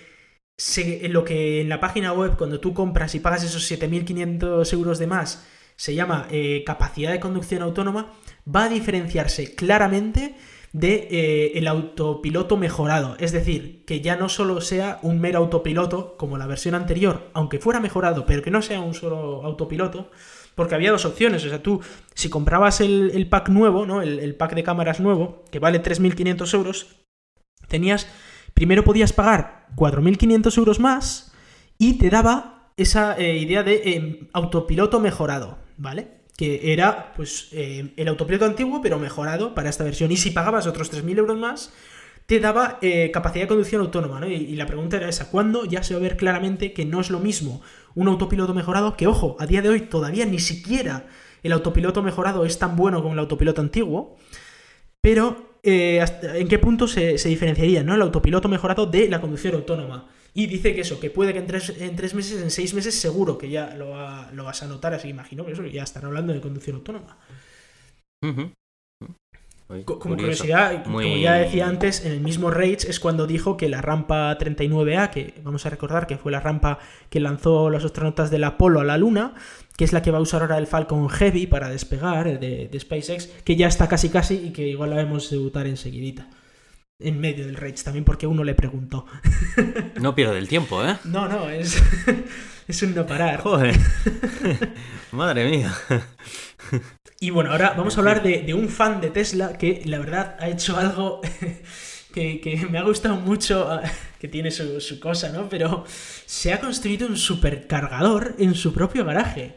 se- 0.57 1.07
lo 1.09 1.23
que 1.25 1.61
en 1.61 1.69
la 1.69 1.79
página 1.79 2.13
web, 2.13 2.37
cuando 2.37 2.59
tú 2.59 2.73
compras 2.73 3.15
y 3.15 3.19
pagas 3.19 3.43
esos 3.43 3.63
7.500 3.69 4.71
euros 4.73 4.99
de 4.99 5.07
más, 5.07 5.45
se 5.75 5.95
llama 5.95 6.27
eh, 6.31 6.63
capacidad 6.65 7.11
de 7.11 7.19
conducción 7.19 7.61
autónoma, 7.61 8.13
va 8.53 8.65
a 8.65 8.69
diferenciarse 8.69 9.55
claramente 9.55 10.35
de 10.75 11.07
eh, 11.09 11.51
el 11.55 11.67
autopiloto 11.67 12.57
mejorado. 12.57 13.15
Es 13.19 13.31
decir, 13.31 13.85
que 13.85 14.01
ya 14.01 14.17
no 14.17 14.27
solo 14.27 14.59
sea 14.59 14.99
un 15.03 15.21
mero 15.21 15.39
autopiloto 15.39 16.17
como 16.17 16.37
la 16.37 16.47
versión 16.47 16.75
anterior, 16.75 17.29
aunque 17.33 17.59
fuera 17.59 17.79
mejorado, 17.79 18.25
pero 18.25 18.41
que 18.41 18.51
no 18.51 18.61
sea 18.61 18.81
un 18.81 18.93
solo 18.93 19.45
autopiloto, 19.45 20.11
porque 20.53 20.75
había 20.75 20.91
dos 20.91 21.05
opciones. 21.05 21.45
O 21.45 21.49
sea, 21.49 21.63
tú, 21.63 21.81
si 22.13 22.29
comprabas 22.29 22.81
el, 22.81 23.11
el 23.13 23.29
pack 23.29 23.47
nuevo, 23.47 23.85
¿no? 23.85 24.01
El, 24.01 24.35
pack 24.35 24.53
de 24.53 24.63
cámaras 24.63 24.99
nuevo, 24.99 25.45
que 25.49 25.59
vale 25.59 25.81
3.500 25.81 26.53
euros, 26.53 26.87
tenías. 27.69 28.07
Primero 28.53 28.83
podías 28.83 29.13
pagar 29.13 29.67
4.500 29.77 30.57
euros 30.57 30.79
más 30.81 31.33
y 31.77 31.97
te 31.97 32.09
daba 32.09 32.71
esa 32.75 33.17
eh, 33.17 33.37
idea 33.37 33.63
de 33.63 33.75
eh, 33.75 34.29
autopiloto 34.33 34.99
mejorado, 34.99 35.57
¿vale? 35.77 36.07
Que 36.37 36.73
era, 36.73 37.13
pues, 37.15 37.49
eh, 37.51 37.93
el 37.95 38.07
autopiloto 38.07 38.45
antiguo, 38.45 38.81
pero 38.81 38.99
mejorado 38.99 39.55
para 39.55 39.69
esta 39.69 39.83
versión. 39.83 40.11
Y 40.11 40.17
si 40.17 40.31
pagabas 40.31 40.67
otros 40.67 40.91
3.000 40.91 41.17
euros 41.17 41.37
más, 41.37 41.71
te 42.25 42.39
daba 42.39 42.79
eh, 42.81 43.11
capacidad 43.11 43.43
de 43.43 43.47
conducción 43.47 43.81
autónoma, 43.81 44.19
¿no? 44.19 44.27
Y, 44.27 44.55
la 44.55 44.65
pregunta 44.65 44.97
era 44.97 45.09
esa, 45.09 45.29
¿cuándo 45.29 45.65
ya 45.65 45.83
se 45.83 45.93
va 45.93 45.99
a 45.99 46.03
ver 46.03 46.17
claramente 46.17 46.73
que 46.73 46.85
no 46.85 46.99
es 46.99 47.09
lo 47.09 47.19
mismo 47.19 47.61
un 47.93 48.07
autopiloto 48.07 48.53
mejorado? 48.53 48.97
Que, 48.97 49.07
ojo, 49.07 49.37
a 49.39 49.45
día 49.45 49.61
de 49.61 49.69
hoy 49.69 49.81
todavía 49.81 50.25
ni 50.25 50.39
siquiera 50.39 51.05
el 51.43 51.51
autopiloto 51.51 52.01
mejorado 52.01 52.45
es 52.45 52.57
tan 52.57 52.75
bueno 52.75 53.01
como 53.01 53.13
el 53.13 53.19
autopiloto 53.19 53.61
antiguo, 53.61 54.17
pero 55.01 55.59
eh, 55.61 56.03
¿en 56.23 56.47
qué 56.47 56.57
punto 56.57 56.87
se, 56.87 57.19
se 57.19 57.29
diferenciaría 57.29 57.83
¿no? 57.83 57.93
el 57.93 58.01
autopiloto 58.01 58.49
mejorado 58.49 58.87
de 58.87 59.07
la 59.07 59.21
conducción 59.21 59.53
autónoma? 59.53 60.09
Y 60.37 60.47
dice 60.47 60.75
que 60.75 60.81
eso, 60.81 60.99
que 60.99 61.09
puede 61.09 61.33
que 61.33 61.39
en 61.39 61.47
tres, 61.47 61.69
en 61.79 61.95
tres 61.95 62.13
meses, 62.13 62.41
en 62.43 62.51
seis 62.51 62.73
meses, 62.75 62.93
seguro 62.93 63.37
que 63.39 63.49
ya 63.49 63.73
lo, 63.75 63.89
va- 63.89 64.29
lo 64.33 64.43
vas 64.43 64.61
a 64.61 64.67
notar, 64.67 64.93
así 64.93 65.03
que 65.07 65.11
imagino 65.11 65.45
que 65.45 65.53
eso 65.53 65.65
ya 65.65 65.83
están 65.83 66.05
hablando 66.05 66.33
de 66.33 66.41
conducción 66.41 66.75
autónoma. 66.75 67.17
Ujú. 68.23 68.51
Uy, 69.67 69.83
Co- 69.83 69.97
Como 69.97 70.15
curioso. 70.15 70.43
curiosidad, 70.43 70.83
como 70.83 71.01
ya 71.01 71.33
decía 71.35 71.67
antes, 71.67 72.05
en 72.05 72.11
el 72.11 72.19
mismo 72.21 72.51
Rage 72.51 72.87
es 72.87 72.99
cuando 72.99 73.25
dijo 73.25 73.57
que 73.57 73.67
la 73.69 73.81
rampa 73.81 74.37
39A, 74.37 75.09
que 75.09 75.33
vamos 75.43 75.65
a 75.65 75.71
recordar 75.71 76.05
que 76.05 76.17
fue 76.19 76.31
la 76.31 76.39
rampa 76.39 76.77
que 77.09 77.19
lanzó 77.19 77.71
los 77.71 77.83
astronautas 77.83 78.29
del 78.29 78.43
Apolo 78.43 78.79
a 78.81 78.83
la 78.83 78.97
Luna, 78.97 79.33
que 79.75 79.83
es 79.85 79.91
la 79.93 80.03
que 80.03 80.11
va 80.11 80.19
a 80.19 80.21
usar 80.21 80.41
ahora 80.43 80.59
el 80.59 80.67
Falcon 80.67 81.09
Heavy 81.09 81.47
para 81.47 81.69
despegar 81.69 82.39
de, 82.39 82.67
de 82.67 82.79
SpaceX, 82.79 83.27
que 83.43 83.55
ya 83.55 83.67
está 83.67 83.87
casi 83.87 84.09
casi 84.09 84.35
y 84.35 84.51
que 84.51 84.67
igual 84.67 84.91
la 84.91 84.97
vemos 84.97 85.31
debutar 85.31 85.65
enseguidita. 85.65 86.27
En 86.99 87.19
medio 87.19 87.45
del 87.45 87.57
Rage 87.57 87.83
también, 87.83 88.05
porque 88.05 88.25
uno 88.25 88.43
le 88.43 88.55
preguntó. 88.55 89.05
No 90.01 90.15
pierdo 90.15 90.35
el 90.35 90.47
tiempo, 90.47 90.83
¿eh? 90.85 90.97
No, 91.03 91.27
no, 91.27 91.49
es, 91.49 91.81
es 92.67 92.81
un 92.83 92.95
no 92.95 93.05
parar. 93.05 93.41
Joder. 93.41 93.75
Madre 95.11 95.49
mía. 95.49 95.73
Y 97.19 97.29
bueno, 97.31 97.51
ahora 97.51 97.73
vamos 97.75 97.95
a 97.97 97.99
hablar 97.99 98.23
de, 98.23 98.43
de 98.43 98.53
un 98.53 98.69
fan 98.69 99.01
de 99.01 99.09
Tesla 99.09 99.57
que 99.57 99.81
la 99.85 99.99
verdad 99.99 100.37
ha 100.39 100.47
hecho 100.49 100.77
algo 100.77 101.21
que, 102.13 102.39
que 102.39 102.65
me 102.69 102.77
ha 102.77 102.83
gustado 102.83 103.15
mucho, 103.15 103.69
ah, 103.69 103.81
que 104.19 104.27
tiene 104.27 104.51
su, 104.51 104.79
su 104.79 104.99
cosa, 104.99 105.29
¿no? 105.29 105.49
Pero 105.49 105.85
se 105.87 106.53
ha 106.53 106.59
construido 106.59 107.07
un 107.07 107.17
supercargador 107.17 108.35
en 108.39 108.55
su 108.55 108.73
propio 108.73 109.03
garaje. 109.03 109.55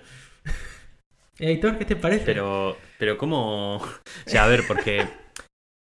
Editor, 1.39 1.79
¿qué 1.79 1.85
te 1.85 1.95
parece? 1.95 2.25
Pero, 2.25 2.77
pero 2.99 3.17
¿cómo? 3.17 3.77
O 3.77 4.01
sea, 4.27 4.45
a 4.45 4.49
ver, 4.49 4.67
porque 4.67 5.07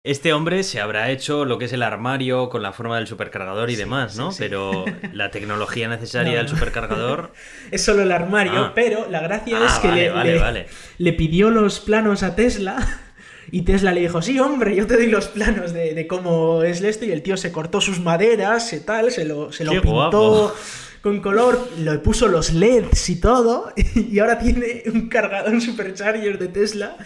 este 0.10 0.34
hombre 0.34 0.64
se 0.64 0.80
habrá 0.80 1.12
hecho 1.12 1.46
lo 1.46 1.58
que 1.58 1.66
es 1.66 1.74
el 1.74 1.84
armario 1.84 2.50
con 2.50 2.62
la 2.64 2.74
forma 2.74 2.96
del 2.98 3.08
supercargador 3.08 3.70
y 3.70 3.74
Sí, 3.74 3.80
demás, 3.80 4.18
¿no? 4.18 4.32
sí. 4.32 4.38
Pero 4.40 4.86
la 5.14 5.30
tecnología 5.32 5.88
necesaria 5.88 6.32
No, 6.34 6.38
del 6.40 6.48
supercargador. 6.48 7.32
Es 7.72 7.84
solo 7.84 8.04
el 8.04 8.12
armario, 8.12 8.54
Ah. 8.68 8.72
pero 8.74 9.08
la 9.10 9.20
gracia 9.22 9.58
Ah, 9.62 9.66
es 9.68 9.74
que 9.80 9.88
vale, 9.88 10.02
le, 10.04 10.10
vale, 10.12 10.34
le- 10.34 10.40
vale. 10.40 10.68
le 10.98 11.14
pidió 11.14 11.50
los 11.50 11.80
planos 11.80 12.24
a 12.24 12.36
Tesla 12.36 12.78
y 13.52 13.62
Tesla 13.64 13.92
le 13.94 14.02
dijo, 14.02 14.22
sí, 14.22 14.40
hombre, 14.40 14.76
yo 14.76 14.88
te 14.88 14.96
doy 14.96 15.08
los 15.08 15.28
planos 15.28 15.74
de, 15.74 15.94
de 15.94 16.08
cómo 16.08 16.64
es 16.64 16.82
esto 16.82 17.06
y 17.06 17.12
el 17.12 17.22
tío 17.22 17.38
se 17.38 17.52
cortó 17.52 17.80
sus 17.82 18.00
maderas 18.00 18.74
y 18.74 18.80
tal, 18.82 19.12
se 19.12 19.26
lo, 19.26 19.52
se 19.52 19.64
lo 19.64 19.72
Qué 19.72 19.82
pintó 19.82 19.94
guapo. 19.96 20.54
Con 21.08 21.22
color, 21.22 21.72
le 21.78 22.00
puso 22.00 22.28
los 22.28 22.52
LEDs 22.52 23.10
y 23.10 23.16
todo 23.22 23.72
y 23.96 24.20
ahora 24.20 24.40
tiene 24.40 24.84
un 24.88 25.08
cargador, 25.08 25.62
supercharger 25.62 26.38
de 26.38 26.50
Tesla 26.50 26.98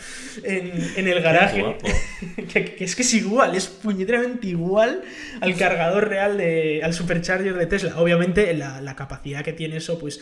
en, 0.42 0.72
en 0.96 1.08
el 1.08 1.22
garaje. 1.22 1.78
que 2.52 2.78
es 2.80 2.96
que 2.96 3.04
es 3.04 3.14
igual, 3.14 3.54
es 3.54 3.68
puñeteramente 3.68 4.48
igual 4.48 5.04
al 5.40 5.56
cargador 5.56 6.10
real 6.10 6.40
de, 6.40 6.82
al 6.84 6.96
supercharger 6.96 7.56
de 7.56 7.68
Tesla. 7.68 8.00
Obviamente 8.00 8.52
la, 8.56 8.82
la 8.82 8.96
capacidad 8.96 9.44
que 9.44 9.54
tiene 9.54 9.78
eso, 9.78 10.00
pues 10.00 10.20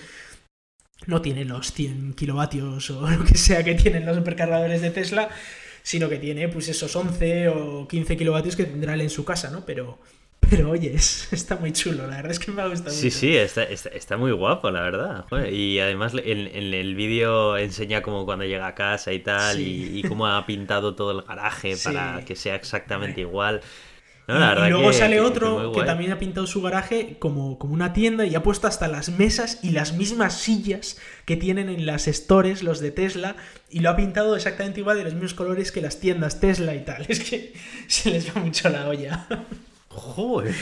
no 1.06 1.22
tiene 1.22 1.46
los 1.46 1.72
100 1.72 2.16
kilovatios 2.16 2.90
o 2.90 3.10
lo 3.10 3.24
que 3.24 3.38
sea 3.38 3.64
que 3.64 3.76
tienen 3.76 4.06
los 4.06 4.18
supercargadores 4.18 4.82
de 4.82 4.90
Tesla, 4.90 5.30
sino 5.84 6.10
que 6.10 6.18
tiene 6.18 6.50
pues 6.50 6.68
esos 6.68 6.94
11 6.94 7.48
o 7.48 7.88
15 7.88 8.18
kilovatios 8.18 8.58
que 8.58 8.66
tendrá 8.66 8.96
él 8.96 9.02
en 9.02 9.10
su 9.10 9.24
casa, 9.24 9.50
¿no? 9.52 9.66
Pero, 9.66 10.00
pero 10.40 10.70
oye, 10.72 10.94
es- 10.96 11.28
está 11.34 11.56
muy 11.56 11.72
chulo, 11.74 12.08
la 12.08 12.18
verdad 12.18 12.32
es 12.32 12.40
que 12.40 12.52
me 12.52 12.62
ha 12.62 12.68
gustado 12.68 12.92
Sí, 12.96 13.06
mucho. 13.08 13.18
sí, 13.18 13.36
está, 13.38 13.64
está, 13.64 13.90
está 13.90 14.18
muy 14.18 14.32
guapo, 14.32 14.70
la 14.72 14.82
verdad. 14.82 15.26
Joder, 15.30 15.54
Y 15.54 15.80
además 15.80 16.14
en, 16.14 16.48
en 16.48 16.74
el 16.74 16.96
vídeo 16.96 17.58
enseña 17.58 18.02
como 18.02 18.26
cuando 18.26 18.46
llega 18.46 18.68
a 18.68 18.76
casa 18.76 19.14
y 19.14 19.20
tal, 19.20 19.58
Sí. 19.58 19.92
y, 19.94 20.00
y 20.00 20.04
cómo 20.04 20.28
ha 20.28 20.46
pintado 20.46 20.96
todo 20.96 21.12
el 21.20 21.22
garaje 21.26 21.76
Sí. 21.76 21.84
para 21.86 22.24
que 22.26 22.36
sea 22.36 22.56
exactamente 22.56 23.22
igual. 23.22 23.62
Y, 24.28 24.32
No, 24.32 24.38
la 24.40 24.50
verdad 24.50 24.68
y 24.68 24.70
luego 24.70 24.88
que- 24.90 24.94
sale 24.94 25.16
que- 25.16 25.22
que 25.22 25.28
otro 25.28 25.58
que 25.60 25.66
guay. 25.78 25.86
también 25.88 26.12
ha 26.12 26.20
pintado 26.20 26.46
su 26.46 26.62
garaje 26.62 27.16
como, 27.18 27.58
como 27.58 27.74
una 27.74 27.94
tienda 27.94 28.26
y 28.28 28.36
ha 28.36 28.44
puesto 28.44 28.68
hasta 28.68 28.88
las 28.88 29.10
mesas 29.10 29.60
y 29.64 29.72
las 29.72 29.94
mismas 29.94 30.36
sillas 30.40 31.00
que 31.26 31.36
tienen 31.36 31.68
en 31.68 31.88
las 31.88 32.06
stores 32.06 32.62
los 32.62 32.80
de 32.80 32.92
Tesla 32.92 33.36
y 33.72 33.80
lo 33.80 33.90
ha 33.90 33.96
pintado 33.96 34.36
exactamente 34.36 34.82
igual 34.82 34.98
de 34.98 35.04
los 35.06 35.14
mismos 35.14 35.34
colores 35.34 35.72
que 35.72 35.82
las 35.82 36.00
tiendas 36.00 36.40
Tesla 36.40 36.76
y 36.76 36.86
tal. 36.86 37.06
Es 37.10 37.22
que 37.22 37.54
se 37.88 38.12
les 38.12 38.30
va 38.36 38.40
mucho 38.42 38.70
la 38.70 38.88
olla. 38.88 39.28
Joder. 40.00 40.56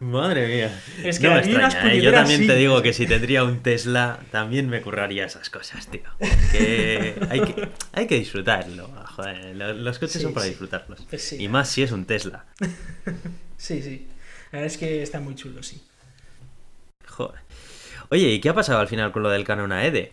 Madre 0.00 0.46
mía. 0.48 0.82
Es 1.04 1.18
que 1.18 1.28
no 1.28 1.34
me 1.34 1.40
extraña, 1.40 1.94
¿eh? 1.94 2.00
Yo 2.02 2.12
también 2.12 2.40
sí. 2.40 2.46
te 2.46 2.56
digo 2.56 2.82
que 2.82 2.92
si 2.92 3.06
tendría 3.06 3.44
un 3.44 3.62
Tesla, 3.62 4.18
también 4.30 4.68
me 4.68 4.82
curraría 4.82 5.24
esas 5.24 5.48
cosas, 5.48 5.86
tío. 5.88 6.02
Que 6.50 7.14
hay 7.30 7.40
que, 7.40 7.68
hay 7.92 8.06
que 8.06 8.16
disfrutarlo. 8.16 8.88
Joder, 9.16 9.54
los 9.56 9.98
coches 9.98 10.14
Sí, 10.16 10.20
son 10.20 10.34
para 10.34 10.44
sí. 10.44 10.50
disfrutarlos. 10.50 11.00
Pues 11.08 11.22
sí. 11.22 11.42
Y 11.42 11.48
más 11.48 11.68
si 11.68 11.82
es 11.82 11.92
un 11.92 12.04
Tesla. 12.04 12.44
Sí, 13.56 13.80
sí. 13.80 14.08
La 14.50 14.58
verdad 14.58 14.66
es 14.74 14.76
que 14.76 15.02
está 15.04 15.20
muy 15.20 15.36
chulo, 15.36 15.62
sí. 15.62 15.80
Joder. 17.06 17.40
Oye, 18.08 18.28
¿y 18.30 18.40
qué 18.40 18.48
ha 18.48 18.54
pasado 18.54 18.80
al 18.80 18.88
final 18.88 19.12
con 19.12 19.22
lo 19.22 19.30
del 19.30 19.44
Canon 19.44 19.70
AED? 19.70 20.08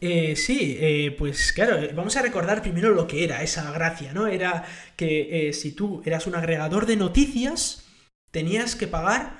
Eh, 0.00 0.36
sí, 0.36 0.76
eh, 0.78 1.14
pues 1.16 1.52
claro, 1.52 1.78
eh, 1.78 1.92
vamos 1.94 2.16
a 2.16 2.22
recordar 2.22 2.60
primero 2.60 2.90
lo 2.90 3.06
que 3.06 3.24
era 3.24 3.42
esa 3.42 3.70
gracia, 3.72 4.12
¿no? 4.12 4.26
Era 4.26 4.64
que 4.94 5.48
eh, 5.48 5.52
si 5.54 5.72
tú 5.72 6.02
eras 6.04 6.26
un 6.26 6.34
agregador 6.34 6.84
de 6.86 6.96
noticias, 6.96 7.86
tenías 8.30 8.76
que 8.76 8.88
pagar, 8.88 9.38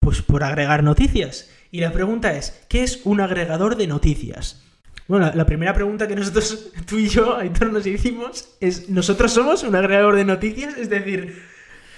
pues 0.00 0.20
por 0.22 0.44
agregar 0.44 0.82
noticias. 0.82 1.50
Y 1.70 1.80
la 1.80 1.92
pregunta 1.92 2.36
es, 2.36 2.62
¿qué 2.68 2.82
es 2.82 3.00
un 3.04 3.20
agregador 3.20 3.76
de 3.76 3.86
noticias? 3.86 4.62
Bueno, 5.08 5.30
la, 5.34 5.46
primera 5.46 5.72
pregunta 5.74 6.06
que 6.06 6.14
nosotros, 6.14 6.72
tú 6.86 6.98
y 6.98 7.08
yo, 7.08 7.36
Aitor, 7.36 7.72
nos 7.72 7.86
hicimos 7.86 8.56
es, 8.60 8.90
¿nosotros 8.90 9.32
somos 9.32 9.62
un 9.62 9.74
agregador 9.76 10.14
de 10.14 10.24
noticias? 10.26 10.76
Es 10.76 10.90
decir, 10.90 11.42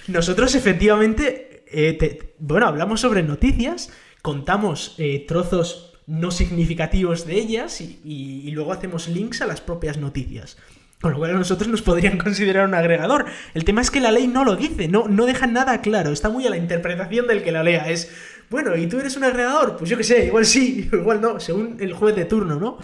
nosotros 0.07 0.55
efectivamente, 0.55 1.65
te- 1.99 2.35
bueno, 2.39 2.67
hablamos 2.67 3.01
sobre 3.01 3.23
noticias, 3.23 3.91
contamos 4.21 4.95
trozos 5.27 5.92
no 6.07 6.31
significativos 6.31 7.25
de 7.25 7.35
ellas 7.35 7.81
y, 7.81 7.99
y- 8.03 8.51
luego 8.51 8.71
hacemos 8.73 9.07
links 9.07 9.41
a 9.41 9.47
las 9.47 9.61
propias 9.61 9.97
noticias. 9.97 10.57
Con 11.01 11.11
lo 11.11 11.17
cual 11.17 11.31
a 11.31 11.33
nosotros 11.33 11.67
nos 11.69 11.81
podrían 11.81 12.17
considerar 12.23 12.65
un 12.67 12.75
agregador. 12.75 13.25
El 13.53 13.65
tema 13.65 13.81
es 13.81 13.91
que 13.91 13.99
la 13.99 14.11
ley 14.11 14.27
no 14.27 14.45
lo 14.45 14.55
dice, 14.55 14.87
no, 14.87 15.07
no 15.07 15.25
deja 15.25 15.47
nada 15.47 15.81
claro, 15.81 16.11
está 16.11 16.29
muy 16.29 16.45
a 16.47 16.49
la 16.49 16.57
interpretación 16.57 17.27
del 17.27 17.43
que 17.43 17.51
la 17.51 17.63
lea. 17.63 17.89
Es, 17.89 18.09
bueno, 18.49 18.75
¿y 18.77 18.87
tú 18.87 18.99
eres 18.99 19.17
un 19.17 19.23
agregador? 19.25 19.75
Pues 19.77 19.89
yo 19.89 19.97
qué 19.97 20.03
sé, 20.03 20.27
igual 20.27 20.45
sí, 20.45 20.89
igual 20.93 21.19
no, 21.19 21.39
según 21.39 21.77
el 21.79 21.93
juez 21.93 22.15
de 22.15 22.25
turno, 22.25 22.55
¿no? 22.55 22.77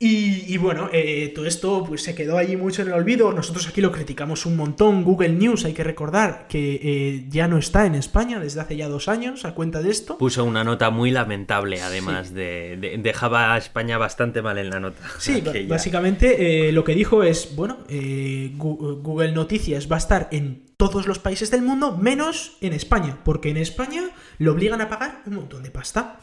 Y, 0.00 0.52
y 0.52 0.58
bueno, 0.58 0.90
eh, 0.92 1.32
todo 1.34 1.46
esto 1.46 1.84
pues 1.86 2.02
se 2.02 2.14
quedó 2.14 2.36
allí 2.36 2.56
mucho 2.56 2.82
en 2.82 2.88
el 2.88 2.94
olvido. 2.94 3.32
Nosotros 3.32 3.68
aquí 3.68 3.80
lo 3.80 3.92
criticamos 3.92 4.44
un 4.44 4.56
montón. 4.56 5.04
Google 5.04 5.30
News, 5.30 5.64
hay 5.64 5.72
que 5.72 5.84
recordar 5.84 6.46
que 6.48 6.80
eh, 6.82 7.24
ya 7.28 7.46
no 7.48 7.58
está 7.58 7.86
en 7.86 7.94
España 7.94 8.40
desde 8.40 8.60
hace 8.60 8.76
ya 8.76 8.88
dos 8.88 9.08
años 9.08 9.44
a 9.44 9.54
cuenta 9.54 9.80
de 9.82 9.90
esto. 9.90 10.18
Puso 10.18 10.44
una 10.44 10.64
nota 10.64 10.90
muy 10.90 11.10
lamentable, 11.10 11.80
además 11.80 12.34
de, 12.34 12.76
de- 12.80 12.98
Dejaba 12.98 13.54
a 13.54 13.58
España 13.58 13.96
bastante 13.96 14.42
mal 14.42 14.58
en 14.58 14.70
la 14.70 14.80
nota. 14.80 15.00
Sí, 15.18 15.42
aquella. 15.46 15.68
básicamente 15.68 16.68
eh, 16.68 16.72
lo 16.72 16.82
que 16.84 16.94
dijo 16.94 17.22
es, 17.22 17.54
bueno, 17.54 17.78
eh, 17.88 18.50
Google 18.56 19.32
Noticias 19.32 19.90
va 19.90 19.96
a 19.96 19.98
estar 19.98 20.28
en 20.32 20.64
todos 20.76 21.06
los 21.06 21.18
países 21.20 21.50
del 21.52 21.62
mundo, 21.62 21.96
menos 21.96 22.56
en 22.60 22.72
España, 22.72 23.18
porque 23.24 23.48
en 23.50 23.56
España 23.58 24.02
lo 24.38 24.52
obligan 24.52 24.80
a 24.80 24.88
pagar 24.88 25.22
un 25.26 25.36
montón 25.36 25.62
de 25.62 25.70
pasta. 25.70 26.18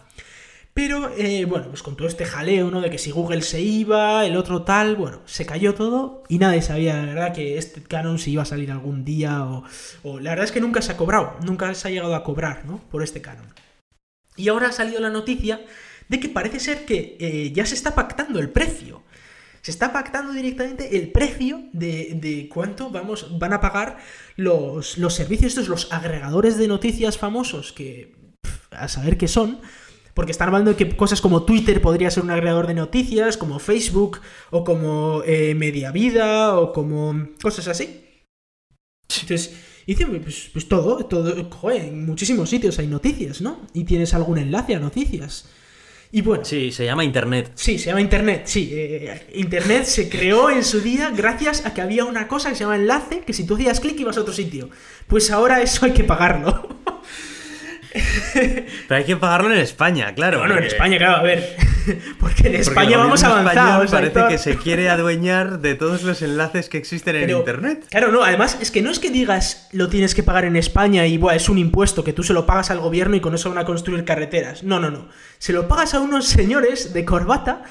Pero, 0.74 1.11
eh, 1.17 1.45
bueno, 1.45 1.67
pues 1.67 1.84
con 1.84 1.97
todo 1.97 2.07
este 2.07 2.26
jaleo, 2.26 2.72
¿no? 2.72 2.80
De 2.80 2.89
que 2.89 2.97
si 2.97 3.11
Google 3.11 3.41
se 3.41 3.61
iba, 3.61 4.26
el 4.26 4.38
otro 4.38 4.63
tal, 4.63 4.95
bueno, 4.95 5.22
se 5.26 5.45
cayó 5.45 5.74
todo 5.74 6.24
y 6.30 6.38
nadie 6.38 6.61
sabía, 6.61 6.95
la 6.95 7.05
verdad, 7.05 7.34
que 7.34 7.57
este 7.57 7.84
Canon 7.84 8.19
se 8.19 8.30
iba 8.30 8.43
a 8.43 8.45
salir 8.45 8.72
algún 8.72 9.03
día 9.03 9.43
o, 9.43 9.63
o 10.03 10.19
la 10.19 10.30
verdad 10.30 10.45
es 10.45 10.53
que 10.53 10.61
nunca 10.61 10.82
se 10.82 10.93
ha 10.93 10.97
cobrado, 10.97 11.36
nunca 11.43 11.74
se 11.74 11.88
ha 11.88 11.91
llegado 11.91 12.15
a 12.15 12.24
cobrar, 12.24 12.65
¿no? 12.65 12.80
Por 12.89 13.03
este 13.03 13.22
Canon. 13.22 13.53
Y 14.38 14.47
ahora 14.47 14.69
ha 14.69 14.72
salido 14.72 15.01
la 15.01 15.09
noticia 15.09 15.61
de 16.07 16.19
que 16.19 16.30
parece 16.30 16.59
ser 16.59 16.86
que 16.86 17.17
eh, 17.19 17.51
ya 17.53 17.65
se 17.65 17.76
está 17.76 17.93
pactando 17.93 18.39
el 18.39 18.49
precio. 18.49 19.03
Se 19.61 19.72
está 19.72 19.93
pactando 19.93 20.34
directamente 20.34 20.97
el 20.97 21.11
precio 21.11 21.65
de, 21.72 22.13
de 22.15 22.49
cuánto 22.49 22.89
vamos, 22.89 23.38
van 23.38 23.53
a 23.53 23.61
pagar 23.61 23.97
los, 24.36 24.97
los 24.97 25.13
servicios, 25.13 25.51
estos, 25.51 25.67
los 25.67 25.91
agregadores 25.91 26.57
de 26.57 26.67
noticias 26.67 27.17
famosos, 27.17 27.72
que 27.72 28.15
a 28.72 28.88
saber 28.88 29.17
qué 29.17 29.28
son, 29.28 29.61
porque 30.14 30.32
están 30.32 30.49
hablando 30.49 30.72
de 30.72 30.78
que 30.78 30.95
cosas 30.95 31.22
como 31.22 31.43
Twitter 31.43 31.82
podría 31.82 32.12
ser 32.12 32.24
un 32.24 32.32
agregador 32.32 32.68
de 32.68 32.74
noticias, 32.74 33.38
como 33.38 33.59
Facebook, 33.59 34.20
o 34.49 34.64
como 34.64 35.24
eh, 35.26 35.55
Mediavida, 35.55 36.59
o 36.59 36.74
como 36.74 37.28
cosas 37.41 37.68
así. 37.68 38.05
Entonces, 39.22 39.53
dice, 39.86 40.05
pues, 40.05 40.49
pues 40.53 40.68
todo, 40.68 41.05
todo, 41.05 41.49
joder, 41.49 41.86
en 41.86 42.05
muchísimos 42.05 42.49
sitios 42.49 42.80
hay 42.80 42.88
noticias, 42.88 43.41
¿no? 43.41 43.62
Y 43.74 43.84
tienes 43.84 44.14
algún 44.14 44.38
enlace 44.38 44.76
a 44.76 44.80
noticias. 44.80 45.49
Y 46.14 46.22
bueno, 46.22 46.43
Sí, 46.43 46.72
se 46.74 46.84
llama 46.84 47.05
Internet. 47.05 47.51
Sí, 47.55 47.80
se 47.80 47.86
llama 47.86 48.01
Internet, 48.01 48.43
sí. 48.45 48.70
eh, 48.74 49.28
Internet 49.36 49.86
se 49.86 50.09
creó 50.09 50.49
en 50.49 50.64
su 50.64 50.82
día 50.82 51.09
gracias 51.16 51.66
a 51.66 51.74
que 51.74 51.82
había 51.82 52.03
una 52.03 52.28
cosa 52.28 52.49
que 52.49 52.55
se 52.55 52.64
llama 52.66 52.76
enlace, 52.76 53.22
que 53.22 53.32
si 53.32 53.45
tú 53.45 53.55
hacías 53.55 53.80
clic 53.80 53.97
ibas 53.99 54.18
a 54.18 54.22
otro 54.22 54.34
sitio. 54.34 54.70
Pues 55.07 55.32
ahora 55.32 55.62
eso 55.62 55.86
hay 55.86 55.93
que 55.93 56.03
pagarlo. 56.03 56.68
Pero 58.87 58.97
hay 58.97 59.03
que 59.03 59.17
pagarlo 59.17 59.51
en 59.53 59.59
España, 59.59 60.13
claro. 60.15 60.39
bueno, 60.39 60.53
en 60.53 60.59
porque- 60.61 60.73
España, 60.75 60.97
claro, 60.97 61.15
a 61.17 61.23
ver. 61.23 61.55
Porque 62.19 62.41
en 62.41 62.43
porque 62.43 62.57
España 62.57 62.91
el 62.91 62.97
vamos 62.99 63.23
avanzados. 63.23 63.89
Parece 63.89 64.19
que 64.29 64.37
se 64.37 64.55
quiere 64.55 64.89
adueñar 64.89 65.61
de 65.61 65.73
todos 65.73 66.03
los 66.03 66.21
enlaces 66.21 66.69
que 66.69 66.77
existen 66.77 67.15
en 67.15 67.31
Internet. 67.31 67.85
Claro, 67.89 68.11
no, 68.11 68.23
además 68.23 68.57
es 68.61 68.69
que 68.69 68.83
no 68.83 68.91
es 68.91 68.99
que 68.99 69.09
digas 69.09 69.67
lo 69.71 69.89
tienes 69.89 70.13
que 70.13 70.21
pagar 70.21 70.45
en 70.45 70.55
España 70.55 71.07
y 71.07 71.17
buah, 71.17 71.35
es 71.35 71.49
un 71.49 71.57
impuesto 71.57 72.03
que 72.03 72.13
tú 72.13 72.21
se 72.21 72.33
lo 72.33 72.45
pagas 72.45 72.69
al 72.69 72.79
gobierno 72.79 73.15
y 73.15 73.19
con 73.19 73.33
eso 73.33 73.49
van 73.49 73.57
a 73.57 73.65
construir 73.65 74.05
carreteras. 74.05 74.61
No, 74.63 74.79
no, 74.79 74.91
no. 74.91 75.09
Se 75.39 75.53
lo 75.53 75.67
pagas 75.67 75.95
a 75.95 75.99
unos 76.01 76.27
señores 76.27 76.93
de 76.93 77.03
corbata 77.03 77.63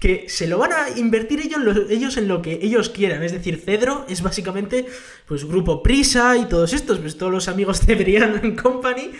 que 0.00 0.24
se 0.28 0.48
lo 0.48 0.58
van 0.58 0.72
a 0.72 0.98
invertir 0.98 1.38
ellos, 1.40 1.60
lo- 1.60 1.88
ellos 1.88 2.16
en 2.16 2.26
lo 2.26 2.42
que 2.42 2.58
ellos 2.62 2.88
quieran. 2.90 3.22
Es 3.22 3.30
decir, 3.30 3.62
Cedro 3.64 4.06
es 4.08 4.22
básicamente 4.22 4.86
pues 5.26 5.44
Grupo 5.44 5.84
Prisa 5.84 6.36
y 6.36 6.46
todos 6.46 6.72
estos, 6.72 6.98
pues 6.98 7.16
todos 7.16 7.30
los 7.30 7.46
amigos 7.46 7.86
de 7.86 7.94
Brian 7.94 8.56
Company 8.56 9.12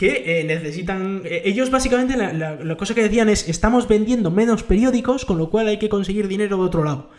que 0.00 0.40
eh, 0.40 0.44
necesitan... 0.44 1.22
eh, 1.24 1.42
ellos 1.44 1.70
básicamente 1.70 2.16
la, 2.16 2.32
la- 2.32 2.56
la 2.56 2.76
cosa 2.76 2.94
que 2.94 3.02
decían 3.02 3.28
es 3.28 3.48
estamos 3.48 3.86
vendiendo 3.86 4.30
menos 4.30 4.62
periódicos, 4.62 5.24
con 5.26 5.36
lo 5.38 5.50
cual 5.50 5.68
hay 5.68 5.78
que 5.78 5.90
conseguir 5.90 6.26
dinero 6.26 6.56
de 6.56 6.62
otro 6.64 6.84
lado. 6.84 7.10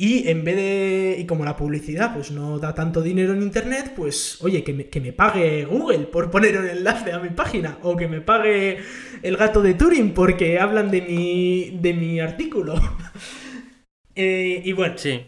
Y 0.00 0.28
en 0.28 0.44
vez 0.44 0.54
de. 0.56 1.16
Y 1.18 1.26
como 1.26 1.44
la 1.44 1.56
publicidad 1.56 2.14
pues 2.14 2.30
no 2.30 2.58
da 2.60 2.72
tanto 2.74 3.02
dinero 3.02 3.32
en 3.34 3.42
internet, 3.42 3.92
pues 3.96 4.38
oye, 4.42 4.62
que 4.62 4.72
me, 4.72 4.84
que 4.86 5.00
me 5.00 5.12
pague 5.12 5.64
Google 5.64 6.06
por 6.14 6.30
poner 6.34 6.58
un 6.58 6.68
enlace 6.68 7.12
a 7.12 7.18
mi 7.20 7.30
página. 7.30 7.78
O 7.82 7.96
que 7.96 8.06
me 8.08 8.20
pague 8.20 8.78
el 9.22 9.36
gato 9.36 9.60
de 9.62 9.74
Turing 9.74 10.12
porque 10.14 10.58
hablan 10.60 10.90
de 10.90 11.00
mi. 11.02 11.78
de 11.80 11.94
mi 11.94 12.20
artículo. 12.20 12.74
Eh, 14.20 14.62
y 14.64 14.72
bueno, 14.72 14.94
Sí. 14.98 15.26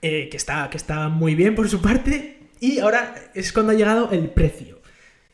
que, 0.00 0.28
está, 0.32 0.70
que 0.70 0.76
está 0.76 1.08
muy 1.08 1.34
bien 1.34 1.56
por 1.56 1.68
su 1.68 1.80
parte. 1.80 2.38
Y 2.60 2.78
ahora 2.78 3.14
es 3.34 3.52
cuando 3.52 3.72
ha 3.72 3.74
llegado 3.74 4.10
el 4.12 4.30
precio. 4.30 4.80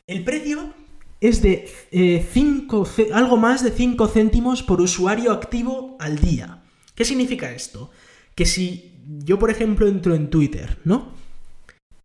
El 0.07 0.25
precio 0.25 0.73
es 1.21 1.43
de 1.43 1.69
eh, 1.91 2.27
cinco 2.33 2.87
algo 3.13 3.37
más 3.37 3.65
de 3.65 3.71
5 3.71 4.09
céntimos 4.09 4.63
por 4.63 4.81
usuario 4.81 5.33
activo 5.33 5.97
al 6.01 6.19
día. 6.19 6.63
¿Qué 6.95 7.05
significa 7.05 7.53
esto? 7.53 7.91
Que 8.35 8.47
si 8.47 8.95
yo, 9.25 9.39
por 9.39 9.51
ejemplo, 9.51 9.87
entro 9.87 10.15
en 10.15 10.31
Twitter, 10.31 10.79
¿no? 10.85 11.13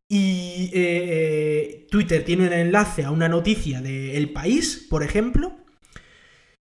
Y 0.10 0.70
eh, 0.74 1.88
Twitter 1.90 2.24
tiene 2.24 2.48
un 2.48 2.54
enlace 2.54 3.04
a 3.04 3.12
una 3.12 3.28
noticia 3.28 3.82
de 3.82 4.18
El 4.18 4.32
País, 4.32 4.86
por 4.90 5.04
ejemplo, 5.04 5.58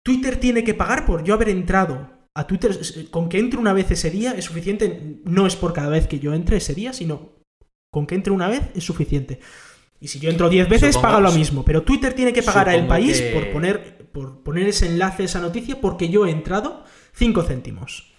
Twitter 0.02 0.36
tiene 0.36 0.64
que 0.64 0.74
pagar 0.74 1.04
por 1.04 1.24
yo 1.24 1.34
haber 1.34 1.48
entrado 1.48 2.08
a 2.34 2.46
Twitter. 2.46 2.78
Con 3.10 3.28
que 3.28 3.38
entre 3.38 3.58
una 3.58 3.72
vez 3.72 3.90
ese 3.90 4.10
día 4.10 4.32
es 4.32 4.44
suficiente. 4.44 5.20
No 5.24 5.46
es 5.46 5.56
por 5.56 5.72
cada 5.72 5.90
vez 5.90 6.06
que 6.06 6.20
yo 6.20 6.32
entre 6.32 6.58
ese 6.58 6.74
día, 6.74 6.92
sino 6.92 7.32
con 7.90 8.06
que 8.06 8.14
entre 8.14 8.32
una 8.32 8.48
vez 8.48 8.62
es 8.74 8.84
suficiente. 8.84 9.40
Y 10.00 10.08
si 10.08 10.18
yo 10.20 10.30
entro 10.30 10.48
10 10.48 10.68
veces, 10.68 10.94
Supongo- 10.94 11.02
paga 11.14 11.20
lo 11.20 11.32
mismo. 11.32 11.64
Pero 11.64 11.82
Twitter 11.82 12.12
tiene 12.14 12.32
que 12.32 12.42
pagar 12.42 12.68
a 12.68 12.74
El 12.74 12.82
supongo 12.82 12.88
País 12.94 13.20
que- 13.20 13.30
por, 13.30 13.50
poner, 13.50 13.96
por 14.12 14.42
poner 14.42 14.68
ese 14.68 14.86
enlace, 14.86 15.24
esa 15.24 15.40
noticia, 15.40 15.80
porque 15.80 16.08
yo 16.08 16.26
he 16.26 16.30
entrado 16.30 16.84
5 17.14 17.42
céntimos. 17.42 18.12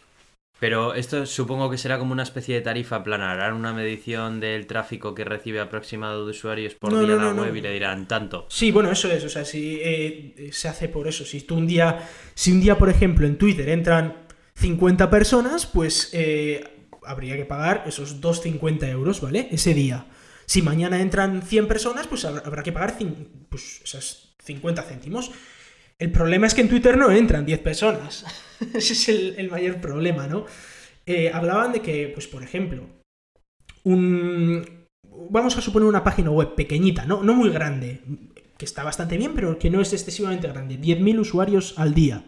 Pero 0.60 0.96
esto 0.96 1.28
supongo 1.28 1.70
que 1.70 1.78
será 1.78 2.00
como 2.00 2.14
una 2.14 2.24
especie 2.24 2.56
de 2.56 2.62
tarifa 2.62 3.04
plana. 3.04 3.32
Harán 3.32 3.54
una 3.54 3.74
medición 3.74 4.40
del 4.40 4.66
tráfico 4.66 5.14
que 5.14 5.24
recibe 5.24 5.60
aproximado 5.60 6.26
de 6.26 6.32
usuarios 6.32 6.74
por 6.74 6.92
No, 6.92 7.02
día 7.02 7.10
no, 7.16 7.26
la 7.28 7.34
no, 7.34 7.44
web 7.44 7.56
y 7.56 7.62
le 7.62 7.72
dirán 7.74 8.08
tanto. 8.08 8.48
Sí, 8.50 8.72
bueno, 8.72 8.92
eso 8.92 9.12
es. 9.12 9.24
O 9.24 9.30
sea, 9.30 9.46
si 9.46 9.80
eh, 9.84 10.50
se 10.52 10.68
hace 10.68 10.90
por 10.90 11.08
eso. 11.08 11.26
Si 11.26 11.42
tú 11.42 11.56
un 11.58 11.68
día, 11.68 12.10
si 12.34 12.52
un 12.52 12.60
día, 12.60 12.76
por 12.76 12.90
ejemplo, 12.90 13.28
en 13.28 13.38
Twitter 13.38 13.70
entran 13.70 14.16
50 14.56 15.12
personas, 15.12 15.68
pues 15.68 16.10
eh, 16.14 16.64
habría 17.06 17.36
que 17.38 17.46
pagar 17.46 17.84
esos 17.86 18.20
2,50 18.20 18.90
euros, 18.90 19.22
¿vale? 19.22 19.50
Ese 19.52 19.76
día. 19.76 20.08
Si 20.48 20.62
mañana 20.62 21.02
entran 21.02 21.42
100 21.42 21.68
personas, 21.68 22.08
pues 22.08 22.24
habrá, 22.26 22.64
que 22.64 22.72
pagar 22.72 22.98
pues, 23.50 23.82
esas 23.84 24.36
50 24.44 24.82
céntimos. 24.84 25.32
El 26.00 26.12
problema 26.12 26.48
es 26.48 26.54
que 26.54 26.62
en 26.62 26.70
Twitter 26.70 26.98
no 26.98 27.12
entran 27.12 27.46
10 27.46 27.60
personas. 27.60 28.26
Ese 28.74 28.94
es 28.94 29.10
el, 29.10 29.36
el 29.38 29.50
mayor 29.50 29.82
problema, 29.82 30.28
¿no? 30.28 30.46
Eh, 31.06 31.32
hablaban 31.34 31.74
de 31.74 31.82
que, 31.82 32.12
pues, 32.14 32.28
por 32.28 32.44
ejemplo, 32.44 32.88
un, 33.84 34.88
vamos 35.30 35.58
a 35.58 35.62
suponer 35.62 35.88
una 35.88 36.04
página 36.04 36.32
web 36.32 36.56
pequeñita, 36.56 37.06
¿no? 37.06 37.24
no 37.24 37.34
muy 37.34 37.50
grande, 37.50 38.02
que 38.58 38.66
está 38.66 38.84
bastante 38.84 39.18
bien, 39.18 39.34
pero 39.34 39.58
que 39.58 39.70
no 39.70 39.82
es 39.82 39.94
excesivamente 39.94 40.48
grande. 40.48 40.80
10.000 40.80 41.20
usuarios 41.20 41.74
al 41.78 41.94
día. 41.94 42.26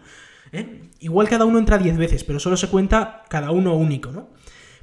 ¿eh? 0.52 0.82
Igual 1.00 1.30
cada 1.30 1.46
uno 1.46 1.60
entra 1.60 1.78
10 1.78 1.98
veces, 1.98 2.24
pero 2.24 2.40
solo 2.40 2.58
se 2.58 2.70
cuenta 2.70 3.24
cada 3.30 3.52
uno 3.52 3.76
único, 3.76 4.12
¿no? 4.12 4.30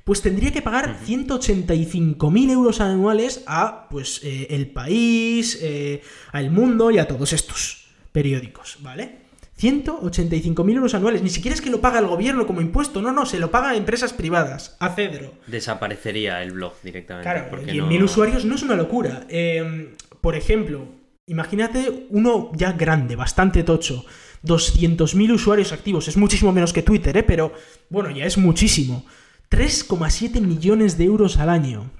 Pues 0.07 0.23
tendría 0.23 0.53
que 0.53 0.63
pagar 0.63 1.01
185.000 1.05 2.51
euros 2.53 2.81
anuales 2.81 3.43
a, 3.49 3.89
pues, 3.91 4.21
eh, 4.23 4.47
El 4.51 4.69
País, 4.69 5.59
eh, 5.61 6.01
a 6.31 6.41
El 6.41 6.53
Mundo 6.53 6.93
y 6.93 6.99
a 6.99 7.09
todos 7.09 7.33
estos 7.33 7.89
periódicos, 8.13 8.79
¿vale? 8.83 9.27
185.000 9.61 10.77
euros 10.77 10.95
anuales. 10.95 11.23
Ni 11.25 11.29
siquiera 11.29 11.57
es 11.57 11.61
que 11.61 11.71
lo 11.71 11.81
paga 11.81 11.99
el 11.99 12.07
gobierno 12.07 12.47
como 12.47 12.61
impuesto, 12.61 13.03
no, 13.03 13.11
no, 13.11 13.27
se 13.27 13.41
lo 13.41 13.51
paga 13.51 13.71
a 13.71 13.77
empresas 13.77 14.13
privadas, 14.13 14.77
a 14.79 14.91
Cedro. 14.91 15.35
Desaparecería 15.49 16.41
el 16.41 16.53
blog 16.53 16.75
directamente. 16.85 17.29
Claro, 17.29 17.49
porque 17.51 17.73
10.000 17.73 17.99
no- 17.99 18.05
usuarios 18.05 18.45
no 18.45 18.55
es 18.55 18.63
una 18.63 18.77
locura. 18.77 19.27
Eh, 19.29 19.93
por 20.21 20.37
ejemplo, 20.37 20.87
imagínate 21.27 22.07
uno 22.11 22.53
ya 22.55 22.71
grande, 22.75 23.17
bastante 23.17 23.65
tocho. 23.65 24.05
200.000 24.45 25.33
usuarios 25.33 25.73
activos. 25.73 26.07
Es 26.07 26.17
muchísimo 26.17 26.53
menos 26.53 26.73
que 26.73 26.83
Twitter, 26.85 27.17
¿eh? 27.17 27.25
Pero 27.25 27.53
bueno, 27.91 28.11
ya 28.13 28.25
es 28.25 28.39
muchísimo. 28.39 29.05
3,7 29.51 30.41
millones 30.41 30.99
de 30.99 31.05
euros 31.05 31.39
al 31.39 31.51
año. 31.51 31.91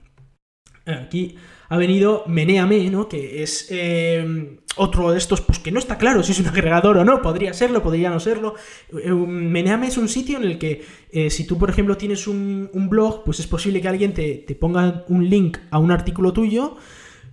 Aquí 0.87 1.37
ha 1.69 1.77
venido 1.77 2.25
Meneame, 2.27 2.91
¿no? 2.91 3.09
Que 3.09 3.43
es 3.43 3.67
eh, 3.71 4.59
otro 4.77 5.11
de 5.11 5.19
estos, 5.19 5.41
pues 5.41 5.59
que 5.59 5.73
no 5.73 5.79
está 5.79 5.99
claro 5.99 6.23
si 6.23 6.33
es 6.33 6.39
un 6.39 6.47
agregador 6.47 6.99
o 6.99 7.05
no. 7.05 7.23
Podría 7.23 7.53
serlo, 7.55 7.83
podría 7.83 8.11
no 8.11 8.21
serlo. 8.21 8.55
Eh, 9.03 9.11
Meneame 9.11 9.89
es 9.89 9.97
un 9.97 10.09
sitio 10.09 10.39
en 10.39 10.45
el 10.45 10.59
que 10.59 10.85
eh, 11.11 11.31
si 11.31 11.45
tú, 11.45 11.59
por 11.59 11.71
ejemplo, 11.71 11.97
tienes 11.97 12.27
un, 12.27 12.71
blog, 12.89 13.25
pues 13.25 13.41
es 13.41 13.47
posible 13.47 13.81
que 13.81 13.89
alguien 13.89 14.13
te, 14.13 14.45
ponga 14.61 15.05
un 15.09 15.29
link 15.29 15.59
a 15.71 15.79
un 15.79 15.91
artículo 15.91 16.33
tuyo 16.33 16.77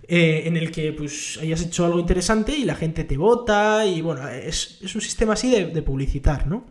eh, 0.08 0.42
en 0.46 0.56
el 0.56 0.70
que 0.70 0.92
pues 0.92 1.38
hayas 1.40 1.62
hecho 1.62 1.84
algo 1.86 2.00
interesante 2.00 2.56
y 2.56 2.64
la 2.64 2.74
gente 2.74 3.04
te 3.04 3.16
vota 3.16 3.86
y 3.86 4.00
bueno, 4.00 4.28
es, 4.28 4.80
es 4.82 4.94
un 4.94 5.00
sistema 5.00 5.34
así 5.34 5.50
de, 5.50 5.66
de 5.66 5.82
publicitar, 5.82 6.46
¿no? 6.46 6.66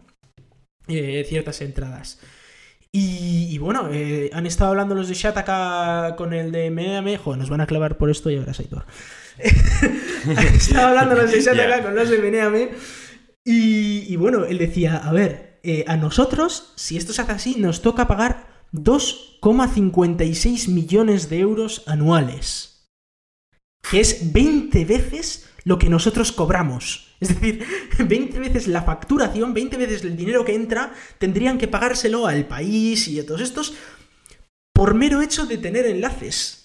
Ciertas 0.85 1.61
entradas. 1.61 2.19
Y, 2.95 3.47
y 3.49 3.57
bueno, 3.57 3.89
eh, 3.91 4.29
han 4.33 4.45
estado 4.45 4.69
hablando 4.69 4.93
los 4.93 5.07
de 5.07 5.15
Shataka 5.15 6.15
con 6.15 6.31
el 6.31 6.51
de 6.51 6.69
Meame. 6.69 7.17
Joder, 7.17 7.39
nos 7.39 7.49
van 7.49 7.61
a 7.61 7.65
clavar 7.65 7.97
por 7.97 8.11
esto 8.11 8.29
y 8.29 8.37
ahora 8.37 8.53
Aitor. 8.57 8.85
han 10.37 10.47
estado 10.55 10.87
hablando 10.89 11.15
los 11.15 11.31
de 11.31 11.41
Shataka 11.41 11.81
con 11.81 11.95
los 11.95 12.07
de. 12.09 12.71
Y, 13.43 14.13
y 14.13 14.15
bueno, 14.15 14.45
él 14.45 14.59
decía, 14.59 14.97
a 14.97 15.11
ver, 15.11 15.59
eh, 15.63 15.85
a 15.87 15.97
nosotros, 15.97 16.73
si 16.75 16.95
esto 16.95 17.13
se 17.13 17.23
hace 17.23 17.31
así, 17.31 17.55
nos 17.57 17.81
toca 17.81 18.05
pagar 18.07 18.45
2,56 18.73 20.67
millones 20.69 21.29
de 21.29 21.39
euros 21.39 21.81
anuales. 21.87 22.91
Que 23.89 24.01
es 24.01 24.33
20 24.33 24.85
veces 24.85 25.49
lo 25.63 25.79
que 25.79 25.89
nosotros 25.89 26.31
cobramos. 26.31 27.12
Es 27.23 27.29
decir, 27.39 27.65
20 27.99 28.39
veces 28.39 28.67
la 28.67 28.83
facturación, 28.83 29.53
20 29.53 29.77
veces 29.77 30.03
el 30.03 30.15
dinero 30.15 30.45
que 30.45 30.55
entra, 30.55 30.93
tendrían 31.17 31.57
que 31.57 31.67
pagárselo 31.67 32.27
al 32.27 32.45
país 32.45 33.07
y 33.07 33.19
a 33.19 33.25
todos 33.25 33.41
estos 33.41 33.73
por 34.73 34.93
mero 34.93 35.21
hecho 35.21 35.45
de 35.45 35.57
tener 35.57 35.85
enlaces. 35.85 36.59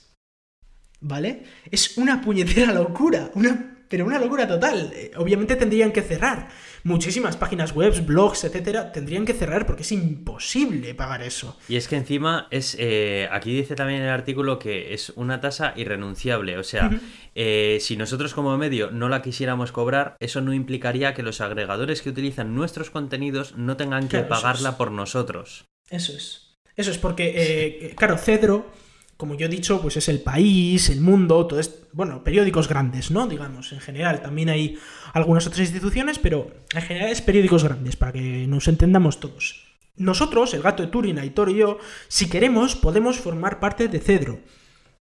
¿Vale? 1.01 1.45
Es 1.71 1.97
una 1.97 2.21
puñetera 2.21 2.73
locura. 2.73 3.31
Una 3.35 3.78
pero 3.89 4.05
una 4.07 4.19
locura 4.19 4.47
total. 4.47 4.93
Eh, 4.95 5.11
Obviamente 5.17 5.57
tendrían 5.57 5.93
que 5.93 6.03
cerrar. 6.03 6.49
Muchísimas 6.85 7.37
páginas 7.37 7.75
web, 7.75 8.07
blogs, 8.07 8.45
etcétera, 8.45 8.93
tendrían 8.93 9.25
que 9.25 9.33
cerrar 9.35 9.67
porque 9.67 9.83
es 9.83 9.93
imposible 9.93 10.95
pagar 10.95 11.23
eso. 11.23 11.57
Y 11.69 11.77
es 11.77 11.89
que 11.89 11.97
encima 11.97 12.47
es. 12.51 12.77
eh, 12.79 13.29
aquí 13.33 13.53
dice 13.55 13.75
también 13.75 14.03
el 14.03 14.09
artículo 14.11 14.59
que 14.59 14.95
es 14.95 15.11
una 15.17 15.41
tasa 15.41 15.73
irrenunciable. 15.77 16.57
O 16.57 16.63
sea, 16.65 16.91
eh, 17.35 17.79
si 17.81 17.97
nosotros 17.97 18.33
como 18.35 18.57
medio 18.57 18.91
no 18.91 19.09
la 19.09 19.23
quisiéramos 19.23 19.73
cobrar, 19.73 20.17
eso 20.21 20.41
no 20.41 20.55
implicaría 20.55 21.15
que 21.15 21.23
los 21.23 21.41
agregadores 21.41 22.01
que 22.03 22.11
utilizan 22.11 22.55
nuestros 22.55 22.91
contenidos 22.91 23.57
no 23.57 23.77
tengan 23.77 24.05
que 24.05 24.19
Claro, 24.19 24.29
pagarla 24.29 24.71
es. 24.71 24.75
por 24.77 24.91
nosotros. 24.93 25.65
Eso 25.91 26.13
es. 26.13 26.57
Eso 26.77 26.91
es 26.93 26.99
porque, 26.99 27.33
eh, 27.35 27.95
claro, 27.97 28.17
Cedro, 28.19 28.71
como 29.19 29.35
yo 29.35 29.47
he 29.47 29.49
dicho, 29.51 29.83
pues 29.83 29.97
es 29.97 30.09
el 30.09 30.21
país, 30.21 30.89
el 30.91 31.01
mundo, 31.01 31.45
todo 31.45 31.59
es, 31.59 31.75
bueno, 31.93 32.23
periódicos 32.23 32.69
grandes, 32.69 33.11
¿no? 33.11 33.27
Digamos, 33.27 33.73
en 33.73 33.81
general. 33.81 34.23
También 34.23 34.49
hay 34.49 34.79
algunas 35.13 35.45
otras 35.45 35.63
instituciones, 35.63 36.21
pero 36.21 36.53
en 36.73 36.83
general 36.83 37.11
es 37.11 37.21
periódicos 37.21 37.65
grandes, 37.65 37.97
para 37.97 38.13
que 38.13 38.47
nos 38.47 38.69
entendamos 38.69 39.19
todos. 39.19 39.67
Nosotros, 39.97 40.55
el 40.55 40.63
gato 40.63 40.85
de 40.85 40.89
Turing, 40.89 41.19
Aitor 41.19 41.51
y 41.51 41.57
yo, 41.57 41.79
si 42.07 42.31
queremos, 42.31 42.77
podemos 42.77 43.19
formar 43.19 43.59
parte 43.59 43.89
de 43.89 43.99
Cedro. 43.99 44.39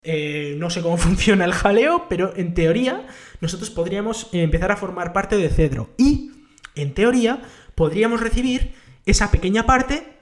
Eh, 0.02 0.56
no 0.58 0.70
sé 0.70 0.80
cómo 0.80 0.96
funciona 0.96 1.44
el 1.44 1.52
jaleo, 1.52 2.06
pero 2.08 2.32
en 2.36 2.54
teoría 2.54 3.06
nosotros 3.42 3.68
podríamos 3.68 4.30
empezar 4.32 4.72
a 4.72 4.78
formar 4.78 5.12
parte 5.12 5.36
de 5.36 5.50
Cedro. 5.50 5.90
Y, 5.98 6.30
en 6.74 6.94
teoría, 6.94 7.42
podríamos 7.74 8.22
recibir 8.22 8.72
esa 9.04 9.30
pequeña 9.30 9.66
parte 9.66 10.15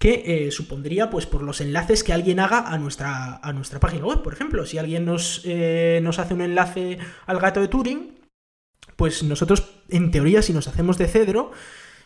que 0.00 0.22
eh, 0.46 0.50
supondría, 0.50 1.10
pues, 1.10 1.26
por 1.26 1.42
los 1.42 1.60
enlaces 1.60 2.02
que 2.02 2.12
alguien 2.14 2.40
haga 2.40 2.66
a 2.72 2.78
nuestra, 2.78 3.36
a 3.36 3.52
nuestra 3.52 3.78
página 3.80 4.06
web. 4.06 4.22
Por 4.22 4.32
ejemplo, 4.32 4.64
si 4.64 4.78
alguien 4.78 5.04
nos, 5.04 5.42
eh, 5.44 6.00
nos 6.02 6.18
hace 6.18 6.32
un 6.34 6.40
enlace 6.40 6.96
al 7.26 7.38
gato 7.38 7.60
de 7.60 7.68
Turing, 7.68 8.18
pues 8.96 9.22
nosotros, 9.22 9.70
en 9.90 10.10
teoría, 10.10 10.40
si 10.40 10.54
nos 10.54 10.68
hacemos 10.68 10.96
de 10.96 11.06
Cedro, 11.06 11.52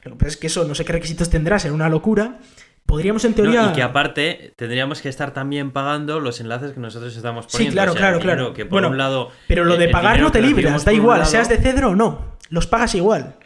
lo 0.02 0.10
que 0.10 0.16
pasa 0.18 0.28
es 0.28 0.36
que 0.36 0.48
eso 0.48 0.64
no 0.64 0.74
sé 0.74 0.84
qué 0.84 0.92
requisitos 0.92 1.30
tendrá, 1.30 1.58
será 1.60 1.72
una 1.72 1.88
locura. 1.88 2.40
Podríamos, 2.84 3.24
en 3.24 3.30
No, 3.30 3.36
teoría. 3.36 3.66
y 3.70 3.72
que 3.74 3.82
aparte 3.82 4.52
tendríamos 4.56 5.00
que 5.00 5.08
estar 5.08 5.32
también 5.32 5.70
pagando 5.70 6.18
los 6.20 6.40
enlaces 6.40 6.72
que 6.72 6.80
nosotros 6.80 7.16
estamos 7.16 7.46
Sí, 7.46 7.52
poniendo. 7.52 7.74
claro, 7.74 7.92
O 7.92 7.94
sea, 7.94 8.00
claro, 8.00 8.18
dinero 8.18 8.36
claro. 8.36 8.54
Que 8.54 8.64
por 8.64 8.72
Bueno, 8.72 8.88
un 8.90 8.98
lado. 8.98 9.30
Pero 9.48 9.64
lo 9.64 9.76
eh, 9.76 9.78
de 9.78 9.88
pagar 9.88 10.20
no 10.20 10.30
te 10.32 10.42
libras, 10.42 10.84
da 10.84 10.92
igual, 10.92 11.20
lado- 11.20 11.30
seas 11.30 11.48
de 11.48 11.58
Cedro 11.58 11.90
o 11.90 11.94
no. 11.94 12.34
Los 12.50 12.66
pagas 12.66 12.94
igual. 12.96 13.36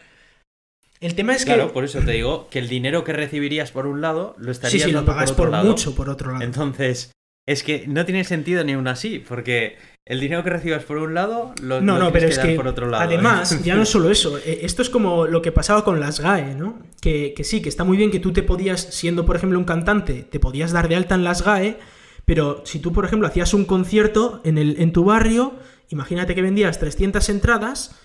El 1.01 1.15
tema 1.15 1.35
es 1.35 1.45
Claro, 1.45 1.69
que. 1.69 1.75
por 1.75 1.85
eso 1.85 2.01
te 2.01 2.13
digo 2.13 2.49
que 2.51 2.59
el 2.59 2.69
dinero 2.69 3.05
que 3.05 3.13
recibirías 3.13 3.71
por 3.71 3.87
un 3.87 4.01
lado 4.01 4.35
lo 4.39 4.47
Sí, 4.47 4.51
estarías 4.53 4.83
sí, 4.85 4.91
lo 4.93 4.99
dando 4.99 5.13
pagas 5.13 5.31
por, 5.33 5.35
otro 5.35 5.45
por 5.45 5.51
lado. 5.53 5.69
mucho 5.71 5.95
por 5.95 6.09
otro 6.11 6.33
lado. 6.33 6.45
Entonces, 6.45 7.13
es 7.47 7.63
que 7.63 7.85
no 7.87 8.05
tiene 8.05 8.25
sentido 8.25 8.65
ni 8.65 8.73
aún 8.73 8.89
así, 8.89 9.19
porque 9.27 9.77
el 10.05 10.21
dinero 10.21 10.43
que 10.43 10.51
recibas 10.51 10.85
por 10.85 10.97
un 10.99 11.15
lado 11.15 11.53
lo, 11.63 11.81
No, 11.81 11.99
lo 11.99 12.05
no, 12.07 12.13
pero 12.13 12.27
que 12.27 12.33
es 12.33 12.37
dar 12.39 12.47
que 12.49 12.55
por 12.57 12.67
otro 12.67 12.89
lado. 12.89 13.05
¿eh? 13.05 13.07
además, 13.07 13.63
ya 13.63 13.75
no 13.77 13.85
solo 13.87 14.11
eso, 14.11 14.39
eh, 14.39 14.61
esto 14.63 14.83
es 14.83 14.91
como 14.91 15.27
lo 15.27 15.41
que 15.41 15.53
pasaba 15.53 15.85
con 15.85 16.01
las 16.01 16.21
GAE, 16.21 16.55
¿no? 16.55 16.79
Que, 17.01 17.33
que 17.37 17.45
sí, 17.45 17.63
que 17.63 17.69
está 17.69 17.85
muy 17.85 17.97
bien 17.97 18.11
que 18.11 18.19
tú 18.21 18.33
te 18.33 18.43
podías, 18.43 18.81
siendo 18.81 19.25
por 19.25 19.37
ejemplo 19.37 19.59
un 19.59 19.65
cantante, 19.65 20.25
te 20.25 20.41
podías 20.41 20.73
dar 20.73 20.89
de 20.89 20.97
alta 20.97 21.15
en 21.15 21.25
las 21.25 21.43
GAE, 21.43 21.79
pero 22.25 22.63
si 22.67 22.81
tú 22.81 22.93
por 22.93 23.05
ejemplo 23.05 23.29
hacías 23.29 23.55
un 23.55 23.65
concierto 23.65 24.41
en, 24.45 24.59
el, 24.59 24.77
en 24.81 24.93
tu 24.93 25.05
barrio, 25.05 25.55
imagínate 25.91 26.35
que 26.35 26.43
vendías 26.43 26.79
300 26.79 27.27
entradas, 27.31 27.99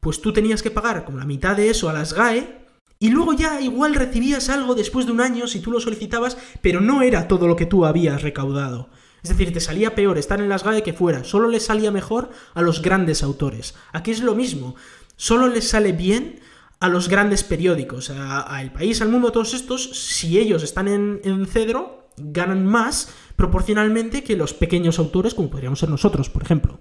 pues 0.00 0.20
tú 0.20 0.32
tenías 0.32 0.62
que 0.62 0.70
pagar 0.70 1.04
como 1.04 1.18
la 1.18 1.24
mitad 1.24 1.56
de 1.56 1.70
eso 1.70 1.88
a 1.88 1.92
las 1.92 2.12
GAE. 2.12 2.60
Y 2.98 3.10
luego 3.10 3.32
ya 3.32 3.60
igual 3.60 3.94
recibías 3.94 4.50
algo 4.50 4.74
después 4.74 5.06
de 5.06 5.12
un 5.12 5.22
año 5.22 5.46
si 5.46 5.60
tú 5.60 5.70
lo 5.70 5.80
solicitabas, 5.80 6.36
pero 6.60 6.80
no 6.80 7.00
era 7.00 7.28
todo 7.28 7.46
lo 7.46 7.56
que 7.56 7.64
tú 7.64 7.86
habías 7.86 8.22
recaudado. 8.22 8.90
Es 9.22 9.30
decir, 9.30 9.52
te 9.52 9.60
salía 9.60 9.94
peor 9.94 10.18
estar 10.18 10.40
en 10.40 10.48
las 10.48 10.64
GAE 10.64 10.82
que 10.82 10.92
fuera. 10.92 11.24
Solo 11.24 11.48
les 11.48 11.64
salía 11.64 11.90
mejor 11.90 12.30
a 12.54 12.62
los 12.62 12.82
grandes 12.82 13.22
autores. 13.22 13.74
Aquí 13.92 14.10
es 14.10 14.20
lo 14.20 14.34
mismo. 14.34 14.76
Solo 15.16 15.48
les 15.48 15.68
sale 15.68 15.92
bien 15.92 16.40
a 16.78 16.88
los 16.88 17.08
grandes 17.08 17.44
periódicos, 17.44 18.10
a, 18.10 18.60
El 18.62 18.72
País, 18.72 19.02
al 19.02 19.10
Mundo, 19.10 19.32
todos 19.32 19.52
estos. 19.52 19.90
Si 19.90 20.38
ellos 20.38 20.62
están 20.62 20.88
en, 20.88 21.20
en 21.24 21.46
Cedro, 21.46 22.08
ganan 22.16 22.64
más 22.64 23.12
proporcionalmente 23.36 24.24
que 24.24 24.36
los 24.36 24.54
pequeños 24.54 24.98
autores, 24.98 25.34
como 25.34 25.50
podríamos 25.50 25.78
ser 25.78 25.90
nosotros, 25.90 26.30
por 26.30 26.42
ejemplo. 26.42 26.80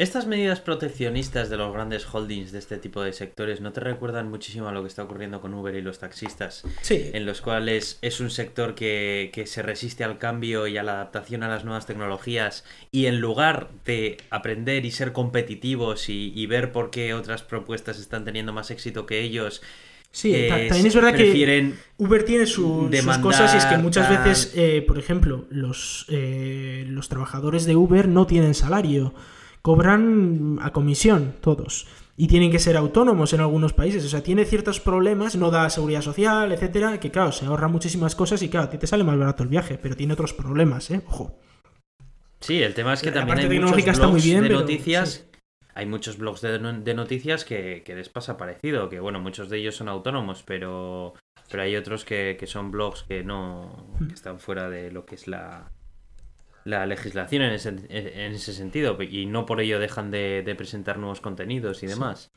Estas 0.00 0.26
medidas 0.26 0.60
proteccionistas 0.60 1.50
de 1.50 1.58
los 1.58 1.74
grandes 1.74 2.06
holdings 2.10 2.52
de 2.52 2.58
este 2.58 2.78
tipo 2.78 3.02
de 3.02 3.12
sectores 3.12 3.60
no 3.60 3.70
te 3.72 3.80
recuerdan 3.80 4.30
muchísimo 4.30 4.66
a 4.66 4.72
lo 4.72 4.80
que 4.80 4.88
está 4.88 5.02
ocurriendo 5.02 5.42
con 5.42 5.52
Uber 5.52 5.74
y 5.74 5.82
los 5.82 5.98
taxistas, 5.98 6.62
Sí. 6.80 7.10
en 7.12 7.26
los 7.26 7.42
cuales 7.42 7.98
es 8.00 8.18
un 8.20 8.30
sector 8.30 8.74
que, 8.74 9.30
que 9.34 9.46
se 9.46 9.60
resiste 9.60 10.02
al 10.02 10.16
cambio 10.16 10.66
y 10.66 10.78
a 10.78 10.82
la 10.82 10.92
adaptación 10.92 11.42
a 11.42 11.48
las 11.48 11.66
nuevas 11.66 11.84
tecnologías 11.84 12.64
y 12.90 13.06
en 13.06 13.20
lugar 13.20 13.68
de 13.84 14.16
aprender 14.30 14.86
y 14.86 14.90
ser 14.90 15.12
competitivos 15.12 16.08
y, 16.08 16.32
y 16.34 16.46
ver 16.46 16.72
por 16.72 16.88
qué 16.90 17.12
otras 17.12 17.42
propuestas 17.42 17.98
están 18.00 18.24
teniendo 18.24 18.54
más 18.54 18.70
éxito 18.70 19.04
que 19.04 19.20
ellos, 19.20 19.60
Sí, 20.12 20.34
eh, 20.34 20.48
ta- 20.48 20.56
también 20.68 20.86
es 20.86 20.94
verdad 20.94 21.14
que 21.14 21.74
Uber 21.98 22.24
tiene 22.24 22.46
su- 22.46 22.88
sus 22.90 23.18
cosas 23.18 23.54
y 23.54 23.58
es 23.58 23.66
que 23.66 23.76
muchas 23.76 24.08
veces, 24.08 24.54
eh, 24.56 24.82
por 24.84 24.98
ejemplo, 24.98 25.44
los, 25.50 26.06
eh, 26.08 26.84
los 26.88 27.10
trabajadores 27.10 27.66
de 27.66 27.76
Uber 27.76 28.08
no 28.08 28.26
tienen 28.26 28.54
salario, 28.54 29.12
cobran 29.62 30.58
a 30.62 30.72
comisión 30.72 31.34
todos 31.40 31.86
y 32.16 32.26
tienen 32.28 32.50
que 32.50 32.58
ser 32.58 32.76
autónomos 32.76 33.32
en 33.32 33.40
algunos 33.40 33.72
países, 33.72 34.04
o 34.04 34.08
sea, 34.08 34.22
tiene 34.22 34.44
ciertos 34.44 34.78
problemas, 34.80 35.36
no 35.36 35.50
da 35.50 35.70
seguridad 35.70 36.02
social, 36.02 36.52
etcétera, 36.52 37.00
que 37.00 37.10
claro, 37.10 37.32
se 37.32 37.46
ahorra 37.46 37.68
muchísimas 37.68 38.14
cosas 38.14 38.42
y 38.42 38.48
claro, 38.50 38.66
a 38.66 38.70
ti 38.70 38.76
te 38.78 38.86
sale 38.86 39.04
más 39.04 39.18
barato 39.18 39.42
el 39.42 39.48
viaje, 39.48 39.78
pero 39.80 39.96
tiene 39.96 40.12
otros 40.12 40.32
problemas, 40.34 40.90
¿eh? 40.90 41.00
Ojo. 41.06 41.38
Sí, 42.40 42.62
el 42.62 42.74
tema 42.74 42.92
es 42.94 43.00
que 43.02 43.08
La 43.10 43.14
también 43.16 43.38
hay 43.38 43.44
parte 43.44 43.54
muchos 43.60 43.76
tecnológica 43.76 43.90
está 43.92 44.06
muy 44.06 44.12
blogs 44.14 44.24
bien, 44.24 44.42
de 44.42 44.48
pero- 44.48 44.60
noticias. 44.60 45.08
sí. 45.10 45.22
Hay 45.72 45.86
muchos 45.86 46.18
blogs 46.18 46.40
de, 46.40 46.58
no- 46.58 46.80
de 46.80 46.94
noticias 46.94 47.44
que, 47.44 47.82
que 47.84 47.94
les 47.94 48.08
pasa 48.08 48.36
parecido, 48.36 48.88
que 48.88 48.98
bueno, 48.98 49.20
muchos 49.20 49.48
de 49.48 49.58
ellos 49.58 49.76
son 49.76 49.88
autónomos, 49.88 50.42
pero, 50.44 51.14
pero 51.48 51.62
hay 51.62 51.76
otros 51.76 52.04
que, 52.04 52.36
que 52.38 52.46
son 52.48 52.70
blogs 52.72 53.04
que 53.04 53.22
no 53.22 53.86
Hmm. 54.00 54.08
que 54.08 54.14
están 54.14 54.40
fuera 54.40 54.68
de 54.68 54.90
lo 54.90 55.06
que 55.06 55.14
es 55.14 55.28
la, 55.28 55.70
la 56.64 56.86
legislación 56.86 57.42
en 57.42 57.52
ese, 57.52 57.68
en 57.88 58.32
ese 58.32 58.52
sentido, 58.52 58.96
y 59.02 59.26
no 59.26 59.46
por 59.46 59.60
ello 59.60 59.78
dejan 59.78 60.10
de, 60.10 60.42
de 60.44 60.54
presentar 60.54 60.98
nuevos 60.98 61.20
contenidos 61.20 61.82
y 61.82 61.86
demás. 61.86 62.30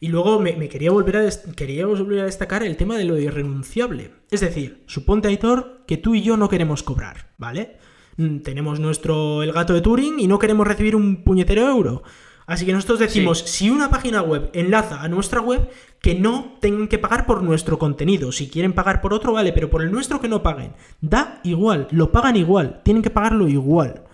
Y 0.00 0.08
luego 0.08 0.40
me, 0.40 0.54
me 0.56 0.68
quería, 0.68 0.90
volver 0.90 1.16
a 1.18 1.20
des- 1.20 1.44
quería 1.56 1.86
volver 1.86 2.20
a 2.20 2.24
destacar 2.24 2.62
el 2.62 2.76
tema 2.76 2.96
de 2.96 3.04
lo 3.04 3.18
irrenunciable. 3.18 4.12
Es 4.30 4.40
decir, 4.40 4.82
suponte, 4.86 5.28
Aitor, 5.28 5.84
que 5.86 5.98
tú 5.98 6.14
y 6.14 6.22
yo 6.22 6.36
no 6.38 6.48
queremos 6.48 6.82
cobrar, 6.82 7.32
¿vale? 7.36 7.76
Mm, 8.16 8.38
Tenemos 8.38 8.80
nuestro 8.80 9.42
El 9.42 9.52
gato 9.52 9.74
de 9.74 9.82
Turing 9.82 10.18
y 10.18 10.26
no 10.26 10.38
queremos 10.38 10.66
recibir 10.66 10.96
un 10.96 11.22
puñetero 11.22 11.68
euro. 11.68 12.02
Así 12.46 12.66
que 12.66 12.72
nosotros 12.72 12.98
decimos, 12.98 13.38
si 13.40 13.70
una 13.70 13.90
página 13.90 14.22
web 14.22 14.50
enlaza 14.54 15.02
a 15.02 15.08
nuestra 15.08 15.40
web, 15.40 15.68
que 16.00 16.14
no 16.14 16.56
tengan 16.60 16.88
que 16.88 16.98
pagar 16.98 17.26
por 17.26 17.42
nuestro 17.42 17.78
contenido. 17.78 18.32
Si 18.32 18.48
quieren 18.48 18.72
pagar 18.72 19.00
por 19.00 19.12
otro, 19.12 19.32
vale, 19.34 19.52
pero 19.52 19.68
por 19.68 19.82
el 19.82 19.90
nuestro 19.92 20.20
que 20.20 20.28
no 20.28 20.42
paguen. 20.42 20.72
Da 21.00 21.40
igual, 21.44 21.88
lo 21.90 22.10
pagan 22.10 22.36
igual, 22.36 22.80
tienen 22.84 23.02
que 23.02 23.10
pagarlo 23.10 23.48
igual. 23.48 24.04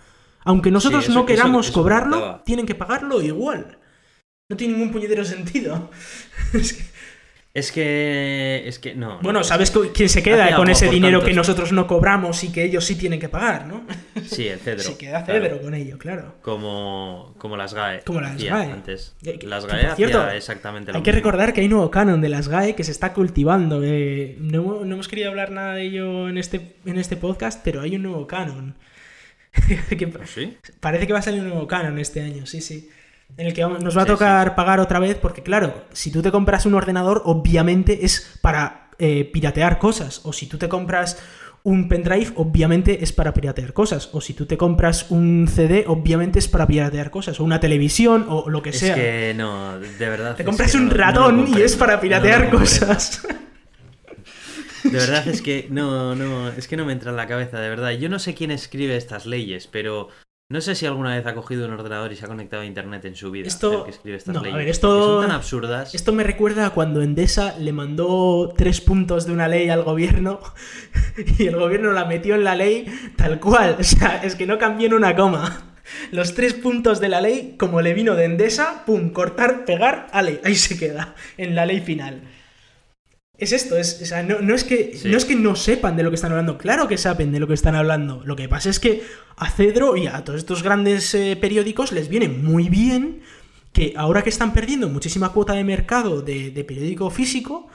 Aunque 0.44 0.70
nosotros 0.70 1.04
eso- 1.04 1.14
no 1.14 1.26
queramos 1.26 1.66
eso 1.68 1.74
cobrarlo, 1.74 2.40
tienen 2.44 2.66
que 2.66 2.74
pagarlo 2.74 3.22
igual. 3.22 3.78
No 4.48 4.56
tiene 4.56 4.74
ningún 4.74 4.92
puñetero 4.92 5.24
sentido. 5.24 5.90
Es 6.52 6.72
que- 6.72 6.95
Es 7.56 7.72
que. 7.72 8.62
Es 8.66 8.78
que 8.78 8.94
no. 8.94 9.18
Bueno, 9.22 9.38
no, 9.38 9.44
¿sabes 9.44 9.72
quién 9.94 10.08
se 10.10 10.22
queda 10.22 10.44
Hacía 10.44 10.56
con 10.56 10.68
ese 10.68 10.90
dinero 10.90 11.20
tantos- 11.20 11.28
que 11.30 11.34
nosotros 11.34 11.72
no 11.72 11.86
cobramos 11.86 12.44
y 12.44 12.52
que 12.52 12.62
ellos 12.64 12.84
sí 12.84 12.96
tienen 12.96 13.18
que 13.18 13.30
pagar, 13.30 13.66
¿no? 13.66 13.86
Sí, 14.26 14.46
el 14.46 14.58
cedro. 14.58 14.82
Se 14.82 14.98
queda 14.98 15.24
claro. 15.24 15.42
cedro 15.44 15.62
con 15.62 15.72
ello, 15.74 15.96
claro. 15.96 16.34
Como, 16.42 17.34
como 17.38 17.56
las 17.56 17.72
GAE. 17.72 18.00
Como 18.04 18.20
las 18.20 18.32
hacía 18.32 18.56
GAE. 18.58 18.72
Antes. 18.72 19.14
Las 19.42 19.64
que, 19.64 19.72
GAE 19.72 19.86
por 19.86 19.96
cierto, 19.96 20.20
hacía 20.20 20.36
exactamente 20.36 20.92
lo 20.92 20.98
Hay 20.98 21.02
que 21.02 21.12
recordar 21.12 21.54
que 21.54 21.62
hay 21.62 21.68
nuevo 21.68 21.90
canon 21.90 22.20
de 22.20 22.28
las 22.28 22.48
GAE 22.48 22.74
que 22.74 22.84
se 22.84 22.90
está 22.92 23.14
cultivando. 23.14 23.80
eh, 23.82 24.36
no, 24.38 24.58
hemos- 24.62 24.86
no 24.86 24.94
hemos 24.94 25.08
querido 25.08 25.30
hablar 25.30 25.50
nada 25.50 25.74
de 25.74 25.82
ello 25.84 26.28
en 26.28 26.36
este, 26.36 26.76
en 26.84 26.98
este 26.98 27.16
podcast, 27.16 27.62
pero 27.64 27.80
hay 27.80 27.96
un 27.96 28.02
nuevo 28.02 28.26
canon. 28.26 28.76
Que 29.96 30.06
pa- 30.08 30.26
¿Sí? 30.26 30.58
Parece 30.80 31.06
que 31.06 31.12
va 31.14 31.20
a 31.20 31.22
salir 31.22 31.40
un 31.40 31.48
nuevo 31.48 31.66
canon 31.66 31.98
este 31.98 32.20
año, 32.20 32.44
sí, 32.44 32.60
sí. 32.60 32.90
En 33.38 33.46
el 33.46 33.52
que 33.54 33.62
vamos- 33.62 33.82
nos 33.82 33.96
va 33.96 34.02
a 34.02 34.04
Sí, 34.06 34.10
tocar 34.12 34.54
pagar 34.54 34.80
otra 34.80 34.98
vez, 34.98 35.16
porque 35.16 35.42
claro, 35.42 35.84
si 35.92 36.10
tú 36.10 36.22
te 36.22 36.30
compras 36.32 36.64
un 36.66 36.74
ordenador, 36.74 37.22
obviamente 37.26 38.04
es 38.04 38.38
para 38.40 38.90
eh, 38.98 39.28
piratear 39.30 39.78
cosas. 39.78 40.22
O 40.24 40.32
si 40.32 40.46
tú 40.46 40.56
te 40.56 40.68
compras 40.70 41.18
un 41.64 41.86
pendrive, 41.88 42.32
obviamente 42.36 43.02
es 43.04 43.12
para 43.12 43.34
piratear 43.34 43.74
cosas. 43.74 44.08
O 44.12 44.20
si 44.22 44.32
tú 44.32 44.46
te 44.46 44.56
compras 44.56 45.10
un 45.10 45.48
CD, 45.52 45.84
obviamente 45.86 46.38
es 46.38 46.48
para 46.48 46.66
piratear 46.66 47.10
cosas. 47.10 47.38
O 47.40 47.44
una 47.44 47.60
televisión, 47.60 48.24
o 48.28 48.48
lo 48.48 48.62
que 48.62 48.70
Es 48.70 48.78
sea. 48.78 48.94
que 48.94 49.34
no, 49.36 49.78
de 49.78 50.08
verdad. 50.08 50.34
Te 50.36 50.44
es 50.44 50.46
compras 50.46 50.74
un 50.74 50.84
no- 50.84 50.92
no 50.92 50.94
lo 50.96 51.02
ratón 51.02 51.46
y 51.48 51.60
es 51.60 51.76
para 51.76 52.00
piratear 52.00 52.48
cosas. 52.50 53.26
De 54.84 54.90
verdad 54.92 55.26
es 55.26 55.42
que 55.42 55.66
no, 55.70 56.14
no, 56.14 56.48
es 56.50 56.68
que 56.68 56.76
no 56.76 56.84
me 56.84 56.92
entra 56.92 57.10
en 57.10 57.16
la 57.16 57.26
cabeza, 57.26 57.58
de 57.60 57.68
verdad. 57.68 57.90
Yo 57.90 58.08
no 58.08 58.18
sé 58.20 58.34
quién 58.34 58.50
escribe 58.52 58.96
estas 58.96 59.26
leyes, 59.26 59.66
pero 59.66 60.08
no 60.48 60.60
sé 60.60 60.74
si 60.76 60.86
alguna 60.86 61.16
vez 61.16 61.26
ha 61.26 61.34
cogido 61.34 61.66
un 61.66 61.72
ordenador 61.72 62.12
y 62.12 62.16
se 62.16 62.24
ha 62.24 62.28
conectado 62.28 62.62
a 62.62 62.66
internet 62.66 63.04
en 63.04 63.16
su 63.16 63.30
vida. 63.32 63.48
Esto- 63.48 63.78
el 63.80 63.84
que 63.84 63.90
escribe 63.90 64.16
estas 64.16 64.34
no, 64.34 64.40
a 64.40 64.56
ver, 64.56 64.68
esto- 64.68 65.04
Son 65.18 65.22
tan 65.26 65.34
absurdas. 65.34 65.94
Esto 65.94 66.12
me 66.12 66.22
recuerda 66.22 66.66
a 66.66 66.70
cuando 66.70 67.02
Endesa 67.02 67.58
le 67.58 67.72
mandó 67.72 68.52
tres 68.56 68.80
puntos 68.80 69.26
de 69.26 69.32
una 69.32 69.48
ley 69.48 69.68
al 69.70 69.82
gobierno 69.82 70.38
y 71.38 71.46
el 71.46 71.56
gobierno 71.56 71.92
la 71.92 72.04
metió 72.04 72.34
en 72.36 72.44
la 72.44 72.54
ley 72.54 72.86
tal 73.16 73.40
cual. 73.40 73.76
O 73.80 73.82
sea, 73.82 74.20
es 74.22 74.36
que 74.36 74.46
no 74.46 74.58
cambió 74.58 74.86
en 74.86 74.94
una 74.94 75.16
coma. 75.16 75.72
Los 76.10 76.34
tres 76.34 76.52
puntos 76.54 77.00
de 77.00 77.08
la 77.08 77.20
ley, 77.20 77.54
como 77.58 77.80
le 77.80 77.94
vino 77.94 78.14
de 78.16 78.24
Endesa, 78.24 78.84
pum, 78.86 79.10
cortar, 79.10 79.64
pegar, 79.64 80.08
ale, 80.12 80.40
ahí 80.44 80.56
se 80.56 80.76
queda, 80.76 81.14
en 81.38 81.54
la 81.54 81.64
ley 81.64 81.80
final. 81.80 82.22
Es 83.38 83.52
esto, 83.52 83.76
es, 83.76 84.00
o 84.02 84.06
sea, 84.06 84.22
no, 84.22 84.40
no 84.40 84.54
es 84.54 84.64
que, 84.64 84.96
Sí. 84.96 85.08
no 85.08 85.16
es 85.18 85.26
que 85.26 85.36
no 85.36 85.56
sepan 85.56 85.96
de 85.96 86.02
lo 86.02 86.10
que 86.10 86.14
están 86.14 86.30
hablando, 86.32 86.56
claro 86.56 86.88
que 86.88 86.96
saben 86.96 87.32
de 87.32 87.38
lo 87.40 87.46
que 87.46 87.52
están 87.54 87.74
hablando. 87.74 88.22
Lo 88.24 88.34
que 88.34 88.48
pasa 88.48 88.70
es 88.70 88.80
que 88.80 89.02
a 89.36 89.50
Cedro 89.50 89.96
y 89.96 90.06
a 90.06 90.24
todos 90.24 90.38
estos 90.38 90.62
grandes 90.62 91.14
eh, 91.14 91.36
periódicos 91.38 91.92
les 91.92 92.08
viene 92.08 92.28
muy 92.28 92.70
bien 92.70 93.20
que 93.74 93.92
ahora 93.96 94.22
que 94.22 94.30
están 94.30 94.54
perdiendo 94.54 94.88
muchísima 94.88 95.32
cuota 95.32 95.52
de 95.52 95.64
mercado 95.64 96.22
de, 96.22 96.50
de 96.50 96.64
periódico 96.64 97.10
físico, 97.10 97.68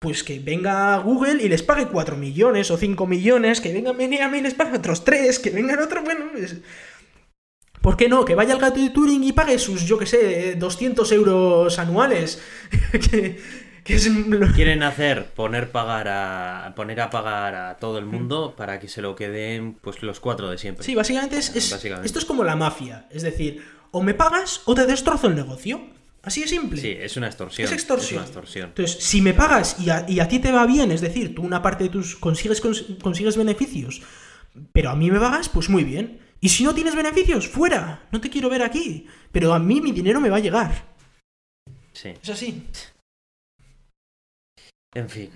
pues 0.00 0.24
que 0.24 0.40
venga 0.40 0.96
Google 0.98 1.40
y 1.42 1.48
les 1.48 1.62
pague 1.62 1.86
4 1.86 2.16
millones 2.16 2.72
o 2.72 2.76
5 2.76 3.06
millones, 3.06 3.60
que 3.60 3.72
venga 3.72 3.92
Meneame 3.92 4.38
y 4.38 4.42
les 4.42 4.54
pague 4.54 4.76
otros 4.76 5.04
3, 5.04 5.38
que 5.38 5.50
vengan 5.50 5.78
otros, 5.78 6.02
bueno... 6.04 6.24
es- 6.36 6.56
¿Por 7.80 7.98
qué 7.98 8.08
no? 8.08 8.24
Que 8.24 8.34
vaya 8.34 8.54
el 8.54 8.60
gato 8.60 8.80
de 8.80 8.88
Turing 8.88 9.22
y 9.24 9.32
pague 9.32 9.58
sus, 9.58 9.82
yo 9.84 9.98
que 9.98 10.06
sé, 10.06 10.54
200 10.56 11.12
euros 11.12 11.78
anuales. 11.78 12.40
que, 13.10 13.36
que 13.86 13.94
es 13.94 14.10
Quieren 14.54 14.82
hacer 14.82 15.26
poner 15.34 15.70
pagar 15.70 16.08
a 16.08 16.72
poner 16.74 17.00
a 17.00 17.10
pagar 17.10 17.54
a 17.54 17.76
todo 17.76 17.98
el 17.98 18.06
mundo 18.06 18.54
para 18.56 18.80
que 18.80 18.88
se 18.88 19.02
lo 19.02 19.14
queden 19.14 19.74
pues 19.80 20.02
los 20.02 20.20
cuatro 20.20 20.50
de 20.50 20.58
siempre. 20.58 20.84
Sí, 20.84 20.94
básicamente, 20.94 21.36
es, 21.38 21.54
es- 21.54 21.70
Básicamente. 21.70 22.06
esto 22.06 22.18
es 22.18 22.24
como 22.24 22.44
la 22.44 22.56
mafia. 22.56 23.06
Es 23.10 23.22
decir, 23.22 23.62
o 23.90 24.02
me 24.02 24.14
pagas 24.14 24.62
o 24.64 24.74
te 24.74 24.86
destrozo 24.86 25.26
el 25.28 25.34
negocio. 25.36 25.80
Así 26.22 26.40
de 26.40 26.48
simple. 26.48 26.80
Sí, 26.80 26.88
es 26.98 27.18
una 27.18 27.26
extorsión. 27.26 27.66
Es 27.66 27.72
extorsión. 27.72 28.18
una 28.20 28.26
extorsión. 28.26 28.68
Entonces, 28.70 28.96
si 29.04 29.20
me 29.20 29.34
pagas 29.34 29.78
y 29.78 29.90
a, 29.90 30.06
y 30.08 30.20
a 30.20 30.28
ti 30.28 30.38
te 30.38 30.50
va 30.52 30.64
bien, 30.64 30.90
es 30.90 31.02
decir, 31.02 31.34
tú 31.34 31.42
una 31.42 31.60
parte 31.60 31.84
de 31.84 31.90
tus 31.90 32.16
consigues, 32.16 32.64
cons- 32.64 32.98
consigues 33.02 33.36
beneficios, 33.36 34.00
pero 34.72 34.88
a 34.88 34.96
mí 34.96 35.10
me 35.10 35.20
pagas, 35.20 35.50
pues 35.50 35.68
muy 35.68 35.84
bien. 35.84 36.20
Y 36.40 36.48
si 36.48 36.64
no 36.64 36.74
tienes 36.74 36.94
beneficios, 36.96 37.46
fuera, 37.48 38.04
no 38.10 38.22
te 38.22 38.30
quiero 38.30 38.48
ver 38.48 38.62
aquí. 38.62 39.06
Pero 39.32 39.52
a 39.52 39.58
mí 39.58 39.82
mi 39.82 39.92
dinero 39.92 40.18
me 40.18 40.30
va 40.30 40.38
a 40.38 40.40
llegar. 40.40 40.86
Sí. 41.92 42.14
Es 42.22 42.30
así. 42.30 42.64
En 44.94 45.08
fin, 45.08 45.30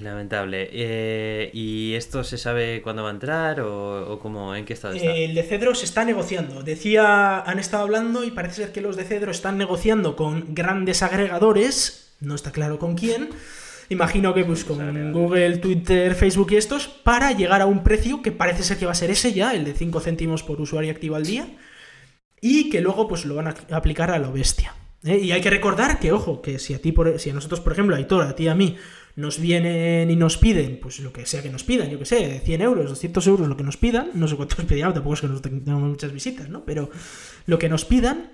lamentable. 0.00 0.68
Eh, 0.72 1.50
¿Y 1.52 1.94
esto 1.94 2.24
se 2.24 2.38
sabe 2.38 2.82
cuándo 2.82 3.02
va 3.02 3.10
a 3.10 3.12
entrar 3.12 3.60
o, 3.60 4.12
o 4.12 4.18
cómo, 4.18 4.54
en 4.54 4.64
qué 4.64 4.74
estado 4.74 4.94
está? 4.94 5.10
El 5.10 5.34
de 5.34 5.42
Cedro 5.42 5.74
se 5.74 5.84
está 5.84 6.04
negociando. 6.04 6.62
Decía, 6.62 7.40
han 7.40 7.58
estado 7.58 7.84
hablando 7.84 8.24
y 8.24 8.30
parece 8.30 8.62
ser 8.62 8.72
que 8.72 8.80
los 8.80 8.96
de 8.96 9.04
Cedro 9.04 9.30
están 9.30 9.58
negociando 9.58 10.16
con 10.16 10.54
grandes 10.54 11.02
agregadores. 11.02 12.14
No 12.20 12.34
está 12.34 12.52
claro 12.52 12.78
con 12.78 12.96
quién. 12.96 13.30
Imagino 13.88 14.34
que 14.34 14.44
pues 14.44 14.64
con. 14.64 15.12
Google, 15.12 15.58
Twitter, 15.58 16.14
Facebook 16.14 16.52
y 16.52 16.56
estos, 16.56 16.88
para 16.88 17.32
llegar 17.32 17.60
a 17.60 17.66
un 17.66 17.84
precio 17.84 18.22
que 18.22 18.32
parece 18.32 18.62
ser 18.62 18.78
que 18.78 18.86
va 18.86 18.92
a 18.92 18.96
ser 18.96 19.10
ese 19.10 19.32
ya, 19.32 19.54
el 19.54 19.64
de 19.64 19.74
5 19.74 20.00
céntimos 20.00 20.42
por 20.42 20.60
usuario 20.60 20.90
activo 20.90 21.16
al 21.16 21.24
día. 21.24 21.46
Y 22.40 22.68
que 22.70 22.80
luego 22.80 23.08
pues 23.08 23.24
lo 23.24 23.34
van 23.36 23.48
a 23.48 23.54
aplicar 23.70 24.10
a 24.10 24.18
lo 24.18 24.32
bestia. 24.32 24.74
¿Eh? 25.04 25.18
Y 25.18 25.32
hay 25.32 25.40
que 25.40 25.50
recordar 25.50 25.98
que, 25.98 26.12
ojo, 26.12 26.42
que 26.42 26.58
si 26.58 26.74
a 26.74 26.80
ti, 26.80 26.92
por, 26.92 27.18
si 27.18 27.30
a 27.30 27.34
nosotros, 27.34 27.60
por 27.60 27.72
ejemplo, 27.72 27.94
a 27.94 27.98
Aitor, 27.98 28.24
a 28.24 28.34
ti 28.34 28.44
y 28.44 28.48
a 28.48 28.54
mí, 28.54 28.76
nos 29.16 29.40
vienen 29.40 30.10
y 30.10 30.16
nos 30.16 30.36
piden, 30.36 30.78
pues 30.80 31.00
lo 31.00 31.12
que 31.12 31.24
sea 31.24 31.42
que 31.42 31.48
nos 31.50 31.64
pidan, 31.64 31.88
yo 31.88 31.98
que 31.98 32.04
sé, 32.04 32.40
100 32.44 32.60
euros, 32.60 32.88
200 32.90 33.26
euros, 33.26 33.48
lo 33.48 33.56
que 33.56 33.64
nos 33.64 33.78
pidan, 33.78 34.10
no 34.14 34.28
sé 34.28 34.36
cuántos 34.36 34.64
pedíamos, 34.66 34.94
tampoco 34.94 35.14
es 35.14 35.20
que 35.22 35.28
nos 35.28 35.42
tengamos 35.42 35.88
muchas 35.88 36.12
visitas, 36.12 36.48
¿no? 36.48 36.64
Pero 36.64 36.90
lo 37.46 37.58
que 37.58 37.68
nos 37.68 37.84
pidan, 37.84 38.32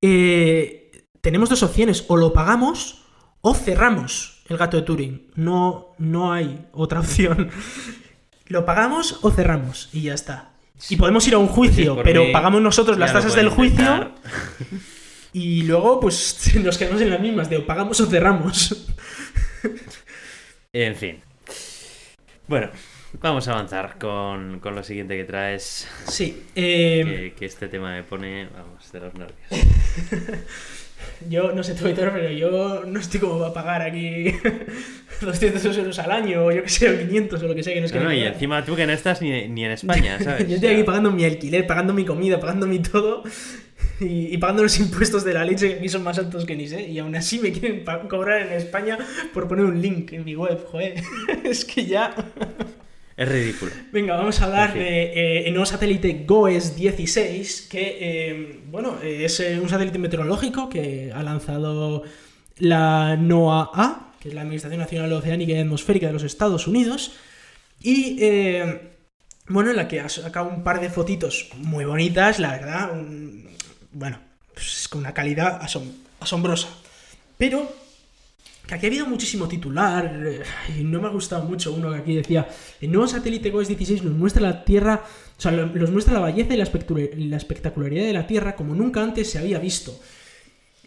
eh, 0.00 1.06
tenemos 1.20 1.48
dos 1.48 1.62
opciones, 1.62 2.04
o 2.08 2.16
lo 2.16 2.32
pagamos 2.32 3.04
o 3.40 3.54
cerramos 3.54 4.42
el 4.48 4.58
gato 4.58 4.76
de 4.76 4.82
Turing. 4.82 5.30
No, 5.34 5.94
no 5.98 6.32
hay 6.32 6.66
otra 6.72 7.00
opción. 7.00 7.50
Lo 8.46 8.64
pagamos 8.64 9.18
o 9.22 9.30
cerramos 9.30 9.88
y 9.92 10.02
ya 10.02 10.14
está. 10.14 10.52
Y 10.88 10.96
podemos 10.96 11.26
ir 11.28 11.34
a 11.34 11.38
un 11.38 11.46
juicio, 11.46 12.00
pero 12.02 12.24
mí, 12.24 12.32
pagamos 12.32 12.62
nosotros 12.62 12.96
las 12.98 13.12
tasas 13.12 13.34
del 13.34 13.48
juicio. 13.48 14.12
y 15.32 15.62
luego 15.62 16.00
pues 16.00 16.54
nos 16.62 16.78
quedamos 16.78 17.00
en 17.00 17.10
las 17.10 17.20
mismas 17.20 17.48
de 17.50 17.58
o 17.58 17.66
pagamos 17.66 18.00
o 18.00 18.06
cerramos. 18.06 18.86
En 20.72 20.94
fin. 20.94 21.18
Bueno, 22.46 22.70
vamos 23.20 23.48
a 23.48 23.52
avanzar 23.52 23.98
con, 23.98 24.60
con 24.60 24.76
lo 24.76 24.84
siguiente 24.84 25.16
que 25.16 25.24
traes. 25.24 25.88
Sí, 26.06 26.44
eh, 26.54 27.02
Que, 27.04 27.32
que 27.36 27.46
este 27.46 27.66
tema 27.66 27.92
me 27.92 28.04
pone, 28.04 28.48
vamos, 28.54 28.92
de 28.92 29.00
los 29.00 29.12
nervios. 29.14 29.48
yo 31.28 31.52
no 31.52 31.64
sé 31.64 31.74
tú, 31.74 31.86
Aitor, 31.86 32.12
pero 32.12 32.30
yo 32.30 32.84
no 32.86 33.00
estoy 33.00 33.18
como 33.18 33.40
va 33.40 33.48
a 33.48 33.52
pagar 33.52 33.82
aquí 33.82 34.32
200 35.20 35.64
euros 35.76 35.98
al 35.98 36.12
año, 36.12 36.44
o 36.44 36.52
yo 36.52 36.62
que 36.62 36.68
sé, 36.68 36.88
o 36.88 36.96
500 36.96 37.42
o 37.42 37.48
lo 37.48 37.54
que 37.56 37.64
sea 37.64 37.74
que 37.74 37.80
nos 37.80 37.92
No, 37.92 38.04
no, 38.04 38.12
y 38.12 38.22
encima 38.22 38.64
tú 38.64 38.76
que 38.76 38.86
no 38.86 38.92
estás 38.92 39.20
ni, 39.22 39.48
ni 39.48 39.64
en 39.64 39.72
España, 39.72 40.20
¿sabes? 40.22 40.48
Yo 40.48 40.54
estoy 40.54 40.70
aquí 40.70 40.84
pagando 40.84 41.10
mi 41.10 41.24
alquiler, 41.24 41.66
pagando 41.66 41.92
mi 41.92 42.04
comida, 42.04 42.38
pagando 42.38 42.68
mi 42.68 42.78
todo 42.78 43.24
y, 44.04 44.34
y 44.34 44.38
pagando 44.38 44.62
los 44.62 44.78
impuestos 44.78 45.24
de 45.24 45.34
la 45.34 45.44
leche 45.44 45.68
que 45.68 45.74
aquí 45.78 45.88
son 45.88 46.02
más 46.02 46.18
altos 46.18 46.44
que 46.44 46.56
ni 46.56 46.66
sé. 46.68 46.88
Y 46.88 46.98
aún 46.98 47.14
así 47.14 47.38
me 47.38 47.52
quieren 47.52 47.84
cobrar 48.08 48.42
en 48.42 48.52
España 48.52 48.98
por 49.32 49.46
poner 49.48 49.64
un 49.64 49.80
link 49.80 50.12
en 50.12 50.24
mi 50.24 50.34
web, 50.36 50.64
joder. 50.66 50.94
es 51.44 51.64
que 51.64 51.86
ya. 51.86 52.14
Es 53.16 53.28
ridículo. 53.28 53.72
Venga, 53.92 54.16
vamos 54.16 54.40
a 54.40 54.46
hablar 54.46 54.72
de 54.72 55.02
eh, 55.12 55.44
el 55.46 55.52
nuevo 55.52 55.66
satélite 55.66 56.24
GOES 56.26 56.74
16, 56.74 57.68
que, 57.70 57.98
eh, 58.00 58.60
bueno, 58.70 58.96
eh, 59.02 59.24
es 59.26 59.40
eh, 59.40 59.60
un 59.60 59.68
satélite 59.68 59.98
meteorológico 59.98 60.70
que 60.70 61.12
ha 61.14 61.22
lanzado 61.22 62.02
la 62.58 63.16
NOAA, 63.16 64.14
que 64.20 64.28
es 64.30 64.34
la 64.34 64.40
Administración 64.42 64.80
Nacional 64.80 65.12
Oceánica 65.12 65.52
y 65.52 65.58
Atmosférica 65.58 66.06
de 66.06 66.14
los 66.14 66.22
Estados 66.22 66.66
Unidos, 66.66 67.12
y, 67.82 68.16
eh, 68.20 68.80
bueno, 69.48 69.70
en 69.70 69.76
la 69.76 69.86
que 69.88 70.00
ha 70.00 70.08
sacado 70.08 70.48
un 70.48 70.62
par 70.62 70.80
de 70.80 70.88
fotitos 70.88 71.50
muy 71.56 71.84
bonitas, 71.84 72.38
la 72.38 72.52
verdad, 72.52 72.92
un- 72.92 73.48
bueno, 73.92 74.18
pues 74.54 74.80
es 74.82 74.88
con 74.88 75.00
una 75.00 75.14
calidad 75.14 75.60
asom- 75.62 75.92
asombrosa. 76.20 76.68
Pero 77.38 77.70
que 78.66 78.74
aquí 78.74 78.86
ha 78.86 78.88
habido 78.88 79.06
muchísimo 79.06 79.48
titular 79.48 80.22
eh, 80.24 80.42
y 80.78 80.84
no 80.84 81.00
me 81.00 81.08
ha 81.08 81.10
gustado 81.10 81.44
mucho 81.44 81.72
uno 81.72 81.90
que 81.90 81.98
aquí 81.98 82.14
decía 82.14 82.46
el 82.80 82.92
nuevo 82.92 83.08
satélite 83.08 83.50
GOES 83.50 83.68
16 83.68 84.04
nos 84.04 84.14
muestra 84.14 84.42
la 84.42 84.64
Tierra, 84.64 85.02
o 85.36 85.40
sea, 85.40 85.50
nos 85.50 85.90
muestra 85.90 86.14
la 86.14 86.20
belleza 86.20 86.54
y 86.54 86.56
la, 87.26 87.36
espectacularidad 87.36 88.04
de 88.04 88.12
la 88.12 88.26
Tierra 88.26 88.54
como 88.54 88.74
nunca 88.74 89.02
antes 89.02 89.30
se 89.30 89.38
había 89.38 89.58
visto. 89.58 89.98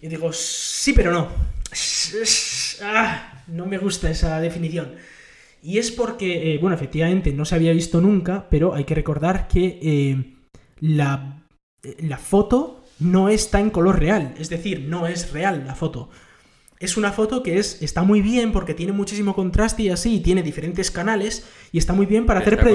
Y 0.02 0.08
digo, 0.08 0.32
sí, 0.34 0.94
pero 0.94 1.12
no. 1.12 1.30
Ah, 2.82 3.44
no 3.48 3.66
me 3.66 3.78
gusta 3.78 4.10
esa 4.10 4.40
definición. 4.40 4.96
Y 5.62 5.78
es 5.78 5.92
porque, 5.92 6.54
eh, 6.54 6.58
bueno, 6.60 6.76
efectivamente 6.76 7.32
no 7.32 7.46
se 7.46 7.56
había 7.56 7.72
visto 7.72 8.02
nunca, 8.02 8.48
pero 8.50 8.74
hay 8.74 8.84
que 8.84 8.96
recordar 8.96 9.48
que 9.48 9.80
eh, 9.82 10.34
la, 10.82 11.42
la 12.00 12.18
foto 12.18 12.83
no 13.04 13.30
está 13.30 13.60
en 13.60 13.70
color 13.70 14.00
real, 14.00 14.34
es 14.38 14.50
decir, 14.50 14.86
no 14.88 15.08
es 15.08 15.32
real 15.32 15.64
la 15.66 15.76
foto. 15.76 16.10
Es 16.80 16.98
una 16.98 17.12
foto 17.12 17.44
que 17.44 17.60
es, 17.60 17.82
está 17.82 18.04
muy 18.04 18.22
bien 18.22 18.52
porque 18.52 18.74
tiene 18.74 18.92
muchísimo 18.92 19.36
contraste 19.36 19.84
y 19.84 19.90
así, 19.90 20.16
y 20.16 20.20
tiene 20.20 20.44
diferentes 20.44 20.92
canales, 20.92 21.48
y 21.72 21.78
está 21.78 21.94
muy 21.94 22.06
bien 22.06 22.26
para 22.26 22.42
hacer 22.42 22.56
Está 22.56 22.66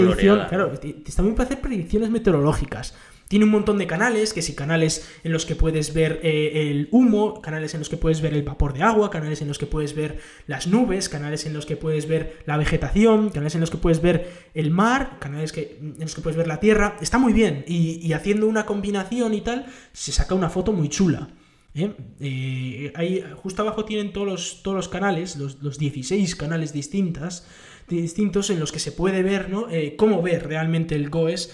Claro, 0.48 0.72
está 0.72 1.22
muy 1.22 1.30
bien 1.30 1.36
para 1.36 1.46
hacer 1.46 1.60
predicciones 1.60 2.10
meteorológicas. 2.10 2.94
Tiene 3.28 3.44
un 3.44 3.50
montón 3.50 3.76
de 3.76 3.86
canales, 3.86 4.32
que 4.32 4.40
si 4.40 4.54
canales 4.54 5.06
en 5.22 5.32
los 5.32 5.44
que 5.44 5.54
puedes 5.54 5.92
ver 5.92 6.18
eh, 6.22 6.70
el 6.70 6.88
humo, 6.92 7.42
canales 7.42 7.74
en 7.74 7.80
los 7.80 7.90
que 7.90 7.98
puedes 7.98 8.22
ver 8.22 8.32
el 8.32 8.42
vapor 8.42 8.72
de 8.72 8.82
agua, 8.82 9.10
canales 9.10 9.42
en 9.42 9.48
los 9.48 9.58
que 9.58 9.66
puedes 9.66 9.94
ver 9.94 10.18
las 10.46 10.66
nubes, 10.66 11.10
canales 11.10 11.44
en 11.44 11.52
los 11.52 11.66
que 11.66 11.76
puedes 11.76 12.08
ver 12.08 12.38
la 12.46 12.56
vegetación, 12.56 13.28
canales 13.28 13.54
en 13.54 13.60
los 13.60 13.70
que 13.70 13.76
puedes 13.76 14.00
ver 14.00 14.48
el 14.54 14.70
mar, 14.70 15.18
canales 15.20 15.52
que, 15.52 15.76
en 15.78 16.00
los 16.00 16.14
que 16.14 16.22
puedes 16.22 16.38
ver 16.38 16.46
la 16.46 16.58
tierra. 16.58 16.96
Está 17.02 17.18
muy 17.18 17.34
bien. 17.34 17.64
Y, 17.68 18.14
haciendo 18.14 18.46
una 18.46 18.64
combinación 18.64 19.34
y 19.34 19.42
tal, 19.42 19.66
se 19.92 20.10
saca 20.10 20.34
una 20.34 20.48
foto 20.48 20.72
muy 20.72 20.88
chula. 20.88 21.28
¿eh? 21.74 21.92
Eh, 22.20 22.92
ahí, 22.94 23.22
justo 23.36 23.60
abajo 23.60 23.84
tienen 23.84 24.14
todos 24.14 24.26
los, 24.26 24.62
todos 24.62 24.74
los 24.74 24.88
canales, 24.88 25.36
los, 25.36 25.62
los 25.62 25.78
16 25.78 26.34
canales 26.34 26.72
distintas, 26.72 27.46
distintos 27.86 28.48
en 28.48 28.58
los 28.58 28.72
que 28.72 28.78
se 28.78 28.92
puede 28.92 29.22
ver 29.22 29.50
¿no? 29.50 29.66
Cómo 29.98 30.22
ve 30.22 30.38
realmente 30.38 30.94
el 30.94 31.10
GOES 31.10 31.52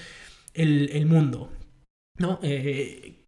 el 0.55 1.07
mundo. 1.07 1.51
¿No? 2.19 2.39
Eh, 2.43 3.27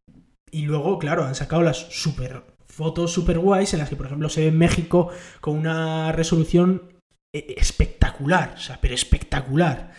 y 0.51 0.63
luego, 0.63 0.99
claro, 0.99 1.25
han 1.25 1.35
sacado 1.35 1.63
las 1.63 1.79
super 1.91 2.57
fotos 2.67 3.11
super 3.11 3.39
guays 3.39 3.73
en 3.73 3.81
las 3.81 3.89
que, 3.89 3.97
por 3.97 4.07
ejemplo, 4.07 4.29
se 4.29 4.45
ve 4.45 4.51
México 4.51 5.09
con 5.41 5.57
una 5.57 6.13
resolución 6.13 6.83
eh, 7.35 7.55
espectacular, 7.57 8.55
o 8.57 8.61
sea, 8.61 8.79
pero 8.81 8.95
espectacular. 8.95 9.93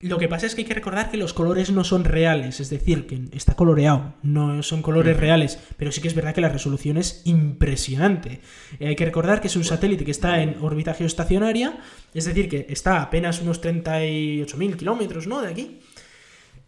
Lo 0.00 0.18
que 0.18 0.28
pasa 0.28 0.46
es 0.46 0.54
que 0.54 0.60
hay 0.60 0.66
que 0.68 0.74
recordar 0.74 1.10
que 1.10 1.16
los 1.16 1.32
colores 1.32 1.72
no 1.72 1.82
son 1.82 2.04
reales, 2.04 2.60
es 2.60 2.70
decir, 2.70 3.08
que 3.08 3.20
está 3.32 3.56
coloreado, 3.56 4.14
no 4.22 4.62
son 4.62 4.80
colores 4.80 5.16
reales, 5.16 5.58
pero 5.76 5.90
sí 5.90 6.00
que 6.00 6.06
es 6.06 6.14
verdad 6.14 6.34
que 6.34 6.40
la 6.40 6.50
resolución 6.50 6.98
es 6.98 7.22
impresionante. 7.24 8.40
Eh, 8.78 8.88
hay 8.88 8.94
que 8.94 9.06
recordar 9.06 9.40
que 9.40 9.48
es 9.48 9.56
un 9.56 9.64
satélite 9.64 10.04
que 10.04 10.12
está 10.12 10.40
en 10.40 10.56
órbita 10.60 10.94
geoestacionaria, 10.94 11.80
es 12.14 12.26
decir, 12.26 12.48
que 12.48 12.66
está 12.68 12.98
a 12.98 13.02
apenas 13.02 13.42
unos 13.42 13.60
38.000 13.60 14.76
kilómetros, 14.76 15.26
¿no? 15.26 15.42
De 15.42 15.48
aquí. 15.48 15.80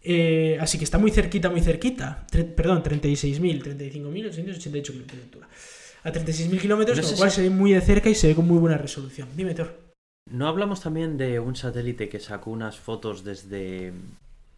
Eh, 0.03 0.57
así 0.59 0.77
que 0.77 0.83
está 0.83 0.97
muy 0.97 1.11
cerquita, 1.11 1.49
muy 1.49 1.61
cerquita. 1.61 2.25
Tre- 2.31 2.53
perdón, 2.55 2.81
36.000, 2.83 3.61
35.888 3.61 4.83
kilómetros 4.91 5.17
de 5.17 5.23
altura. 5.23 5.47
A 6.03 6.11
36.000 6.11 6.59
kilómetros, 6.59 6.97
No 6.97 7.03
con 7.03 7.11
lo 7.11 7.17
cual 7.17 7.29
si- 7.29 7.35
se 7.37 7.41
ve 7.43 7.49
muy 7.51 7.73
de 7.73 7.81
cerca 7.81 8.09
y 8.09 8.15
se 8.15 8.27
ve 8.27 8.35
con 8.35 8.47
muy 8.47 8.57
buena 8.57 8.77
resolución. 8.77 9.29
Dime, 9.35 9.53
Thor. 9.53 9.79
¿No 10.31 10.47
hablamos 10.47 10.81
también 10.81 11.17
de 11.17 11.39
un 11.39 11.55
satélite 11.55 12.09
que 12.09 12.19
sacó 12.19 12.51
unas 12.51 12.77
fotos 12.79 13.23
desde 13.23 13.91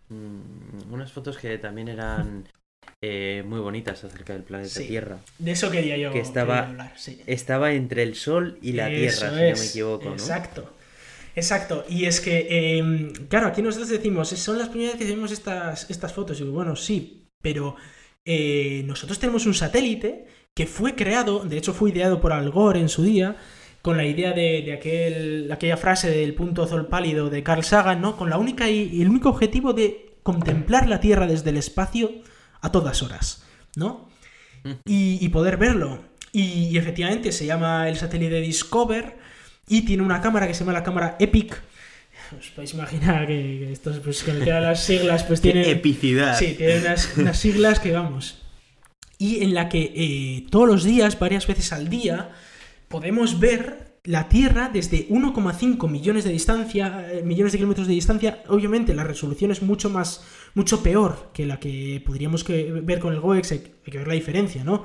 mm, 0.09 0.91
unas 0.93 1.11
fotos 1.11 1.37
que 1.37 1.57
también 1.57 1.87
eran 1.89 2.47
eh, 3.01 3.43
muy 3.45 3.59
bonitas 3.59 4.03
acerca 4.03 4.33
del 4.33 4.43
planeta 4.43 4.69
Sí. 4.69 4.87
Tierra. 4.87 5.17
De 5.39 5.51
eso 5.51 5.69
quería 5.71 5.97
yo 5.97 6.11
Que 6.13 6.19
estaba- 6.19 6.67
hablar, 6.69 6.93
sí. 6.97 7.21
Estaba 7.27 7.73
entre 7.73 8.03
el 8.03 8.15
Sol 8.15 8.57
y 8.61 8.73
la 8.73 8.89
Eso 8.89 9.21
Tierra, 9.21 9.29
si 9.29 9.51
no 9.51 9.61
me 9.63 9.67
equivoco, 9.69 10.09
¿no? 10.11 10.15
Exacto. 11.35 11.85
Y 11.89 12.05
es 12.05 12.21
que, 12.21 12.47
eh, 12.49 13.13
claro, 13.29 13.47
aquí 13.47 13.61
nosotros 13.61 13.89
decimos, 13.89 14.29
son 14.29 14.57
las 14.57 14.69
primeras 14.69 14.93
veces 14.93 15.07
que 15.07 15.15
vemos 15.15 15.31
estas, 15.31 15.89
estas 15.89 16.13
fotos. 16.13 16.39
Y 16.39 16.43
digo, 16.43 16.55
bueno, 16.55 16.75
sí, 16.75 17.27
pero 17.41 17.75
eh, 18.25 18.83
nosotros 18.85 19.19
tenemos 19.19 19.45
un 19.45 19.53
satélite 19.53 20.27
que 20.53 20.67
fue 20.67 20.95
creado, 20.95 21.39
de 21.39 21.57
hecho 21.57 21.73
fue 21.73 21.89
ideado 21.89 22.21
por 22.21 22.31
Al 22.31 22.51
Gore 22.51 22.79
en 22.79 22.89
su 22.89 23.03
día, 23.03 23.37
con 23.81 23.97
la 23.97 24.05
idea 24.05 24.31
de, 24.31 24.61
de 24.61 24.73
aquel, 24.73 25.51
aquella 25.51 25.77
frase 25.77 26.09
del 26.09 26.35
punto 26.35 26.63
azul 26.63 26.87
pálido 26.87 27.29
de 27.29 27.43
Carl 27.43 27.63
Sagan, 27.63 27.99
¿no? 28.01 28.15
Con 28.15 28.29
la 28.29 28.37
única 28.37 28.69
y, 28.69 28.89
y 28.93 29.01
el 29.01 29.09
único 29.09 29.29
objetivo 29.29 29.73
de 29.73 30.15
contemplar 30.23 30.87
la 30.87 30.99
Tierra 30.99 31.27
desde 31.27 31.49
el 31.49 31.57
espacio 31.57 32.11
a 32.61 32.71
todas 32.71 33.03
horas, 33.03 33.45
¿no? 33.75 34.09
y, 34.85 35.17
y 35.19 35.29
poder 35.29 35.57
verlo. 35.57 36.05
Y, 36.31 36.69
y 36.69 36.77
efectivamente 36.77 37.31
se 37.31 37.45
llama 37.45 37.89
el 37.89 37.97
satélite 37.97 38.39
Discover 38.39 39.17
y 39.67 39.81
tiene 39.83 40.03
una 40.03 40.21
cámara 40.21 40.47
que 40.47 40.53
se 40.53 40.61
llama 40.61 40.73
la 40.73 40.83
cámara 40.83 41.15
EPIC. 41.19 41.61
Os 42.39 42.49
podéis 42.49 42.73
imaginar 42.73 43.27
que, 43.27 43.33
que 43.59 43.71
estos, 43.71 43.99
pues, 43.99 44.23
con 44.23 44.35
el 44.37 44.43
tema 44.43 44.57
de 44.57 44.61
las 44.67 44.83
siglas, 44.83 45.23
pues 45.23 45.39
¡Qué 45.41 45.51
tiene. 45.51 45.69
epicidad! 45.71 46.37
Sí, 46.37 46.55
tiene 46.57 46.79
unas, 46.79 47.17
unas 47.17 47.37
siglas 47.39 47.79
que 47.79 47.91
vamos. 47.91 48.39
Y 49.17 49.43
en 49.43 49.53
la 49.53 49.69
que 49.69 49.91
eh, 49.95 50.45
todos 50.49 50.67
los 50.67 50.83
días, 50.83 51.17
varias 51.19 51.47
veces 51.47 51.71
al 51.71 51.89
día, 51.89 52.31
podemos 52.87 53.39
ver 53.39 53.93
la 54.05 54.27
Tierra 54.27 54.69
desde 54.73 55.07
1,5 55.07 55.89
millones 55.89 56.25
de 56.25 56.31
distancia, 56.31 57.07
eh, 57.09 57.21
millones 57.23 57.53
de 57.53 57.59
kilómetros 57.59 57.87
de 57.87 57.93
distancia. 57.93 58.43
Obviamente 58.49 58.93
la 58.93 59.05
resolución 59.05 59.51
es 59.51 59.61
mucho 59.61 59.89
más, 59.89 60.25
mucho 60.55 60.83
peor 60.83 61.29
que 61.33 61.45
la 61.45 61.57
que 61.59 62.01
podríamos 62.05 62.43
que- 62.43 62.69
ver 62.83 62.99
con 62.99 63.13
el 63.13 63.21
GOEX. 63.21 63.51
Hay 63.53 63.59
que 63.85 63.97
ver 63.97 64.07
la 64.07 64.13
diferencia, 64.15 64.63
¿no? 64.65 64.83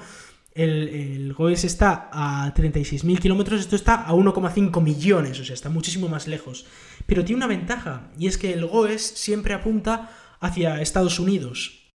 El, 0.58 1.34
GOES 1.34 1.62
está 1.64 2.10
a 2.12 2.52
36.000 2.52 3.20
kilómetros, 3.20 3.60
esto 3.60 3.76
está 3.76 4.02
a 4.02 4.12
1,5 4.12 4.82
millones, 4.82 5.38
o 5.38 5.44
sea, 5.44 5.54
está 5.54 5.70
muchísimo 5.70 6.08
más 6.08 6.26
lejos. 6.26 6.66
Pero 7.06 7.24
tiene 7.24 7.36
una 7.36 7.46
ventaja, 7.46 8.10
y 8.18 8.26
es 8.26 8.38
que 8.38 8.52
el 8.52 8.66
GOES 8.66 9.02
siempre 9.02 9.54
apunta 9.54 10.10
hacia 10.40 10.80
Estados 10.80 11.20
Unidos. 11.20 11.94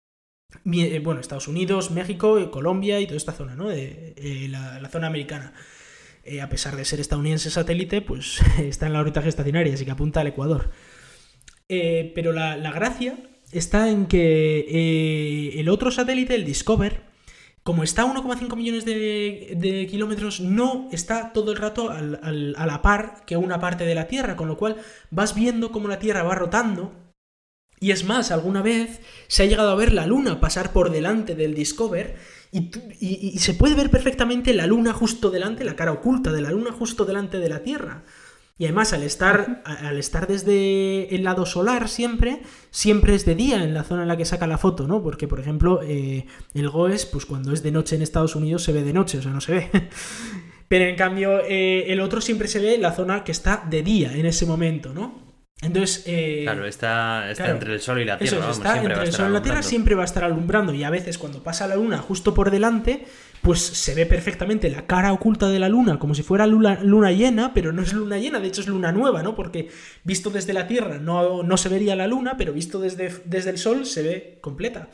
Eh, 0.64 1.00
Bueno, 1.04 1.20
Estados 1.20 1.46
Unidos, 1.46 1.92
México, 1.92 2.36
eh, 2.38 2.50
Colombia 2.50 2.98
y 3.00 3.06
toda 3.06 3.16
esta 3.16 3.32
zona, 3.32 3.54
¿no? 3.54 3.70
Eh, 3.70 4.48
la, 4.50 4.88
zona 4.88 5.06
americana. 5.06 5.54
A 6.42 6.48
pesar 6.48 6.76
de 6.76 6.84
ser 6.84 7.00
estadounidense 7.00 7.50
satélite, 7.50 8.02
pues 8.02 8.40
está 8.59 8.86
en 8.86 8.92
la 8.92 9.00
órbita 9.00 9.22
gestacionaria, 9.22 9.74
así 9.74 9.84
que 9.84 9.92
apunta 9.92 10.20
al 10.20 10.26
Ecuador. 10.26 10.70
Pero 11.68 12.32
la, 12.32 12.72
gracia 12.72 13.18
está 13.52 13.88
en 13.88 14.06
que 14.06 15.54
el 15.59 15.68
otro 15.68 15.90
satélite, 15.90 16.34
el 16.34 16.44
Discover, 16.44 17.07
como 17.69 17.83
está 17.83 18.01
a 18.01 18.07
1,5 18.07 18.57
millones 18.57 18.87
de, 18.87 19.87
kilómetros, 19.91 20.41
no 20.41 20.89
está 20.91 21.35
todo 21.35 21.53
el 21.53 21.59
rato 21.59 21.91
a 21.91 22.01
la 22.01 22.81
par 22.81 23.27
que 23.27 23.37
una 23.37 23.61
parte 23.61 23.85
de 23.85 23.95
la 23.95 24.09
Tierra, 24.09 24.37
con 24.37 24.49
lo 24.49 24.57
cual 24.57 24.79
vas 25.11 25.35
viendo 25.35 25.71
cómo 25.71 25.87
la 25.87 25.99
Tierra 25.99 26.23
va 26.23 26.35
rotando. 26.35 26.95
Y 27.79 27.91
es 27.91 28.05
más, 28.05 28.31
alguna 28.31 28.62
vez 28.62 29.03
se 29.27 29.43
ha 29.43 29.47
llegado 29.47 29.71
a 29.71 29.75
ver 29.75 29.93
la 29.93 30.07
Luna 30.07 30.41
pasar 30.41 30.73
por 30.73 30.91
delante 30.91 31.35
del 31.35 31.53
Discover 31.53 32.16
y 32.53 33.39
se 33.39 33.53
puede 33.53 33.75
ver 33.75 33.91
perfectamente 33.91 34.55
la 34.55 34.66
Luna 34.66 34.95
justo 34.95 35.29
delante, 35.29 35.62
la 35.62 35.77
cara 35.77 35.93
oculta 35.93 36.33
de 36.33 36.41
la 36.41 36.51
Luna 36.51 36.73
justo 36.73 37.05
delante 37.05 37.39
de 37.39 37.51
la 37.51 37.62
Tierra. 37.62 38.03
Y 38.59 38.64
además, 38.64 38.92
al 38.92 39.04
estar, 39.04 39.62
al 39.64 39.98
estar 39.98 40.26
desde 40.26 41.14
el 41.14 41.22
lado 41.22 41.46
solar 41.46 41.88
siempre, 41.88 42.42
siempre 42.70 43.14
es 43.14 43.24
de 43.24 43.36
día 43.36 43.62
en 43.62 43.72
la 43.72 43.84
zona 43.84 44.02
en 44.02 44.09
la 44.09 44.16
que 44.16 44.24
saca 44.24 44.48
la 44.48 44.59
foto, 44.59 44.88
¿no? 44.88 45.00
Porque, 45.00 45.28
por 45.28 45.38
ejemplo, 45.38 45.80
eh, 45.84 46.26
el 46.54 46.68
GOES, 46.68 47.06
pues 47.06 47.24
cuando 47.24 47.52
es 47.52 47.62
de 47.62 47.70
noche 47.70 47.94
en 47.94 48.02
Estados 48.02 48.34
Unidos 48.34 48.64
se 48.64 48.72
ve 48.72 48.82
de 48.82 48.92
noche, 48.92 49.18
o 49.18 49.22
sea, 49.22 49.30
no 49.30 49.40
se 49.40 49.52
ve. 49.52 49.70
Pero 50.68 50.84
en 50.86 50.96
cambio, 50.96 51.40
eh, 51.46 51.84
el 51.92 52.00
otro 52.00 52.20
siempre 52.20 52.48
se 52.48 52.59
ve 52.59 52.76
la 52.78 52.92
zona 52.92 53.22
que 53.24 53.32
está 53.32 53.64
de 53.70 53.82
día 53.82 54.12
en 54.14 54.26
ese 54.26 54.44
momento, 54.44 54.92
¿no? 54.92 55.28
Entonces, 55.62 56.04
eh, 56.06 56.42
Claro, 56.44 56.66
está, 56.66 57.30
está 57.30 57.44
claro. 57.44 57.59
entre 57.59 57.74
el 57.74 57.80
Sol 57.80 58.00
y 58.00 58.04
la 58.04 58.14
eso 58.14 58.22
Tierra. 58.36 58.36
es, 58.36 58.40
vamos, 58.42 58.56
está 58.59 58.72
siempre 58.72 58.88
va 58.88 58.94
entre 58.94 59.00
a 59.00 59.02
el 59.02 59.09
estar 59.09 59.20
Sol 59.24 59.30
y 59.30 59.34
la 59.34 59.42
Tierra, 59.42 59.62
siempre 59.62 59.94
va 59.94 60.02
a 60.02 60.04
estar 60.04 60.24
alumbrando. 60.24 60.74
Y 60.74 60.84
a 60.84 60.90
veces 60.90 61.16
cuando 61.18 61.42
pasa 61.42 61.66
la 61.66 61.76
Luna 61.76 61.98
justo 61.98 62.34
por 62.34 62.50
delante, 62.50 63.06
pues 63.43 63.61
se 63.61 63.95
ve 63.95 64.05
perfectamente 64.07 64.68
la 64.70 64.86
cara 64.86 65.12
oculta 65.12 65.49
de 65.49 65.59
la 65.59 65.68
Luna, 65.68 65.99
como 65.99 66.14
si 66.14 66.22
fuera 66.22 66.47
luna, 66.47 66.80
luna 66.82 67.12
llena, 67.12 67.55
pero 67.55 67.72
no 67.72 67.82
es 67.82 67.93
luna 67.93 68.18
llena, 68.18 68.41
de 68.41 68.49
hecho 68.49 68.61
es 68.61 68.66
luna 68.68 68.93
nueva, 68.93 69.22
¿no? 69.22 69.34
Porque 69.34 69.68
visto 70.05 70.30
desde 70.30 70.53
la 70.53 70.66
Tierra 70.66 70.99
no, 70.99 71.43
no 71.43 71.57
se 71.57 71.68
vería 71.68 71.97
la 71.97 72.07
Luna, 72.07 72.36
pero 72.36 72.53
visto 72.53 72.78
desde, 72.80 73.12
desde 73.24 73.51
el 73.51 73.59
Sol 73.59 73.86
se 73.86 74.03
ve 74.03 74.39
completa. 74.41 74.89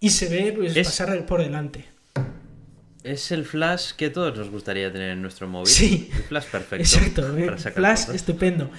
Y 0.00 0.10
se 0.10 0.28
ve 0.28 0.52
pues, 0.52 0.76
Es- 0.76 0.86
pasar 0.88 1.24
por 1.26 1.40
delante. 1.42 1.84
Es 3.02 3.30
el 3.32 3.44
flash 3.44 3.92
que 3.92 4.08
todos 4.08 4.34
nos 4.36 4.50
gustaría 4.50 4.90
tener 4.90 5.10
en 5.10 5.20
nuestro 5.20 5.46
móvil. 5.46 5.66
Sí. 5.66 6.08
El 6.16 6.22
flash 6.22 6.44
perfecto. 6.46 6.82
Exacto, 6.84 7.36
eh, 7.36 7.44
para 7.44 7.58
sacar 7.58 7.74
Flash 7.74 8.14
estupendo. 8.14 8.70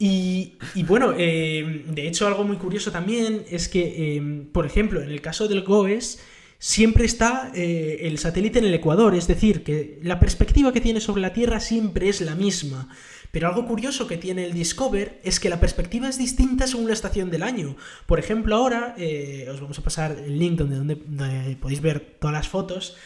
Y, 0.00 0.54
y 0.74 0.82
bueno, 0.82 1.14
eh, 1.16 1.84
de 1.88 2.08
hecho 2.08 2.26
algo 2.26 2.42
muy 2.44 2.56
curioso 2.56 2.90
también 2.90 3.44
es 3.48 3.68
que, 3.68 4.16
eh, 4.16 4.46
por 4.52 4.66
ejemplo, 4.66 5.00
en 5.00 5.10
el 5.10 5.20
caso 5.20 5.46
del 5.46 5.62
GOES, 5.62 6.20
siempre 6.58 7.04
está 7.04 7.50
eh, 7.54 8.00
el 8.02 8.18
satélite 8.18 8.58
en 8.58 8.64
el 8.64 8.74
Ecuador, 8.74 9.14
es 9.14 9.26
decir, 9.26 9.62
que 9.62 9.98
la 10.02 10.18
perspectiva 10.18 10.72
que 10.72 10.80
tiene 10.80 11.00
sobre 11.00 11.22
la 11.22 11.32
Tierra 11.32 11.60
siempre 11.60 12.08
es 12.08 12.20
la 12.20 12.34
misma. 12.34 12.88
Pero 13.30 13.48
algo 13.48 13.66
curioso 13.66 14.06
que 14.06 14.16
tiene 14.16 14.44
el 14.44 14.54
Discover 14.54 15.20
es 15.22 15.38
que 15.38 15.50
la 15.50 15.60
perspectiva 15.60 16.08
es 16.08 16.18
distinta 16.18 16.66
según 16.66 16.86
la 16.86 16.94
estación 16.94 17.30
del 17.30 17.42
año. 17.42 17.76
Por 18.06 18.18
ejemplo, 18.18 18.56
ahora, 18.56 18.94
eh, 18.96 19.46
os 19.50 19.60
vamos 19.60 19.78
a 19.78 19.82
pasar 19.82 20.12
el 20.12 20.38
link 20.38 20.58
donde, 20.58 20.76
donde, 20.76 20.94
donde 21.06 21.56
podéis 21.56 21.82
ver 21.82 22.16
todas 22.18 22.34
las 22.34 22.48
fotos. 22.48 22.96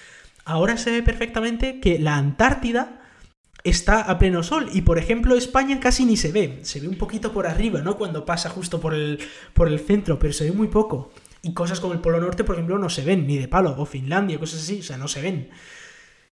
Ahora 0.45 0.77
se 0.77 0.91
ve 0.91 1.03
perfectamente 1.03 1.81
que 1.81 1.99
la 1.99 2.17
Antártida 2.17 3.01
está 3.65 4.01
a 4.01 4.19
pleno 4.19 4.43
sol 4.43 4.69
y 4.73 4.83
por 4.83 4.99
ejemplo 4.99 5.37
España 5.37 5.79
casi 5.79 6.05
ni 6.05 6.17
se 6.17 6.33
ve, 6.33 6.59
se 6.63 6.81
ve 6.81 6.89
un 6.89 6.99
poquito 6.99 7.33
por 7.33 7.47
arriba, 7.47 7.81
¿no? 7.81 7.97
Cuando 7.97 8.25
pasa 8.25 8.49
justo 8.49 8.81
por 8.81 8.95
el, 8.95 9.21
por 9.55 9.69
el 9.69 9.79
centro, 9.79 10.19
pero 10.19 10.33
se 10.33 10.45
ve 10.45 10.53
muy 10.53 10.69
poco. 10.69 11.13
Y 11.43 11.55
cosas 11.55 11.81
como 11.81 11.93
el 11.93 12.01
Polo 12.01 12.21
Norte, 12.21 12.45
por 12.45 12.55
ejemplo, 12.55 12.79
no 12.79 12.89
se 12.89 13.05
ven 13.05 13.27
ni 13.27 13.37
de 13.37 13.49
palo, 13.49 13.75
o 13.77 13.85
Finlandia, 13.85 14.39
cosas 14.39 14.63
así, 14.63 14.79
o 14.81 14.83
sea, 14.85 14.97
no 14.97 15.09
se 15.09 15.21
ven. 15.21 15.51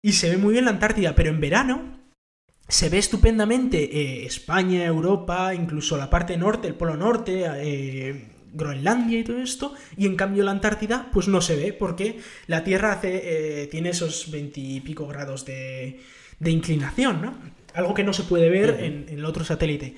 Y 0.02 0.12
se 0.12 0.30
ve 0.30 0.36
muy 0.36 0.52
bien 0.52 0.64
la 0.64 0.70
Antártida, 0.70 1.14
pero 1.14 1.30
en 1.30 1.40
verano 1.40 1.98
se 2.68 2.88
ve 2.88 2.98
estupendamente 2.98 3.82
eh, 3.82 4.24
España, 4.24 4.84
Europa, 4.84 5.52
incluso 5.54 5.96
la 5.96 6.08
parte 6.08 6.36
norte, 6.36 6.68
el 6.68 6.74
Polo 6.74 6.96
Norte, 6.96 7.44
eh, 7.44 8.30
Groenlandia 8.52 9.18
y 9.18 9.24
todo 9.24 9.42
esto, 9.42 9.74
y 9.96 10.06
en 10.06 10.16
cambio 10.16 10.44
la 10.44 10.52
Antártida 10.52 11.08
pues 11.12 11.26
no 11.26 11.40
se 11.40 11.56
ve 11.56 11.72
porque 11.72 12.20
la 12.46 12.62
Tierra 12.62 12.92
hace, 12.92 13.62
eh, 13.62 13.66
tiene 13.66 13.90
esos 13.90 14.30
veintipico 14.30 15.06
grados 15.06 15.44
de, 15.44 16.00
de 16.38 16.50
inclinación, 16.50 17.20
¿no? 17.20 17.34
Algo 17.74 17.94
que 17.94 18.04
no 18.04 18.12
se 18.12 18.24
puede 18.24 18.48
ver 18.48 18.78
en 18.80 19.06
el 19.08 19.24
otro 19.24 19.44
satélite. 19.44 19.96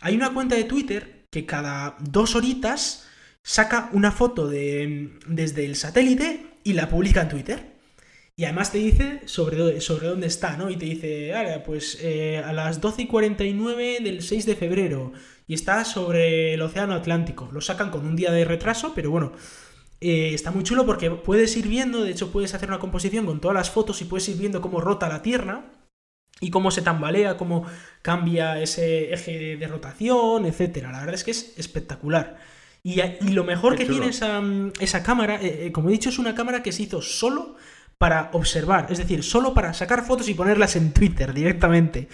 Hay 0.00 0.14
una 0.14 0.32
cuenta 0.32 0.54
de 0.54 0.64
Twitter 0.64 1.26
que 1.30 1.44
cada 1.44 1.96
dos 2.00 2.34
horitas 2.34 3.06
saca 3.42 3.90
una 3.92 4.12
foto 4.12 4.48
de, 4.48 5.18
desde 5.26 5.64
el 5.64 5.76
satélite 5.76 6.46
y 6.64 6.74
la 6.74 6.88
publica 6.88 7.22
en 7.22 7.28
Twitter. 7.28 7.70
Y 8.36 8.44
además 8.44 8.72
te 8.72 8.78
dice 8.78 9.20
sobre, 9.26 9.80
sobre 9.82 10.08
dónde 10.08 10.26
está, 10.26 10.56
¿no? 10.56 10.70
Y 10.70 10.76
te 10.76 10.86
dice, 10.86 11.34
"Ah, 11.34 11.62
pues 11.64 11.98
eh, 12.00 12.38
a 12.44 12.52
las 12.52 12.80
12 12.80 13.02
y 13.02 13.06
49 13.06 13.98
del 14.02 14.22
6 14.22 14.46
de 14.46 14.56
febrero. 14.56 15.12
Y 15.46 15.54
está 15.54 15.84
sobre 15.84 16.54
el 16.54 16.62
Océano 16.62 16.94
Atlántico. 16.94 17.50
Lo 17.52 17.60
sacan 17.60 17.90
con 17.90 18.06
un 18.06 18.16
día 18.16 18.30
de 18.32 18.44
retraso, 18.44 18.92
pero 18.94 19.10
bueno. 19.10 19.32
eh, 20.00 20.32
está 20.34 20.50
muy 20.50 20.64
chulo 20.64 20.86
porque 20.86 21.10
puedes 21.10 21.56
ir 21.56 21.68
viendo, 21.68 22.02
de 22.04 22.10
hecho 22.12 22.32
puedes 22.32 22.54
hacer 22.54 22.68
una 22.68 22.78
composición 22.78 23.26
con 23.26 23.40
todas 23.40 23.54
las 23.56 23.70
fotos 23.70 24.00
y 24.02 24.04
puedes 24.06 24.28
ir 24.28 24.36
viendo 24.38 24.60
cómo 24.60 24.80
rota 24.80 25.08
la 25.08 25.22
Tierra 25.22 25.72
y 26.40 26.50
cómo 26.50 26.70
se 26.70 26.82
tambalea, 26.82 27.36
cómo 27.36 27.66
cambia 28.02 28.60
ese 28.62 29.12
eje 29.12 29.56
de 29.56 29.68
rotación, 29.68 30.46
etcétera. 30.46 30.92
La 30.92 31.00
verdad 31.00 31.14
es 31.16 31.24
que 31.24 31.32
es 31.32 31.54
espectacular. 31.58 32.38
Y, 32.82 33.00
y 33.00 33.32
lo 33.32 33.44
mejor 33.44 33.76
Qué 33.76 33.84
que 33.84 33.90
tiene 33.92 34.08
esa, 34.08 34.40
mm, 34.40 34.72
esa 34.80 35.02
cámara, 35.02 35.36
eh, 35.36 35.66
eh, 35.66 35.72
como 35.72 35.88
he 35.88 35.92
dicho, 35.92 36.08
es 36.08 36.18
una 36.18 36.34
cámara 36.34 36.62
que 36.62 36.72
se 36.72 36.84
hizo 36.84 37.02
solo 37.02 37.56
para 37.98 38.30
observar, 38.32 38.86
es 38.88 38.96
decir, 38.98 39.22
solo 39.22 39.52
para 39.52 39.74
sacar 39.74 40.04
fotos 40.04 40.28
y 40.28 40.34
ponerlas 40.34 40.76
en 40.76 40.92
Twitter 40.92 41.34
directamente. 41.34 42.08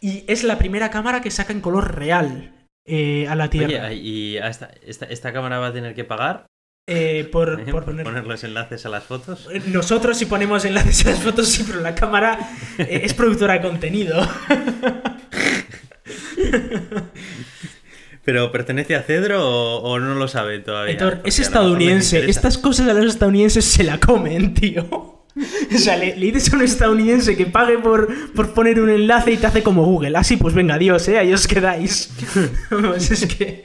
Y 0.00 0.22
es 0.28 0.44
la 0.44 0.58
primera 0.58 0.90
cámara 0.90 1.20
que 1.20 1.30
saca 1.32 1.52
en 1.52 1.60
color 1.60 1.96
real 1.96 2.52
eh, 2.86 3.26
a 3.28 3.34
la 3.34 3.50
Tierra. 3.50 3.86
Oye, 3.86 3.94
y 3.96 4.36
esta, 4.36 4.70
esta, 4.86 5.06
esta 5.06 5.32
cámara 5.32 5.58
va 5.58 5.68
a 5.68 5.72
tener 5.72 5.94
que 5.94 6.04
pagar 6.04 6.46
Eh, 6.88 7.28
por, 7.32 7.64
por 7.72 7.84
poner... 7.84 8.04
poner 8.04 8.24
los 8.24 8.44
enlaces 8.44 8.86
a 8.86 8.88
las 8.88 9.02
fotos. 9.02 9.48
Nosotros 9.66 10.16
si 10.16 10.26
ponemos 10.26 10.64
enlaces 10.64 11.04
a 11.06 11.10
las 11.10 11.20
fotos, 11.20 11.48
sí, 11.48 11.64
pero 11.66 11.80
la 11.80 11.96
cámara 11.96 12.38
eh, 12.78 13.00
es 13.02 13.12
productora 13.12 13.54
de 13.54 13.62
contenido. 13.62 14.24
¿Pero 18.26 18.50
pertenece 18.50 18.96
a 18.96 19.02
Cedro 19.02 19.40
o, 19.40 19.78
o 19.78 19.98
no 20.00 20.16
lo 20.16 20.26
saben 20.26 20.64
todavía? 20.64 20.92
Héctor, 20.92 21.20
es 21.24 21.38
estadounidense. 21.38 22.28
Estas 22.28 22.58
cosas 22.58 22.88
a 22.88 22.92
los 22.92 23.14
estadounidenses 23.14 23.64
se 23.64 23.84
la 23.84 23.98
comen, 23.98 24.52
tío. 24.52 24.84
O 24.90 25.78
sea, 25.78 25.96
le, 25.96 26.16
le 26.16 26.32
dices 26.32 26.52
a 26.52 26.56
un 26.56 26.62
estadounidense 26.62 27.36
que 27.36 27.46
pague 27.46 27.78
por, 27.78 28.08
por 28.32 28.52
poner 28.52 28.80
un 28.80 28.90
enlace 28.90 29.32
y 29.32 29.36
te 29.36 29.46
hace 29.46 29.62
como 29.62 29.84
Google. 29.84 30.16
Así, 30.16 30.36
pues 30.36 30.54
venga, 30.54 30.74
adiós, 30.74 31.06
¿eh? 31.08 31.18
Ahí 31.18 31.32
os 31.32 31.46
quedáis. 31.46 32.10
Vamos, 32.70 33.10
es 33.10 33.26
que... 33.26 33.62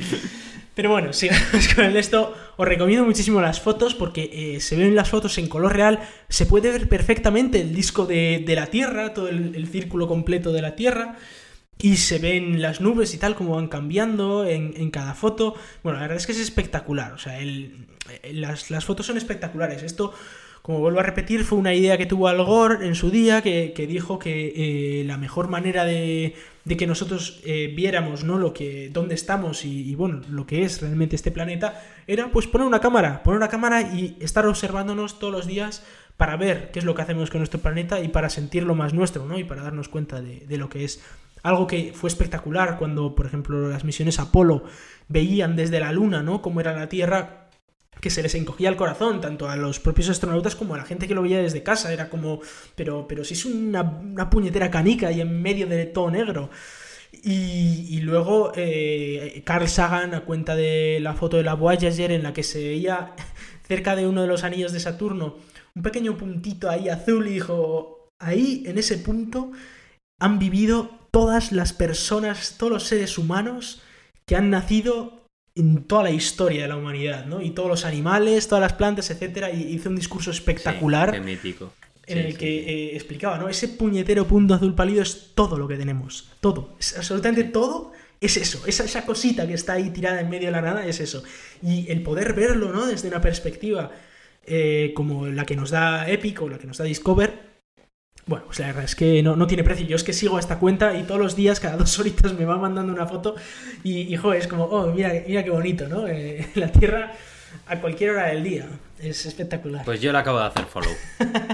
Pero 0.75 0.89
bueno, 0.89 1.11
sigamos 1.11 1.67
con 1.75 1.97
esto. 1.97 2.33
Os 2.55 2.67
recomiendo 2.67 3.05
muchísimo 3.05 3.41
las 3.41 3.59
fotos 3.59 3.93
porque 3.93 4.29
eh, 4.55 4.59
se 4.59 4.77
ven 4.77 4.95
las 4.95 5.09
fotos 5.09 5.37
en 5.37 5.47
color 5.47 5.73
real. 5.73 5.99
Se 6.29 6.45
puede 6.45 6.71
ver 6.71 6.87
perfectamente 6.87 7.59
el 7.61 7.73
disco 7.73 8.05
de, 8.05 8.43
la 8.47 8.67
Tierra, 8.67 9.13
todo 9.13 9.27
el, 9.27 9.67
círculo 9.67 10.07
completo 10.07 10.53
de 10.53 10.61
la 10.61 10.75
Tierra. 10.75 11.17
Y 11.77 11.97
se 11.97 12.19
ven 12.19 12.61
las 12.61 12.79
nubes 12.79 13.13
y 13.13 13.17
tal, 13.17 13.35
como 13.35 13.55
van 13.55 13.67
cambiando 13.67 14.45
en, 14.45 14.91
cada 14.91 15.15
foto. 15.15 15.55
Bueno, 15.83 15.97
la 15.97 16.03
verdad 16.03 16.17
es 16.17 16.25
que 16.25 16.31
es 16.31 16.39
espectacular. 16.39 17.13
O 17.13 17.17
sea, 17.17 17.39
las, 18.31 18.69
las 18.69 18.85
fotos 18.85 19.07
son 19.07 19.17
espectaculares. 19.17 19.81
Esto 19.81 20.13
como 20.61 20.79
vuelvo 20.79 20.99
a 20.99 21.03
repetir, 21.03 21.43
fue 21.43 21.57
una 21.57 21.73
idea 21.73 21.97
que 21.97 22.05
tuvo 22.05 22.27
Al 22.27 22.43
Gore 22.43 22.85
en 22.85 22.93
su 22.93 23.09
día, 23.09 23.41
que, 23.41 23.73
dijo 23.89 24.19
que 24.19 24.99
eh, 25.01 25.03
la 25.05 25.17
mejor 25.17 25.47
manera 25.47 25.85
de, 25.85 26.35
que 26.77 26.85
nosotros 26.85 27.41
eh, 27.45 27.73
viéramos 27.75 28.23
¿no? 28.23 28.37
lo 28.37 28.53
que, 28.53 28.89
dónde 28.91 29.15
estamos 29.15 29.65
y, 29.65 29.95
bueno, 29.95 30.21
lo 30.29 30.45
que 30.45 30.63
es 30.63 30.81
realmente 30.81 31.15
este 31.15 31.31
planeta, 31.31 31.81
era 32.05 32.29
pues 32.29 32.45
poner 32.45 32.67
una 32.67 32.79
cámara, 32.79 33.23
poner 33.23 33.37
una 33.37 33.47
cámara 33.47 33.81
y 33.81 34.17
estar 34.19 34.45
observándonos 34.45 35.17
todos 35.17 35.33
los 35.33 35.47
días 35.47 35.83
para 36.15 36.35
ver 36.37 36.69
qué 36.71 36.77
es 36.77 36.85
lo 36.85 36.93
que 36.93 37.01
hacemos 37.01 37.31
con 37.31 37.39
nuestro 37.39 37.59
planeta 37.59 37.99
y 37.99 38.09
para 38.09 38.29
sentirlo 38.29 38.75
más 38.75 38.93
nuestro, 38.93 39.25
¿no? 39.25 39.39
Y 39.39 39.43
para 39.43 39.63
darnos 39.63 39.89
cuenta 39.89 40.21
de, 40.21 40.45
de 40.47 40.57
lo 40.57 40.69
que 40.69 40.83
es 40.83 41.01
algo 41.43 41.67
que 41.67 41.91
fue 41.93 42.09
espectacular 42.09 42.77
cuando, 42.77 43.15
por 43.15 43.25
ejemplo, 43.25 43.69
las 43.69 43.83
misiones 43.83 44.19
Apolo 44.19 44.63
veían 45.07 45.55
desde 45.55 45.79
la 45.79 45.91
Luna, 45.91 46.21
¿no? 46.21 46.41
Cómo 46.41 46.61
era 46.61 46.73
la 46.73 46.89
Tierra, 46.89 47.49
que 47.99 48.09
se 48.09 48.23
les 48.23 48.35
encogía 48.35 48.69
el 48.69 48.75
corazón, 48.75 49.21
tanto 49.21 49.49
a 49.49 49.55
los 49.55 49.79
propios 49.79 50.09
astronautas 50.09 50.55
como 50.55 50.75
a 50.75 50.77
la 50.77 50.85
gente 50.85 51.07
que 51.07 51.15
lo 51.15 51.21
veía 51.21 51.41
desde 51.41 51.63
casa. 51.63 51.91
Era 51.93 52.09
como, 52.09 52.41
pero, 52.75 53.07
pero 53.07 53.23
si 53.23 53.33
es 53.33 53.45
una, 53.45 54.29
puñetera 54.29 54.71
canica 54.71 55.11
y 55.11 55.21
en 55.21 55.41
medio 55.41 55.67
de 55.67 55.85
todo 55.85 56.11
negro. 56.11 56.49
Y, 57.23 57.99
luego 58.01 58.53
eh, 58.55 59.43
Carl 59.45 59.67
Sagan, 59.67 60.13
a 60.13 60.21
cuenta 60.21 60.55
de 60.55 60.99
la 61.01 61.13
foto 61.13 61.37
de 61.37 61.43
la 61.43 61.55
Voyager, 61.55 62.11
en 62.11 62.23
la 62.23 62.33
que 62.33 62.43
se 62.43 62.59
veía 62.59 63.13
cerca 63.67 63.95
de 63.95 64.07
uno 64.07 64.21
de 64.21 64.27
los 64.27 64.43
anillos 64.43 64.71
de 64.71 64.79
Saturno 64.79 65.37
un 65.75 65.83
pequeño 65.83 66.17
puntito 66.17 66.69
ahí 66.69 66.89
azul, 66.89 67.27
y 67.27 67.33
dijo: 67.33 68.09
Ahí, 68.19 68.63
en 68.65 68.77
ese 68.77 68.97
punto, 68.97 69.51
han 70.19 70.39
vivido 70.39 71.00
todas 71.11 71.51
las 71.51 71.73
personas, 71.73 72.55
todos 72.57 72.71
los 72.71 72.83
seres 72.83 73.17
humanos 73.17 73.81
que 74.25 74.35
han 74.35 74.49
nacido 74.49 75.25
en 75.55 75.83
toda 75.83 76.03
la 76.03 76.11
historia 76.11 76.63
de 76.63 76.67
la 76.69 76.77
humanidad, 76.77 77.25
¿no? 77.25 77.41
Y 77.41 77.51
todos 77.51 77.69
los 77.69 77.85
animales, 77.85 78.47
todas 78.47 78.61
las 78.61 78.73
plantas, 78.73 79.11
etcétera, 79.11 79.51
y 79.51 79.73
hizo 79.73 79.89
un 79.89 79.97
discurso 79.97 80.31
espectacular. 80.31 81.19
mítico. 81.21 81.73
En 82.07 82.17
el 82.17 82.37
que 82.37 82.59
eh, 82.59 82.95
explicaba, 82.95 83.37
¿no? 83.37 83.47
Ese 83.47 83.67
puñetero 83.67 84.27
punto 84.27 84.53
azul 84.53 84.73
pálido 84.73 85.01
es 85.01 85.31
todo 85.35 85.57
lo 85.57 85.67
que 85.67 85.77
tenemos. 85.77 86.29
Todo. 86.39 86.75
Es 86.79 86.97
absolutamente 86.97 87.43
todo 87.45 87.93
es 88.21 88.37
eso. 88.37 88.61
Esa, 88.67 88.85
esa 88.85 89.05
cosita 89.05 89.47
que 89.47 89.55
está 89.55 89.73
ahí 89.73 89.89
tirada 89.89 90.21
en 90.21 90.29
medio 90.29 90.47
de 90.47 90.51
la 90.51 90.61
nada 90.61 90.85
es 90.85 90.99
eso. 90.99 91.23
Y 91.61 91.91
el 91.91 92.03
poder 92.03 92.33
verlo, 92.33 92.71
¿no? 92.71 92.85
Desde 92.85 93.07
una 93.07 93.19
perspectiva 93.19 93.91
eh, 94.45 94.93
como 94.95 95.27
la 95.27 95.45
que 95.45 95.55
nos 95.55 95.71
da 95.71 96.07
Epic 96.09 96.41
o 96.41 96.49
la 96.49 96.59
que 96.59 96.67
nos 96.67 96.77
da 96.77 96.85
Discover, 96.85 97.50
bueno, 98.27 98.45
pues 98.45 98.59
la 98.59 98.67
verdad 98.67 98.83
es 98.83 98.95
que 98.95 99.23
no, 99.23 99.47
tiene 99.47 99.63
precio. 99.63 99.85
Yo 99.85 99.95
es 99.95 100.03
que 100.03 100.13
sigo 100.13 100.37
a 100.37 100.39
esta 100.39 100.59
cuenta 100.59 100.95
y 100.95 101.03
todos 101.03 101.19
los 101.19 101.35
días, 101.35 101.59
cada 101.59 101.77
dos 101.77 101.97
horitas, 101.99 102.33
me 102.33 102.45
va 102.45 102.57
mandando 102.57 102.93
una 102.93 103.07
foto 103.07 103.35
y, 103.83 104.13
y 104.13 104.19
es 104.35 104.47
como, 104.47 104.65
oh, 104.65 104.87
mira, 104.87 105.11
mira 105.27 105.43
qué 105.43 105.49
bonito, 105.49 105.87
¿no? 105.87 106.07
Eh, 106.07 106.47
la 106.55 106.71
Tierra 106.71 107.13
a 107.67 107.79
cualquier 107.79 108.11
hora 108.11 108.27
del 108.27 108.43
día. 108.43 108.67
Es 108.99 109.25
espectacular. 109.25 109.83
Pues 109.83 109.99
yo 109.99 110.11
le 110.11 110.19
acabo 110.19 110.39
de 110.39 110.45
hacer 110.45 110.65
follow. 110.65 110.93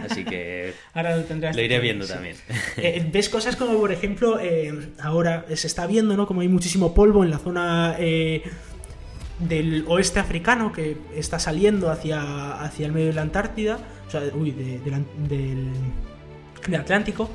Así 0.09 0.25
que 0.25 0.73
ahora 0.93 1.15
lo, 1.15 1.23
tendrás 1.23 1.55
lo 1.55 1.61
iré 1.61 1.79
viendo 1.79 2.05
también. 2.05 2.35
Eh, 2.75 3.07
ves 3.09 3.29
cosas 3.29 3.55
como, 3.55 3.79
por 3.79 3.93
ejemplo, 3.93 4.37
eh, 4.37 4.91
ahora 4.99 5.45
se 5.55 5.67
está 5.67 5.87
viendo, 5.87 6.17
¿no? 6.17 6.27
Como 6.27 6.41
hay 6.41 6.49
muchísimo 6.49 6.93
polvo 6.93 7.23
en 7.23 7.31
la 7.31 7.37
zona 7.37 7.95
del 7.97 9.85
oeste 9.87 10.19
africano 10.19 10.73
que 10.73 10.97
está 11.15 11.39
saliendo 11.39 11.89
hacia, 11.89 12.59
hacia 12.61 12.85
el 12.85 12.91
medio 12.91 13.07
de 13.07 13.13
la 13.13 13.21
Antártida. 13.21 13.79
O 14.07 14.11
sea, 14.11 14.21
uy, 14.35 14.51
del 14.51 15.05
del 15.29 15.71
Atlántico 16.75 17.29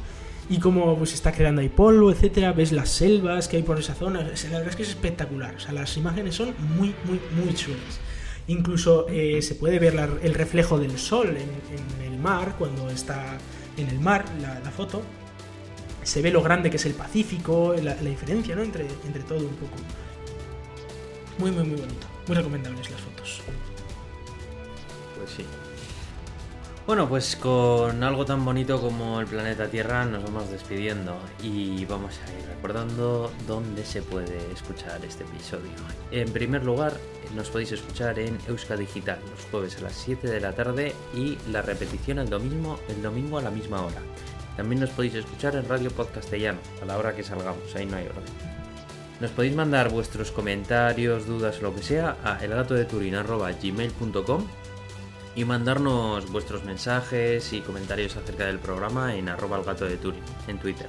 y 0.49 0.59
cómo 0.59 0.97
pues 0.97 1.15
está 1.15 1.33
creando 1.33 1.61
ahí 1.61 1.69
polvo, 1.69 2.11
etcétera, 2.11 2.53
ves 2.53 2.73
las 2.73 2.91
selvas 2.91 3.49
que 3.49 3.57
hay 3.57 3.63
por 3.63 3.79
esa 3.79 3.95
zona, 3.95 4.21
la 4.21 4.29
verdad 4.29 4.69
es 4.69 4.77
que 4.77 4.83
es 4.83 4.91
espectacular, 4.91 5.55
o 5.55 5.61
sea, 5.61 5.73
las 5.73 5.97
imágenes 5.97 6.35
son 6.35 6.55
muy, 6.77 6.95
muy, 7.05 7.21
muy 7.37 7.55
chulas. 7.55 8.01
Incluso 8.49 9.07
eh, 9.09 9.41
se 9.41 9.55
puede 9.55 9.79
ver 9.79 9.95
el 10.23 10.35
reflejo 10.35 10.79
del 10.79 10.99
sol 10.99 11.37
en, 11.37 12.13
el 12.13 12.19
mar, 12.19 12.57
cuando 12.59 12.91
está 12.91 13.39
en 13.77 13.89
el 13.89 14.01
mar 14.01 14.25
la, 14.41 14.71
foto. 14.71 15.03
Se 16.03 16.21
ve 16.21 16.33
lo 16.33 16.43
grande 16.43 16.69
que 16.69 16.77
es 16.77 16.87
el 16.87 16.95
Pacífico, 16.95 17.75
la, 17.81 17.95
diferencia 17.95 18.57
¿no? 18.57 18.63
entre, 18.63 18.87
entre 19.07 19.23
todo 19.23 19.39
un 19.39 19.55
poco. 19.55 19.77
Muy, 21.39 21.53
muy, 21.53 21.65
muy 21.65 21.81
bonito. 21.81 22.07
Muy 22.27 22.37
recomendables 22.37 22.91
las 22.91 23.01
fotos. 23.01 23.41
Pues 25.17 25.31
sí. 25.31 25.45
Bueno, 26.85 27.09
pues 27.09 27.37
con 27.37 28.03
algo 28.03 28.25
tan 28.25 28.45
bonito 28.45 28.81
como 28.81 29.21
el 29.21 29.29
planeta 29.29 29.69
Tierra 29.69 30.05
nos 30.05 30.25
vamos 30.25 30.51
despidiendo 30.51 31.17
y 31.41 31.85
vamos 31.85 32.19
a 32.19 32.33
ir 32.33 32.45
recordando 32.49 33.31
dónde 33.47 33.85
se 33.85 34.03
puede 34.03 34.51
escuchar 34.53 35.01
este 35.05 35.23
episodio. 35.23 35.71
En 36.11 36.33
primer 36.33 36.65
lugar, 36.65 36.93
nos 37.37 37.51
podéis 37.51 37.71
escuchar 37.71 38.19
en 38.19 38.37
Euska 38.49 38.77
Digital 38.77 39.21
los 39.31 39.45
jueves 39.49 39.79
a 39.79 39.83
las 39.83 39.93
7 39.93 40.27
de 40.27 40.41
la 40.41 40.55
tarde 40.55 40.93
y 41.15 41.39
la 41.53 41.63
repetición 41.63 42.19
el 42.19 42.29
domingo, 42.29 42.81
el 42.89 43.01
domingo 43.01 43.39
a 43.39 43.43
la 43.43 43.53
misma 43.53 43.83
hora. 43.83 44.03
También 44.57 44.81
nos 44.81 44.91
podéis 44.91 45.15
escuchar 45.15 45.55
en 45.55 45.69
Radio 45.69 45.93
Podcastellano, 45.93 46.59
a 46.83 46.85
la 46.85 46.99
hora 46.99 47.15
que 47.15 47.23
salgamos, 47.23 47.77
ahí 47.77 47.87
no 47.87 47.97
hay 47.97 48.07
orden. 48.07 48.25
Nos 49.21 49.31
podéis 49.31 49.55
mandar 49.55 49.89
vuestros 49.89 50.33
comentarios, 50.33 51.27
dudas 51.27 51.61
o 51.61 51.63
lo 51.63 51.77
que 51.77 51.85
sea 51.85 52.17
a 52.25 52.45
elgatodeturin.gmail.com 52.45 54.62
y 55.35 55.45
mandarnos 55.45 56.31
vuestros 56.31 56.65
mensajes 56.65 57.53
y 57.53 57.61
comentarios 57.61 58.17
acerca 58.17 58.47
del 58.47 58.59
programa 58.59 59.15
en 59.15 59.29
arroba 59.29 59.59
el 59.59 59.65
gato 59.65 59.85
de 59.85 59.97
Turing 59.97 60.23
en 60.49 60.59
Twitter. 60.59 60.89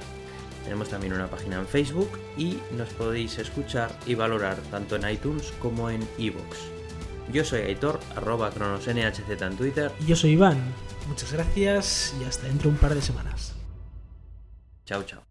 Tenemos 0.64 0.88
también 0.88 1.12
una 1.12 1.28
página 1.28 1.56
en 1.56 1.66
Facebook 1.66 2.10
y 2.36 2.58
nos 2.76 2.88
podéis 2.90 3.38
escuchar 3.38 3.96
y 4.06 4.14
valorar 4.14 4.56
tanto 4.70 4.96
en 4.96 5.08
iTunes 5.08 5.52
como 5.60 5.90
en 5.90 6.06
iVoox. 6.18 6.58
Yo 7.32 7.44
soy 7.44 7.60
Aitor, 7.60 8.00
arroba 8.16 8.50
cronosnhz 8.50 9.20
en 9.28 9.56
Twitter. 9.56 9.92
Y 10.00 10.06
yo 10.06 10.16
soy 10.16 10.32
Iván. 10.32 10.58
Muchas 11.08 11.32
gracias 11.32 12.14
y 12.20 12.24
hasta 12.24 12.46
dentro 12.46 12.70
de 12.70 12.76
un 12.76 12.80
par 12.80 12.94
de 12.94 13.02
semanas. 13.02 13.54
Chao, 14.84 15.02
chao. 15.02 15.22